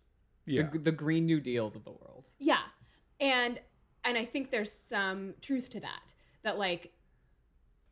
[0.46, 0.70] Yeah.
[0.72, 2.25] The, the Green New Deals of the world.
[2.46, 2.60] Yeah.
[3.20, 3.60] And
[4.04, 6.14] and I think there's some truth to that.
[6.44, 6.92] That like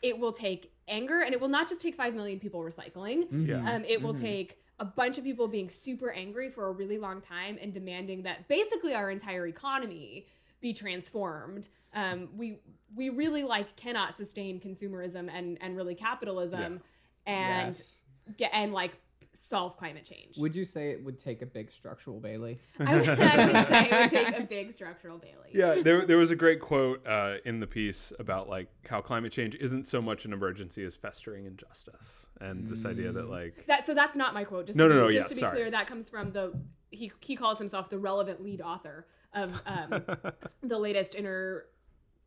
[0.02, 3.48] it will take anger and it will not just take 5 million people recycling.
[3.48, 3.76] Yeah.
[3.76, 7.22] Um it will take a bunch of people being super angry for a really long
[7.22, 10.28] time and demanding that basically our entire economy
[10.62, 11.68] be transformed.
[11.94, 12.60] Um we
[12.96, 16.82] we really like cannot sustain consumerism and and really capitalism
[17.26, 18.02] and Yes.
[18.38, 18.98] get and like
[19.44, 20.38] solve climate change.
[20.38, 22.58] Would you say it would take a big structural Bailey?
[22.80, 25.50] I would, I would say it would take a big structural Bailey.
[25.54, 29.34] Yeah, there, there was a great quote uh, in the piece about like how climate
[29.34, 33.86] change isn't so much an emergency as festering injustice, and this idea that like That
[33.86, 34.68] so that's not my quote.
[34.68, 35.58] Just No, to no, be, no, Just yeah, to be sorry.
[35.58, 36.54] clear, that comes from the
[36.92, 40.06] he he calls himself the relevant lead author of um,
[40.64, 41.66] the latest inner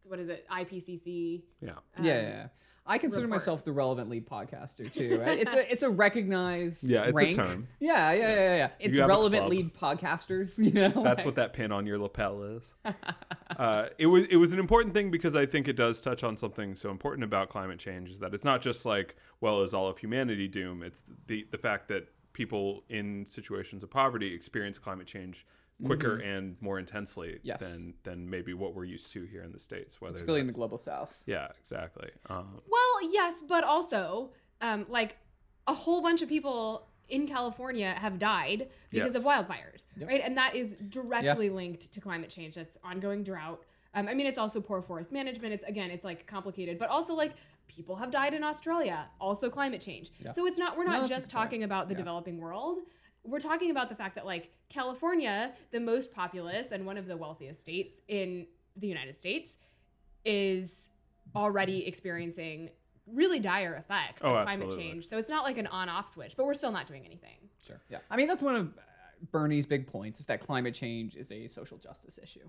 [0.05, 1.43] what is it IPCC.
[1.62, 2.47] yeah, yeah, yeah, yeah.
[2.86, 3.40] I consider report.
[3.40, 5.20] myself the relevant lead podcaster too.
[5.20, 5.38] Right?
[5.46, 7.68] It's a it's a recognized Yeah, it's a term.
[7.80, 8.68] Yeah, yeah, yeah, yeah.
[8.78, 10.58] It's relevant lead podcasters.
[10.66, 12.74] You know, that's like- what that pin on your lapel is.
[13.56, 16.36] uh, it was it was an important thing because I think it does touch on
[16.36, 19.86] something so important about climate change is that it's not just like well is all
[19.88, 20.82] of humanity doom.
[20.82, 25.46] It's the the fact that people in situations of poverty experience climate change
[25.85, 27.39] quicker and more intensely Mm-hmm.
[27.47, 27.77] Yes.
[27.77, 30.01] than than maybe what we're used to here in the states.
[30.01, 31.23] Whether Particularly in the global south.
[31.27, 32.11] yeah, exactly.
[32.28, 34.31] Um, Well, yes, but also
[34.61, 35.16] um, like
[35.66, 39.16] a whole bunch of people in California have died because Yes.
[39.16, 40.20] of wildfires, right?
[40.24, 41.53] And that is directly Yeah.
[41.53, 42.55] linked to climate change.
[42.55, 43.62] That's ongoing drought.
[43.94, 45.53] Um, I mean, it's also poor forest management.
[45.55, 47.35] It's again, it's like complicated, but also like
[47.69, 50.11] people have died in Australia, also climate change.
[50.32, 51.98] So it's not we're not that's a just talking about the Yeah.
[51.98, 52.78] developing world.
[53.27, 57.16] We're talking about the fact that like California, the most populous and one of the
[57.16, 58.47] wealthiest states in
[58.77, 59.57] the United States,
[60.24, 60.90] is
[61.35, 62.70] already experiencing
[63.07, 64.90] really dire effects of Oh, climate absolutely.
[64.93, 65.07] change.
[65.07, 67.48] So it's not like an on-off switch, but we're still not doing anything.
[67.65, 67.81] Sure.
[67.89, 67.98] Yeah.
[68.11, 68.81] I mean, that's one of uh,
[69.31, 72.48] Bernie's big points is that climate change is a social justice issue.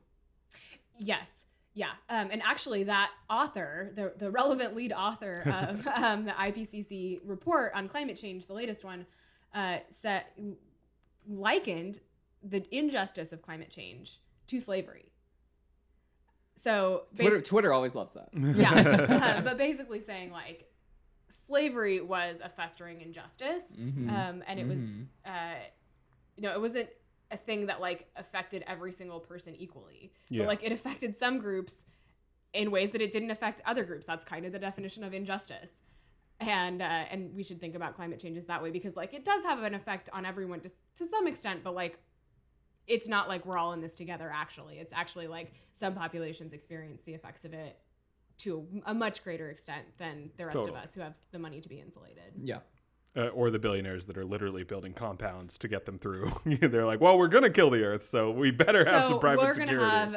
[0.98, 1.45] Yes.
[1.74, 7.20] Yeah, um, and actually, that author, the, the relevant lead author of um, the IPCC
[7.24, 9.06] report on climate change, the latest one,
[9.54, 10.36] uh, set
[11.28, 11.99] likened
[12.44, 15.12] the injustice of climate change to slavery.
[16.56, 18.30] So, Twitter, basi- Twitter always loves that.
[18.34, 18.72] yeah,
[19.38, 20.72] uh, but basically saying like
[21.30, 24.10] slavery was a festering injustice, Mhm.
[24.10, 25.08] um, and it was, Mhm.
[25.26, 25.60] uh,
[26.36, 26.90] you know, it wasn't
[27.30, 30.14] a thing that like affected every single person equally.
[30.30, 30.44] Yeah.
[30.44, 31.84] But like it affected some groups
[32.54, 34.06] in ways that it didn't affect other groups.
[34.06, 35.72] That's kind of the definition of injustice.
[36.39, 39.43] And uh, and we should think about climate changes that way because like it does
[39.43, 41.97] have an effect on everyone to, to some extent, but like
[42.85, 44.77] it's not like we're all in this together actually.
[44.77, 47.77] It's actually like some populations experience the effects of it
[48.39, 50.77] to a much greater extent than the rest Totally.
[50.77, 52.34] of us who have the money to be insulated.
[52.43, 52.59] Yeah.
[53.15, 56.31] Uh, or the billionaires that are literally building compounds to get them through.
[56.45, 59.41] They're like, well, we're gonna kill the Earth, so we better have so some private
[59.41, 59.76] we're security.
[59.77, 60.15] gonna have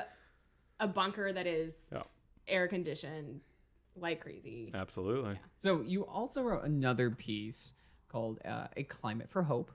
[0.80, 2.02] a bunker that is Yeah.
[2.46, 3.40] air conditioned
[3.96, 4.70] like crazy.
[4.74, 5.38] Absolutely.
[5.58, 7.74] So you also wrote another piece
[8.08, 9.70] called uh, "A Climate for Hope"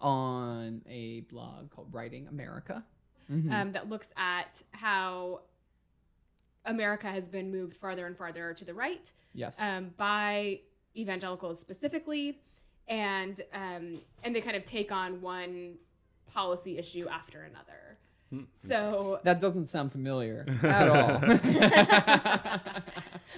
[0.00, 2.84] on a blog called Writing America.
[3.30, 3.52] Mhm.
[3.52, 5.42] um, that looks at how
[6.64, 9.60] America has been moved farther and farther to the right yes.
[9.60, 10.60] um, by
[10.96, 12.40] evangelicals specifically,
[12.86, 15.74] and um, and they kind of take on one
[16.26, 17.98] policy issue after another.
[18.56, 21.16] So, that doesn't sound familiar at all.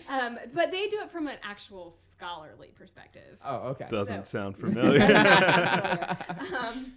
[0.08, 3.40] um, but they do it from an actual scholarly perspective.
[3.44, 3.86] oh, okay.
[3.88, 4.98] Doesn't So- sound familiar.
[5.00, 6.58] Sound familiar.
[6.68, 6.92] um,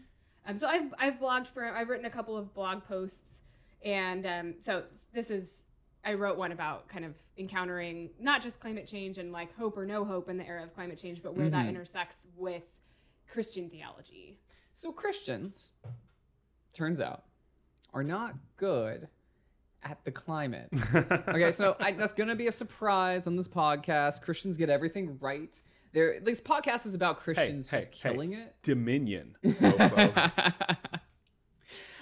[0.45, 3.41] um, so I've I've blogged for I've written a couple of blog posts,
[3.83, 4.83] and um, so
[5.13, 5.63] this is
[6.03, 9.85] I wrote one about kind of encountering not just climate change and like hope or
[9.85, 12.63] no hope in the era of climate change, but where that intersects with
[13.31, 14.39] Christian theology.
[14.73, 15.71] So Christians,
[16.73, 17.23] turns out,
[17.93, 19.07] are not good
[19.83, 20.69] at the climate.
[20.95, 24.21] okay, so I, that's gonna be a surprise on this podcast.
[24.21, 25.61] Christians get everything right.
[25.93, 28.09] There, this podcast is about Christians hey, just hey.
[28.09, 28.55] killing it.
[28.63, 29.35] Dominion.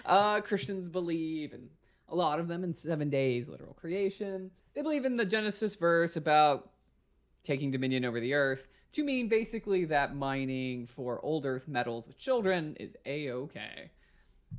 [0.05, 1.69] uh, Christians believe in
[2.07, 4.51] a lot of them in seven days, literal creation.
[4.73, 6.71] They believe in the Genesis verse about
[7.43, 12.17] taking dominion over the earth to mean basically that mining for old earth metals with
[12.17, 13.91] children is a okay.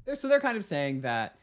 [0.05, 1.37] They're, so they're kind of saying that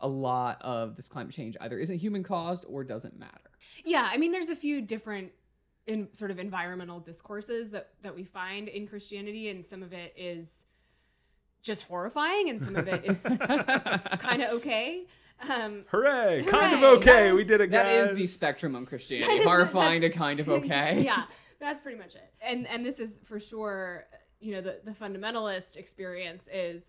[0.00, 3.50] a lot of this climate change either isn't human caused or doesn't matter.
[3.84, 5.32] Yeah, I mean, there's a few different
[5.86, 10.12] in sort of environmental discourses that that we find in Christianity, and some of it
[10.16, 10.64] is
[11.62, 13.18] just horrifying, and some of it is
[14.18, 15.06] kind of okay.
[15.48, 16.44] Um, Hooray!
[16.48, 17.04] Kind of okay.
[17.12, 17.84] that is- we did it, guys.
[17.84, 19.32] That is the spectrum on Christianity.
[19.38, 21.00] is- Horrifying to kind of okay.
[21.02, 21.24] yeah,
[21.60, 22.32] that's pretty much it.
[22.40, 24.04] And and this is for sure,
[24.40, 26.84] you know, the the fundamentalist experience is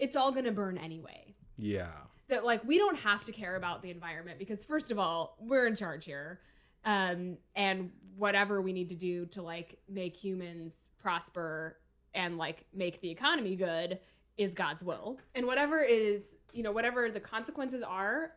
[0.00, 1.34] it's all going to burn anyway.
[1.56, 1.92] yeah.
[2.28, 5.66] That like we don't have to care about the environment because first of all, we're
[5.66, 6.40] in charge here.
[6.84, 11.76] Um and whatever we need to do to like make humans prosper
[12.14, 13.98] and like make the economy good
[14.38, 15.18] is God's will.
[15.34, 18.32] And whatever is, you know, whatever the consequences are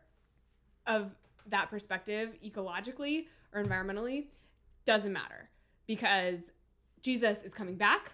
[0.86, 1.12] of
[1.46, 4.26] that perspective ecologically or environmentally
[4.84, 5.50] doesn't matter
[5.86, 6.50] because
[7.00, 8.12] Jesus is coming back.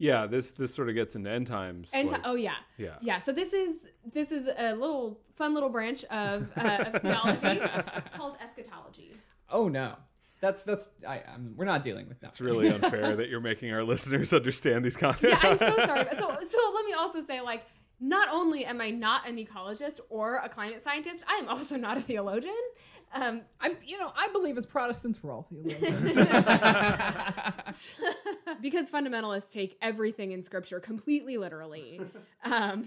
[0.00, 1.90] Yeah, this this sort of gets into end times.
[1.92, 2.54] And like- oh yeah.
[2.78, 2.94] yeah.
[3.02, 7.60] Yeah, so this is this is a little fun little branch of, uh, of theology
[8.14, 9.12] called eschatology.
[9.50, 9.96] Oh no,
[10.40, 12.28] that's that's I, I'm, we're not dealing with that.
[12.28, 15.34] It's really unfair that you're making our listeners understand these concepts.
[15.34, 16.06] Yeah, I'm so sorry.
[16.12, 17.64] So so let me also say like
[18.00, 21.98] not only am I not an ecologist or a climate scientist, I am also not
[21.98, 22.54] a theologian.
[23.12, 26.16] Um, I'm, you know, I believe as Protestants we're all theologians.
[28.60, 32.00] because fundamentalists take everything in scripture completely literally.
[32.44, 32.84] Um,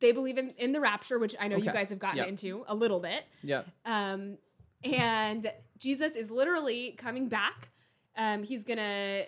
[0.00, 1.72] they believe in, in the rapture, which I know you Okay.
[1.72, 2.28] guys have gotten Yep.
[2.28, 3.24] into a little bit.
[3.42, 3.62] yeah.
[3.84, 4.38] Um,
[4.82, 7.70] and Jesus is literally coming back.
[8.16, 9.24] Um, he's gonna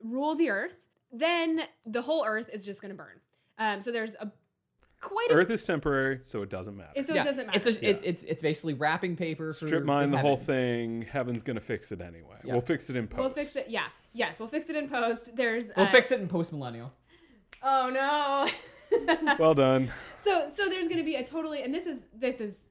[0.00, 0.84] rule the earth.
[1.12, 3.20] Then the whole earth is just gonna burn.
[3.58, 4.30] Um, so there's a
[5.02, 7.02] quite a Earth is temporary, so it doesn't matter.
[7.02, 7.20] so yeah.
[7.20, 7.58] it doesn't matter.
[7.58, 10.46] It's a, it, it's it's basically wrapping paper for Strip mine for the whole heaven.
[10.46, 11.02] thing.
[11.02, 12.36] Heaven's gonna fix it anyway.
[12.44, 12.52] Yeah.
[12.54, 13.18] We'll fix it in post.
[13.20, 13.66] we'll fix it.
[13.68, 13.86] Yeah.
[14.14, 15.36] Yes, we'll fix it in post.
[15.36, 16.92] There's We'll uh, fix it in post millennial.
[17.62, 18.48] Oh no.
[19.38, 19.90] Well done.
[20.16, 22.68] so so there's going to be a totally and this is this is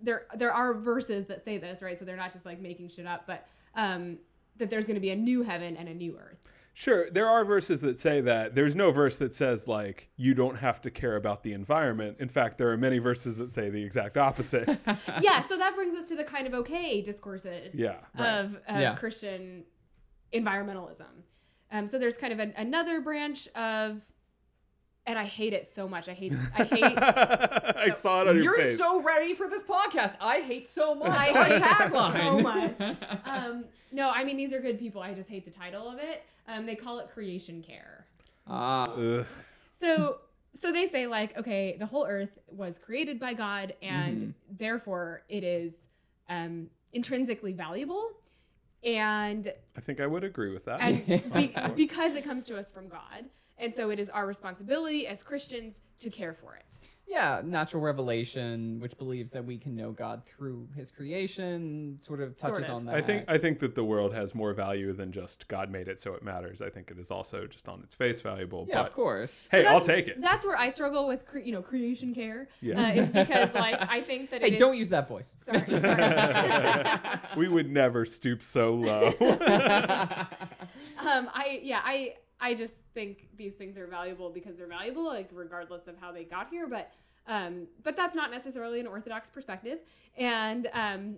[0.00, 3.06] there there are verses that say this right so they're not just like making shit
[3.06, 4.16] up but um
[4.56, 6.38] that there's going to be a new heaven and a new earth
[6.74, 8.54] Sure, there are verses that say that.
[8.54, 12.16] There's no verse that says like you don't have to care about the environment.
[12.18, 14.66] In fact, there are many verses that say the exact opposite.
[15.20, 18.94] yeah so that brings us to the kind of okay discourses Yeah, of, of Yeah.
[18.94, 19.64] christian
[20.32, 21.22] environmentalism
[21.70, 24.02] um, so there's kind of an, another branch of
[25.06, 26.08] and I hate it so much.
[26.08, 28.78] I hate I hate I saw it on your You're face.
[28.78, 30.16] so ready for this podcast.
[30.20, 31.08] I hate so much.
[31.10, 32.12] I hate tagline.
[32.12, 32.96] so much.
[33.24, 35.02] Um, no, I mean these are good people.
[35.02, 36.22] I just hate the title of it.
[36.48, 38.06] Um, they call it creation care.
[38.46, 39.26] Ah, Ugh.
[39.78, 40.18] So
[40.54, 44.30] so they say like, okay, the whole earth was created by God, and Mm-hmm.
[44.58, 45.86] therefore it is
[46.28, 48.10] um, intrinsically valuable,
[48.84, 50.80] and I think I would agree with that.
[50.80, 53.24] and be- because it comes to us from God,
[53.58, 56.64] and so it is our responsibility as Christians to care for it.
[57.06, 62.36] yeah, natural revelation, which believes that we can know God through His creation, sort of
[62.38, 62.74] touches Sort of.
[62.74, 62.94] on that.
[62.94, 66.00] I think I think that the world has more value than just God made it
[66.00, 66.62] so it matters.
[66.62, 68.64] I think it is also just on its face valuable.
[68.68, 69.48] yeah, but of course.
[69.50, 70.20] hey, I'll That's- take it.
[70.22, 72.48] That's where I struggle with, cre- you know, creation care.
[72.62, 72.82] Yeah.
[72.82, 74.40] Uh, is because like I think that.
[74.40, 75.36] Hey, it is- don't use that voice.
[75.38, 77.00] Sorry, sorry.
[77.36, 79.08] we would never stoop so low.
[79.20, 79.28] um,
[81.34, 85.86] I yeah, I I just think these things are valuable because they're valuable, like regardless
[85.86, 86.66] of how they got here.
[86.66, 86.92] But
[87.28, 89.78] um, but that's not necessarily an orthodox perspective.
[90.18, 91.16] And um,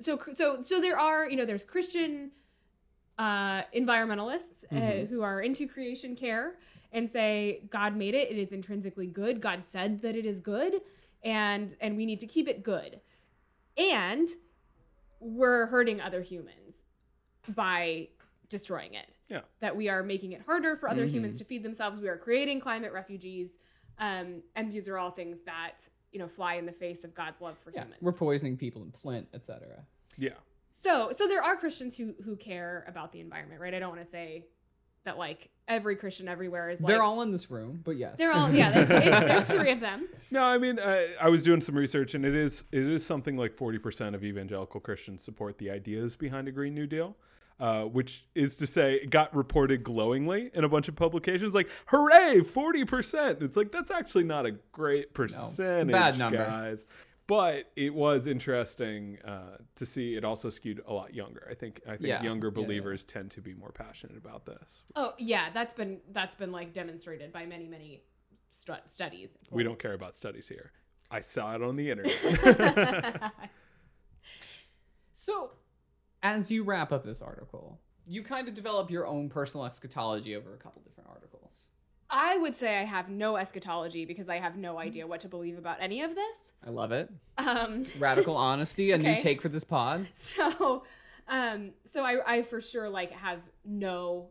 [0.00, 2.32] so so so there are you know there's Christian
[3.16, 6.56] uh, environmentalists uh, who are into creation care
[6.92, 9.40] and say God made it; it is intrinsically good.
[9.40, 10.80] God said that it is good,
[11.22, 13.00] and and we need to keep it good.
[13.78, 14.28] And
[15.20, 16.82] we're hurting other humans
[17.54, 18.08] by
[18.48, 19.40] destroying it yeah.
[19.60, 21.98] that we are making it harder for other humans to feed themselves.
[22.00, 23.58] We are creating climate refugees,
[23.98, 27.40] um, and these are all things that you know fly in the face of God's
[27.40, 28.02] love for Yeah, humans.
[28.02, 29.84] we're poisoning people in Flint, etc.
[30.18, 30.30] Yeah.
[30.72, 33.72] so, so there are Christians who who care about the environment, right?
[33.74, 34.46] I don't want to say
[35.04, 38.16] that like every Christian everywhere is like They're all in this room, but yes.
[38.18, 38.70] they're all yeah.
[38.70, 40.08] There's, it's, there's three of them.
[40.32, 43.36] No, I mean, I, I was doing some research, and it is it is something
[43.36, 47.16] like forty percent of evangelical Christians support the ideas behind a Green New Deal,
[47.60, 51.54] uh, which is to say, it got reported glowingly in a bunch of publications.
[51.54, 53.42] Like, hooray, forty percent!
[53.42, 56.38] It's like that's actually not a great percentage, bad number.
[56.38, 56.86] guys.
[57.26, 61.46] But it was interesting uh, to see it also skewed a lot younger.
[61.48, 62.22] I think I think Yeah.
[62.24, 62.66] younger Yeah, yeah.
[62.66, 64.82] believers tend to be more passionate about this.
[64.96, 68.02] Oh yeah, that's been that's been like demonstrated by many many
[68.50, 69.38] stu- studies.
[69.50, 70.72] We don't care about studies here.
[71.08, 73.32] I saw it on the internet.
[75.12, 75.50] So,
[76.22, 80.54] as you wrap up this article, you kind of develop your own personal eschatology over
[80.54, 81.68] a couple different articles.
[82.10, 85.56] I would say I have no eschatology because I have no idea what to believe
[85.56, 86.52] about any of this.
[86.66, 87.08] I love it.
[87.38, 90.08] Um, Radical honesty, a new take for this pod.
[90.12, 90.82] so,
[91.28, 94.30] um, so I, I for sure like have no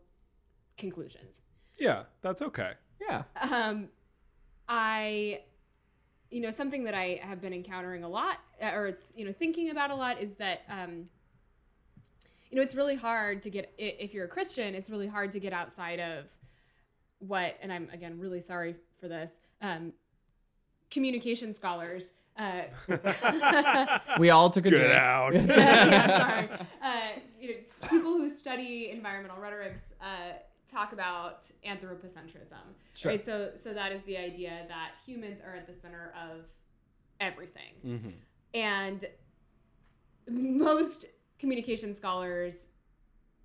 [0.76, 1.40] conclusions.
[1.78, 2.72] yeah, that's okay.
[3.00, 3.22] Yeah.
[3.40, 3.88] Um,
[4.68, 5.40] I,
[6.30, 9.70] you know, something that I have been encountering a lot, uh, or you know, thinking
[9.70, 11.08] about a lot, is that um,
[12.50, 15.40] you know, it's really hard to get if you're a Christian, it's really hard to
[15.40, 16.24] get outside of
[17.20, 19.30] what, and I'm again really sorry for this.
[19.62, 19.92] Um,
[20.90, 22.10] communication scholars.
[22.36, 22.62] Uh,
[24.18, 24.94] We all took a Get drink.
[24.94, 25.34] out.
[25.34, 26.48] yeah, sorry.
[26.82, 27.00] Uh,
[27.40, 30.32] you know, people who study environmental rhetorics uh,
[30.70, 32.56] talk about anthropocentrism.
[32.94, 33.12] Sure.
[33.12, 33.24] Right.
[33.24, 36.46] So, so that is the idea that humans are at the center of
[37.20, 38.08] everything, Mm-hmm.
[38.54, 39.04] and
[40.28, 41.04] most
[41.40, 42.66] communication scholars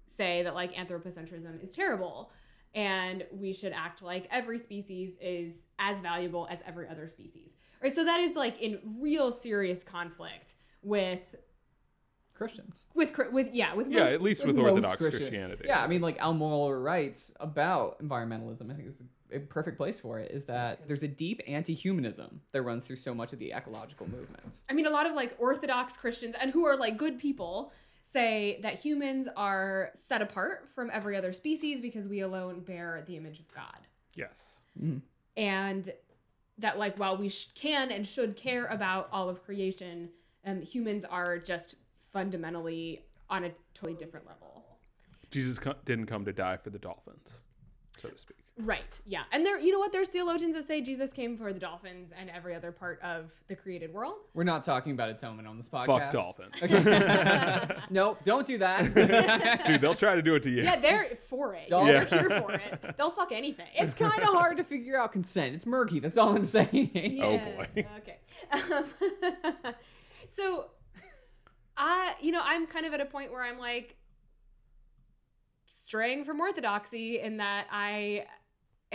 [0.06, 2.32] say that like anthropocentrism is terrible
[2.76, 7.96] and we should act like every species is as valuable as every other species right
[7.96, 10.54] so that is like in real serious conflict
[10.84, 11.36] with
[12.36, 12.90] Christians.
[12.94, 15.64] with with yeah with Yeah, most, at least with Most Orthodox Christian- Christianity.
[15.68, 18.70] Yeah, I mean, like Al Mohler writes about environmentalism.
[18.70, 19.02] I think is
[19.34, 20.32] a perfect place for it.
[20.32, 24.44] Is that there's a deep anti-humanism that runs through so much of the ecological movement.
[24.70, 27.72] I mean a lot of like orthodox Christians and who are like good people
[28.06, 33.18] say that humans are set apart from every other species because we alone bear the
[33.18, 33.80] image of God
[34.14, 34.60] Yes.
[35.36, 35.90] and
[36.60, 40.10] that like while we sh- can and should care about all of creation
[40.46, 41.76] um, humans are just
[42.14, 44.64] fundamentally on a totally different level
[45.32, 47.40] Jesus co- didn't come to die for the dolphins,
[48.00, 48.38] so to speak.
[48.58, 51.60] Right yeah and there you know what there's theologians that say jesus came for the
[51.60, 55.58] dolphins and every other part of the created world We're not talking about atonement on
[55.58, 55.86] this podcast.
[55.86, 57.82] Fuck dolphins.
[57.90, 58.96] Nope, don't do that.
[59.66, 60.64] Dude, they'll try to do it to you.
[60.64, 64.30] yeah they're for it Dol- they're here for it they'll fuck anything it's kind of
[64.30, 65.54] hard to figure out consent.
[65.54, 66.00] It's murky.
[66.00, 67.20] That's all I'm saying.
[67.22, 67.68] Oh, boy.
[67.98, 68.18] Okay.
[68.54, 69.74] Um,
[70.28, 70.68] so,
[71.78, 73.98] I, you know, I'm kind of at a point where I'm like
[75.70, 78.26] straying from orthodoxy in that I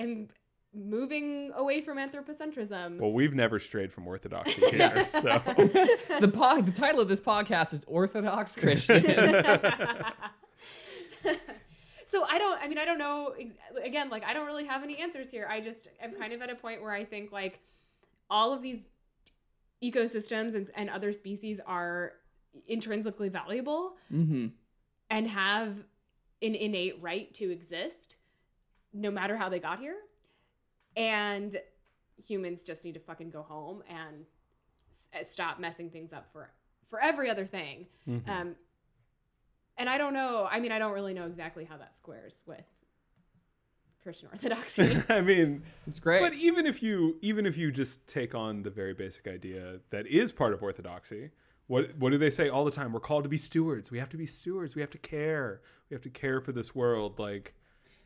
[0.01, 0.28] am
[0.74, 2.98] moving away from anthropocentrism.
[2.98, 5.40] Well, we've never strayed from orthodoxy here, so
[6.20, 9.06] the pod, the title of this podcast is Orthodox Christians.
[12.05, 12.60] so I don't.
[12.62, 13.35] I mean, I don't know.
[13.39, 13.55] ex-
[13.85, 15.47] Again, like I don't really have any answers here.
[15.51, 17.60] I just am kind of at a point where I think like
[18.28, 18.86] all of these
[19.82, 22.12] ecosystems and, and other species are
[22.66, 24.48] intrinsically valuable Mm-hmm.
[25.09, 25.77] and have
[26.43, 28.16] an innate right to exist,
[28.92, 29.96] no matter how they got here.
[30.96, 31.56] And
[32.16, 34.26] humans just need to fucking go home and
[34.90, 36.50] s- stop messing things up for
[36.86, 37.86] for every other thing.
[38.08, 38.28] Mhm.
[38.28, 38.56] Um,
[39.76, 40.46] and I don't know.
[40.50, 42.64] I mean, I don't really know exactly how that squares with
[44.02, 44.96] Christian orthodoxy.
[45.08, 46.20] I mean, It's great.
[46.20, 50.06] but even if you even if you just take on the very basic idea that
[50.08, 51.30] is part of orthodoxy,
[51.68, 52.92] what what do they say all the time?
[52.92, 53.90] We're called to be stewards.
[53.90, 54.74] We have to be stewards.
[54.74, 55.62] We have to care.
[55.88, 57.18] We have to care for this world.
[57.20, 57.54] Like,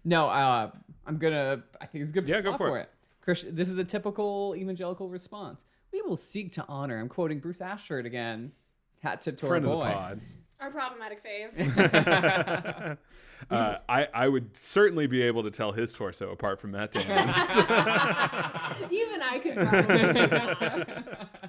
[0.05, 0.71] No, uh,
[1.07, 1.63] I'm gonna.
[1.81, 2.83] I think it's a good Yeah, go for for it.
[2.83, 2.91] it.
[3.21, 5.65] Christian, this is a typical evangelical response.
[5.93, 6.99] We will seek to honor.
[6.99, 8.53] I'm quoting Bruce Ashford again.
[9.01, 10.21] Hat tip to friend our of the pod.
[10.61, 12.99] Our problematic fave.
[13.51, 17.51] uh, I I would certainly be able to tell his torso apart from Matt Damon's.
[18.91, 21.49] Even I could probably.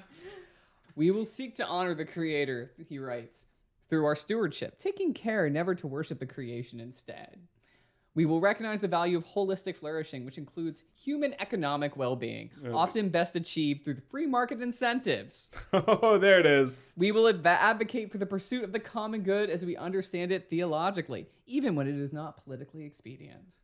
[0.96, 3.44] We will seek to honor the Creator, he writes,
[3.90, 7.38] through our stewardship, taking care never to worship the creation instead.
[8.16, 13.10] We will recognize the value of holistic flourishing, which includes human economic well being, often
[13.10, 15.50] best achieved through the free market incentives.
[15.74, 16.94] oh, there it is.
[16.96, 20.48] We will adv- advocate for the pursuit of the common good as we understand it
[20.48, 23.54] theologically, even when it is not politically expedient.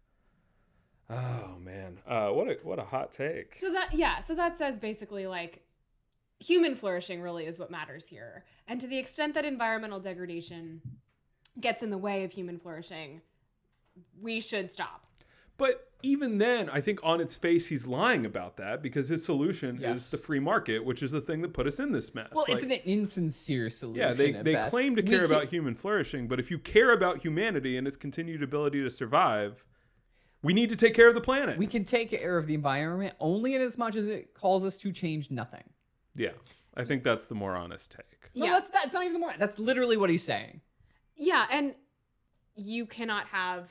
[1.09, 3.57] Oh man, uh, what a what a hot take.
[3.57, 5.65] So that yeah, so that says basically like
[6.41, 8.45] human flourishing really is what matters here.
[8.69, 10.83] And to the extent that environmental degradation
[11.59, 13.23] gets in the way of human flourishing,
[14.21, 15.07] we should stop.
[15.59, 19.79] But even then, I think on its face he's lying about that because his solution
[19.81, 19.99] Yes.
[20.07, 22.31] is the free market, which is the thing that put us in this mess.
[22.35, 24.01] Well, it's an insincere solution.
[24.01, 24.71] yeah, they, at they best.
[24.71, 27.87] claim to We care can- about human flourishing, but if you care about humanity and
[27.87, 29.65] its continued ability to survive,
[30.43, 31.57] we need to take care of the planet.
[31.59, 34.79] We can take care of the environment only in as much as it calls us
[34.79, 35.63] to change nothing.
[36.17, 36.31] yeah,
[36.77, 38.31] I think that's the more honest take.
[38.35, 38.53] No, Yeah.
[38.53, 39.35] that's that's not even the more.
[39.39, 40.63] That's literally what he's saying.
[41.15, 41.75] Yeah, and
[42.57, 43.71] you cannot have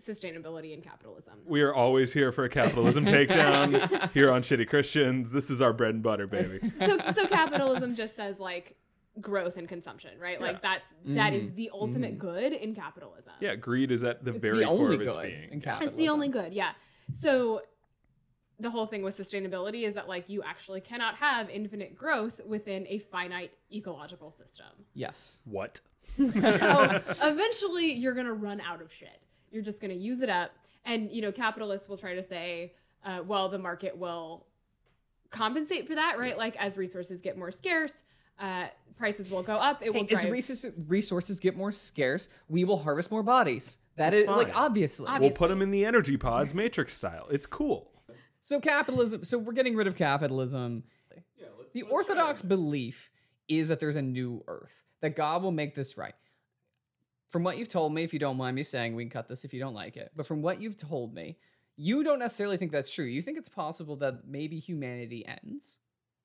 [0.00, 1.34] sustainability and capitalism.
[1.44, 5.30] We are always here for a capitalism takedown here on Shitty Christians.
[5.32, 6.72] This is our bread and butter, baby.
[6.78, 8.76] So so capitalism just says like
[9.20, 10.40] growth and consumption, right?
[10.40, 11.56] Like that's that is mm.
[11.56, 12.18] the ultimate mm.
[12.18, 13.32] good in capitalism.
[13.40, 15.52] Yeah, greed is at the It's very the core only of its being.
[15.52, 15.88] in capitalism.
[15.88, 16.72] It's the only good, yeah.
[17.12, 17.62] So
[18.58, 22.86] the whole thing with sustainability is that like you actually cannot have infinite growth within
[22.88, 24.66] a finite ecological system.
[24.94, 25.40] Yes.
[25.44, 25.80] What?
[26.16, 29.22] So eventually you're going to run out of shit.
[29.50, 30.52] You're just going to use it up
[30.84, 32.72] and you know capitalists will try to say
[33.04, 34.46] uh, well the market will
[35.30, 36.36] compensate for that, right?
[36.36, 37.92] Like as resources get more scarce,
[38.38, 38.66] uh,
[38.96, 39.82] prices will go up.
[39.82, 43.78] It will Hey, as resources, resources get more scarce, we will harvest more bodies.
[43.96, 44.56] That is That's like fine.
[44.56, 45.06] obviously.
[45.06, 47.26] Obvi- We'll put them in the energy pods, Matrix style.
[47.30, 47.92] It's cool.
[48.40, 49.24] So capitalism.
[49.24, 50.84] So we're getting rid of capitalism.
[51.72, 53.10] the orthodox belief
[53.48, 54.74] is that there's a new Earth.
[55.00, 56.14] That God will make this right.
[57.30, 59.44] From what you've told me, if you don't mind me saying, we can cut this
[59.44, 60.10] if you don't like it.
[60.16, 61.36] But from what you've told me,
[61.76, 63.04] you don't necessarily think that's true.
[63.06, 65.78] You think it's possible that maybe humanity ends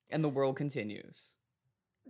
[0.09, 1.37] and the world continues.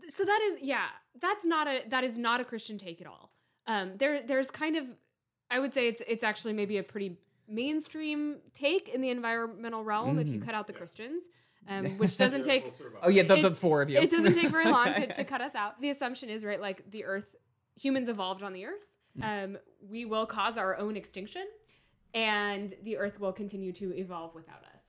[0.10, 0.88] so that is yeah
[1.22, 3.32] that's not a that is not a christian take at all
[3.68, 4.86] um there there's kind of
[5.50, 7.18] i would say it's it's actually maybe a pretty
[7.48, 11.24] mainstream take in the environmental realm if you cut out the christians
[11.68, 13.98] um, which doesn't take Oh yeah, the, the four of you.
[13.98, 16.92] it doesn't take very long to, to cut us out the assumption is right like
[16.92, 17.36] the earth
[17.80, 18.88] humans evolved on the earth.
[19.22, 19.57] Um,
[19.89, 21.45] we will cause our own extinction
[22.14, 24.81] and the earth will continue to evolve without us.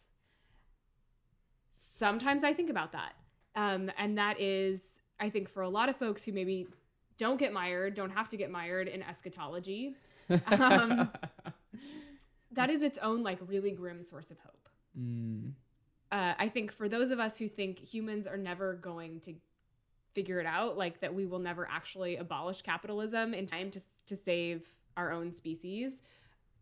[1.70, 3.14] Sometimes i think about that.
[3.54, 6.66] Um, and that is i think for a lot of folks who maybe
[7.16, 9.96] don't get mired don't have to get mired in eschatology
[10.50, 11.10] um,
[12.52, 14.68] that is its own like really grim source of hope.
[14.98, 15.52] Mm.
[16.10, 19.34] uh, I think for those of us who think humans are never going to
[20.16, 24.16] figure it out, like that we will never actually abolish capitalism in time to, to
[24.16, 24.64] save
[24.96, 26.00] our own species,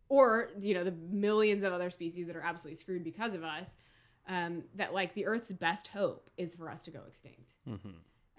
[0.09, 3.77] or you know the millions of other species that are absolutely screwed because of us,
[4.29, 7.55] um, that like the Earth's best hope is for us to go extinct.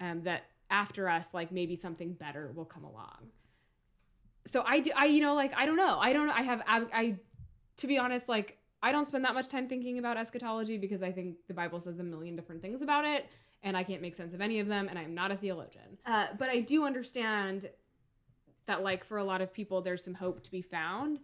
[0.01, 3.31] Um, that after us, like maybe something better will come along.
[4.45, 6.33] So I do, I you know like I don't know, I don't know.
[6.35, 7.15] I have I, I
[7.77, 11.11] to be honest, like I don't spend that much time thinking about eschatology because I
[11.11, 13.25] think the Bible says a million different things about it,
[13.65, 15.97] and I can't make sense of any of them, and I'm not a theologian.
[16.05, 17.69] Uh, but I do understand
[18.67, 21.19] that, like, for a lot of people, there's some hope to be found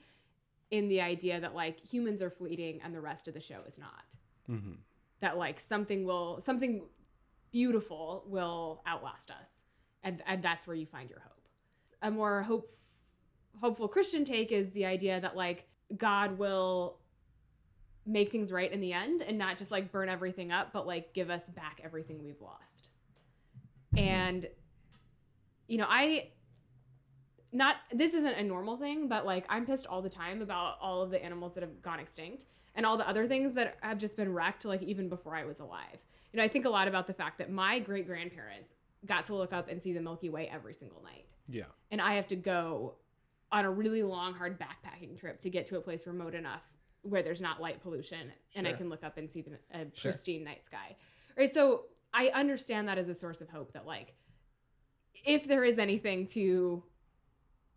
[0.72, 3.78] in the idea that, like, humans are fleeting and the rest of the show is
[3.78, 4.16] not.
[4.50, 4.78] Mhm.
[5.22, 6.90] That, like, something will, something
[7.52, 9.62] beautiful will outlast us,
[10.04, 11.48] and and that's where you find your hope.
[12.02, 12.76] A more hope
[13.60, 17.01] hopeful Christian take is the idea that like God will
[18.12, 21.14] make things right in the end and not just like burn everything up, but like
[21.14, 22.90] give us back everything we've lost.
[23.96, 24.46] And
[25.68, 26.30] you know, I
[27.54, 31.02] not this isn't a normal thing, but like I'm pissed all the time about all
[31.02, 34.16] of the animals that have gone extinct and all the other things that have just
[34.16, 36.04] been wrecked like even before I was alive.
[36.32, 38.74] You know, I think a lot about the fact that my great grandparents
[39.06, 41.34] got to look up and see the Milky Way every single night.
[41.50, 41.66] Yeah.
[41.90, 42.96] And I have to go
[43.52, 46.72] on a really long, hard backpacking trip to get to a place remote enough
[47.04, 50.12] where there's not light pollution and I can look up and see the, a Sure.
[50.12, 50.96] pristine night sky.
[51.38, 51.52] Right.
[51.54, 54.14] So I understand that as a source of hope that, like,
[55.26, 56.84] if there is anything to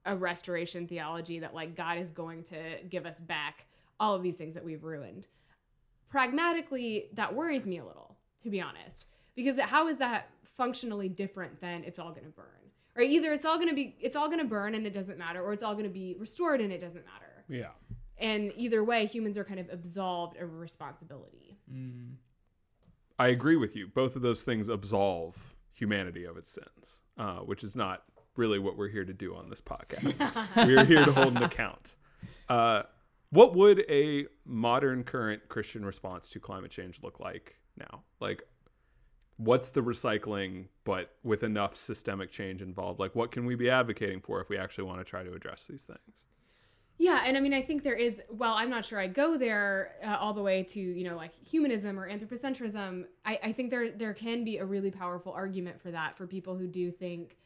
[0.04, 3.66] a restoration theology that, like, God is going to give us back
[3.98, 5.28] all of these things that we've ruined,
[6.10, 9.06] pragmatically, that worries me a little, to be honest.
[9.34, 12.44] Because how is that functionally different than it's all going to burn?
[12.96, 13.10] Right?
[13.10, 15.42] Either it's all going to be, it's all going to burn and it doesn't matter,
[15.42, 17.44] or it's all going to be restored and it doesn't matter.
[17.48, 17.70] Yeah.
[18.18, 21.58] And either way, humans are kind of absolved of responsibility.
[21.72, 22.14] Mm.
[23.18, 23.88] I agree with you.
[23.88, 28.04] Both of those things absolve humanity of its sins, uh, which is not
[28.36, 30.46] really what we're here to do on this podcast.
[30.66, 31.96] we are here to hold an account.
[32.48, 32.82] Uh,
[33.30, 38.02] what would a modern, current Christian response to climate change look like now?
[38.20, 38.42] Like,
[39.36, 43.00] what's the recycling, but with enough systemic change involved?
[43.00, 45.66] Like, what can we be advocating for if we actually want to try to address
[45.66, 46.24] these things?
[46.98, 48.22] Yeah, and I mean, I think there is.
[48.30, 51.32] Well, I'm not sure I go there uh, all the way to you know like
[51.44, 53.06] humanism or anthropocentrism.
[53.24, 56.56] I, I think there there can be a really powerful argument for that for people
[56.56, 57.36] who do think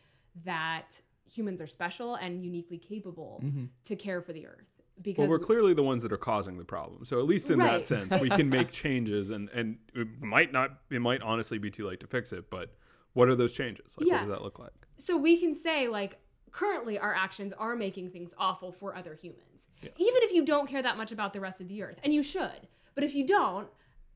[0.44, 1.00] that
[1.30, 3.42] humans are special and uniquely capable
[3.84, 4.66] to care for the earth.
[5.00, 7.04] Because Well, we're clearly the ones that are causing the problem.
[7.04, 10.78] So at least in that sense, we can make changes, and and it might not,
[10.90, 12.50] it might honestly be too late to fix it.
[12.50, 12.74] But
[13.14, 13.96] what are those changes?
[13.98, 14.14] Like, Yeah.
[14.14, 14.72] what does that look like?
[15.00, 16.18] so we can say like
[16.52, 19.92] currently our actions are making things awful for other humans even
[20.22, 22.68] if you don't care that much about the rest of the earth and you should
[22.94, 23.68] but if you don't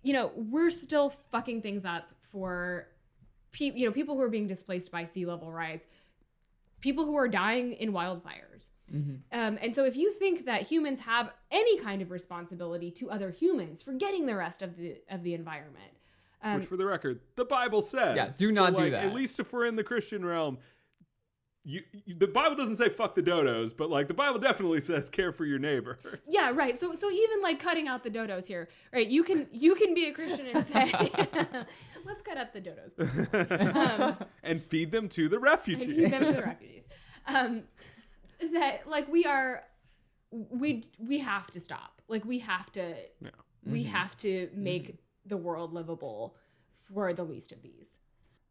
[0.03, 2.89] you know we're still fucking things up for
[3.53, 5.87] pe- you know people who are being displaced by sea level rise
[6.81, 8.69] people who are dying in wildfires
[9.33, 13.31] um, and so if you think that humans have any kind of responsibility to other
[13.31, 15.93] humans for getting the rest of the of the environment
[16.43, 18.17] um, Which, for the record, the Bible says.
[18.17, 19.05] Yeah, do not do like, that.
[19.05, 20.59] At least if we're in the Christian realm.
[21.65, 25.09] You, you, the Bible doesn't say fuck the dodos, but like the Bible definitely says
[25.09, 25.99] care for your neighbor.
[26.29, 26.79] Yeah, right.
[26.79, 29.07] So so even like cutting out the dodos here, right?
[29.07, 30.91] You can you can be a Christian and say,
[32.05, 35.87] let's cut out the dodos um, and feed them to the and refugees.
[35.97, 36.85] feed them to the refugees.
[37.27, 37.63] Um,
[38.55, 39.63] that like we are,
[40.33, 42.03] we we have to stop.
[42.09, 43.31] Like we have to Yeah.
[43.65, 46.37] we have to make the world livable
[46.93, 47.97] for the least of these.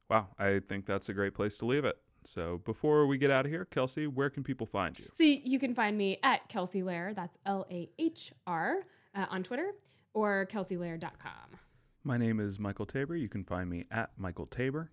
[0.10, 1.98] Wow, I think that's a great place to leave it.
[2.24, 5.06] So before we get out of here, Kelsey, where can people find you?
[5.14, 7.16] So you can find me at Kelsey Lahr.
[7.16, 8.78] That's L A H R
[9.16, 9.72] uh, on Twitter
[10.14, 11.58] or kelseylahr.com.
[12.04, 13.16] My name is Michael Tabor.
[13.16, 14.92] You can find me at Michael Tabor.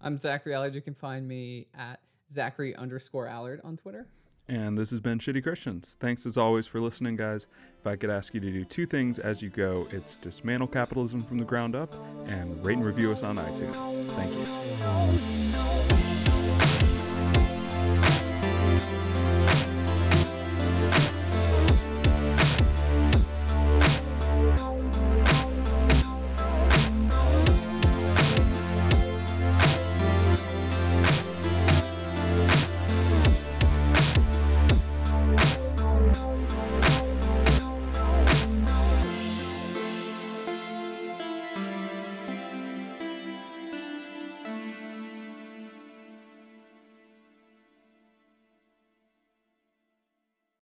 [0.00, 0.74] I'm Zachary Allard.
[0.74, 2.00] You can find me at
[2.30, 4.06] Zachary underscore Allard on Twitter.
[4.48, 5.96] And this has been Shitty Christians.
[5.98, 7.48] Thanks as always for listening, guys.
[7.80, 11.22] If I could ask you to do two things as you go, it's dismantle capitalism
[11.22, 11.92] from the ground up
[12.28, 14.06] and rate and review us on iTunes.
[14.10, 14.32] Thank
[16.00, 16.05] you.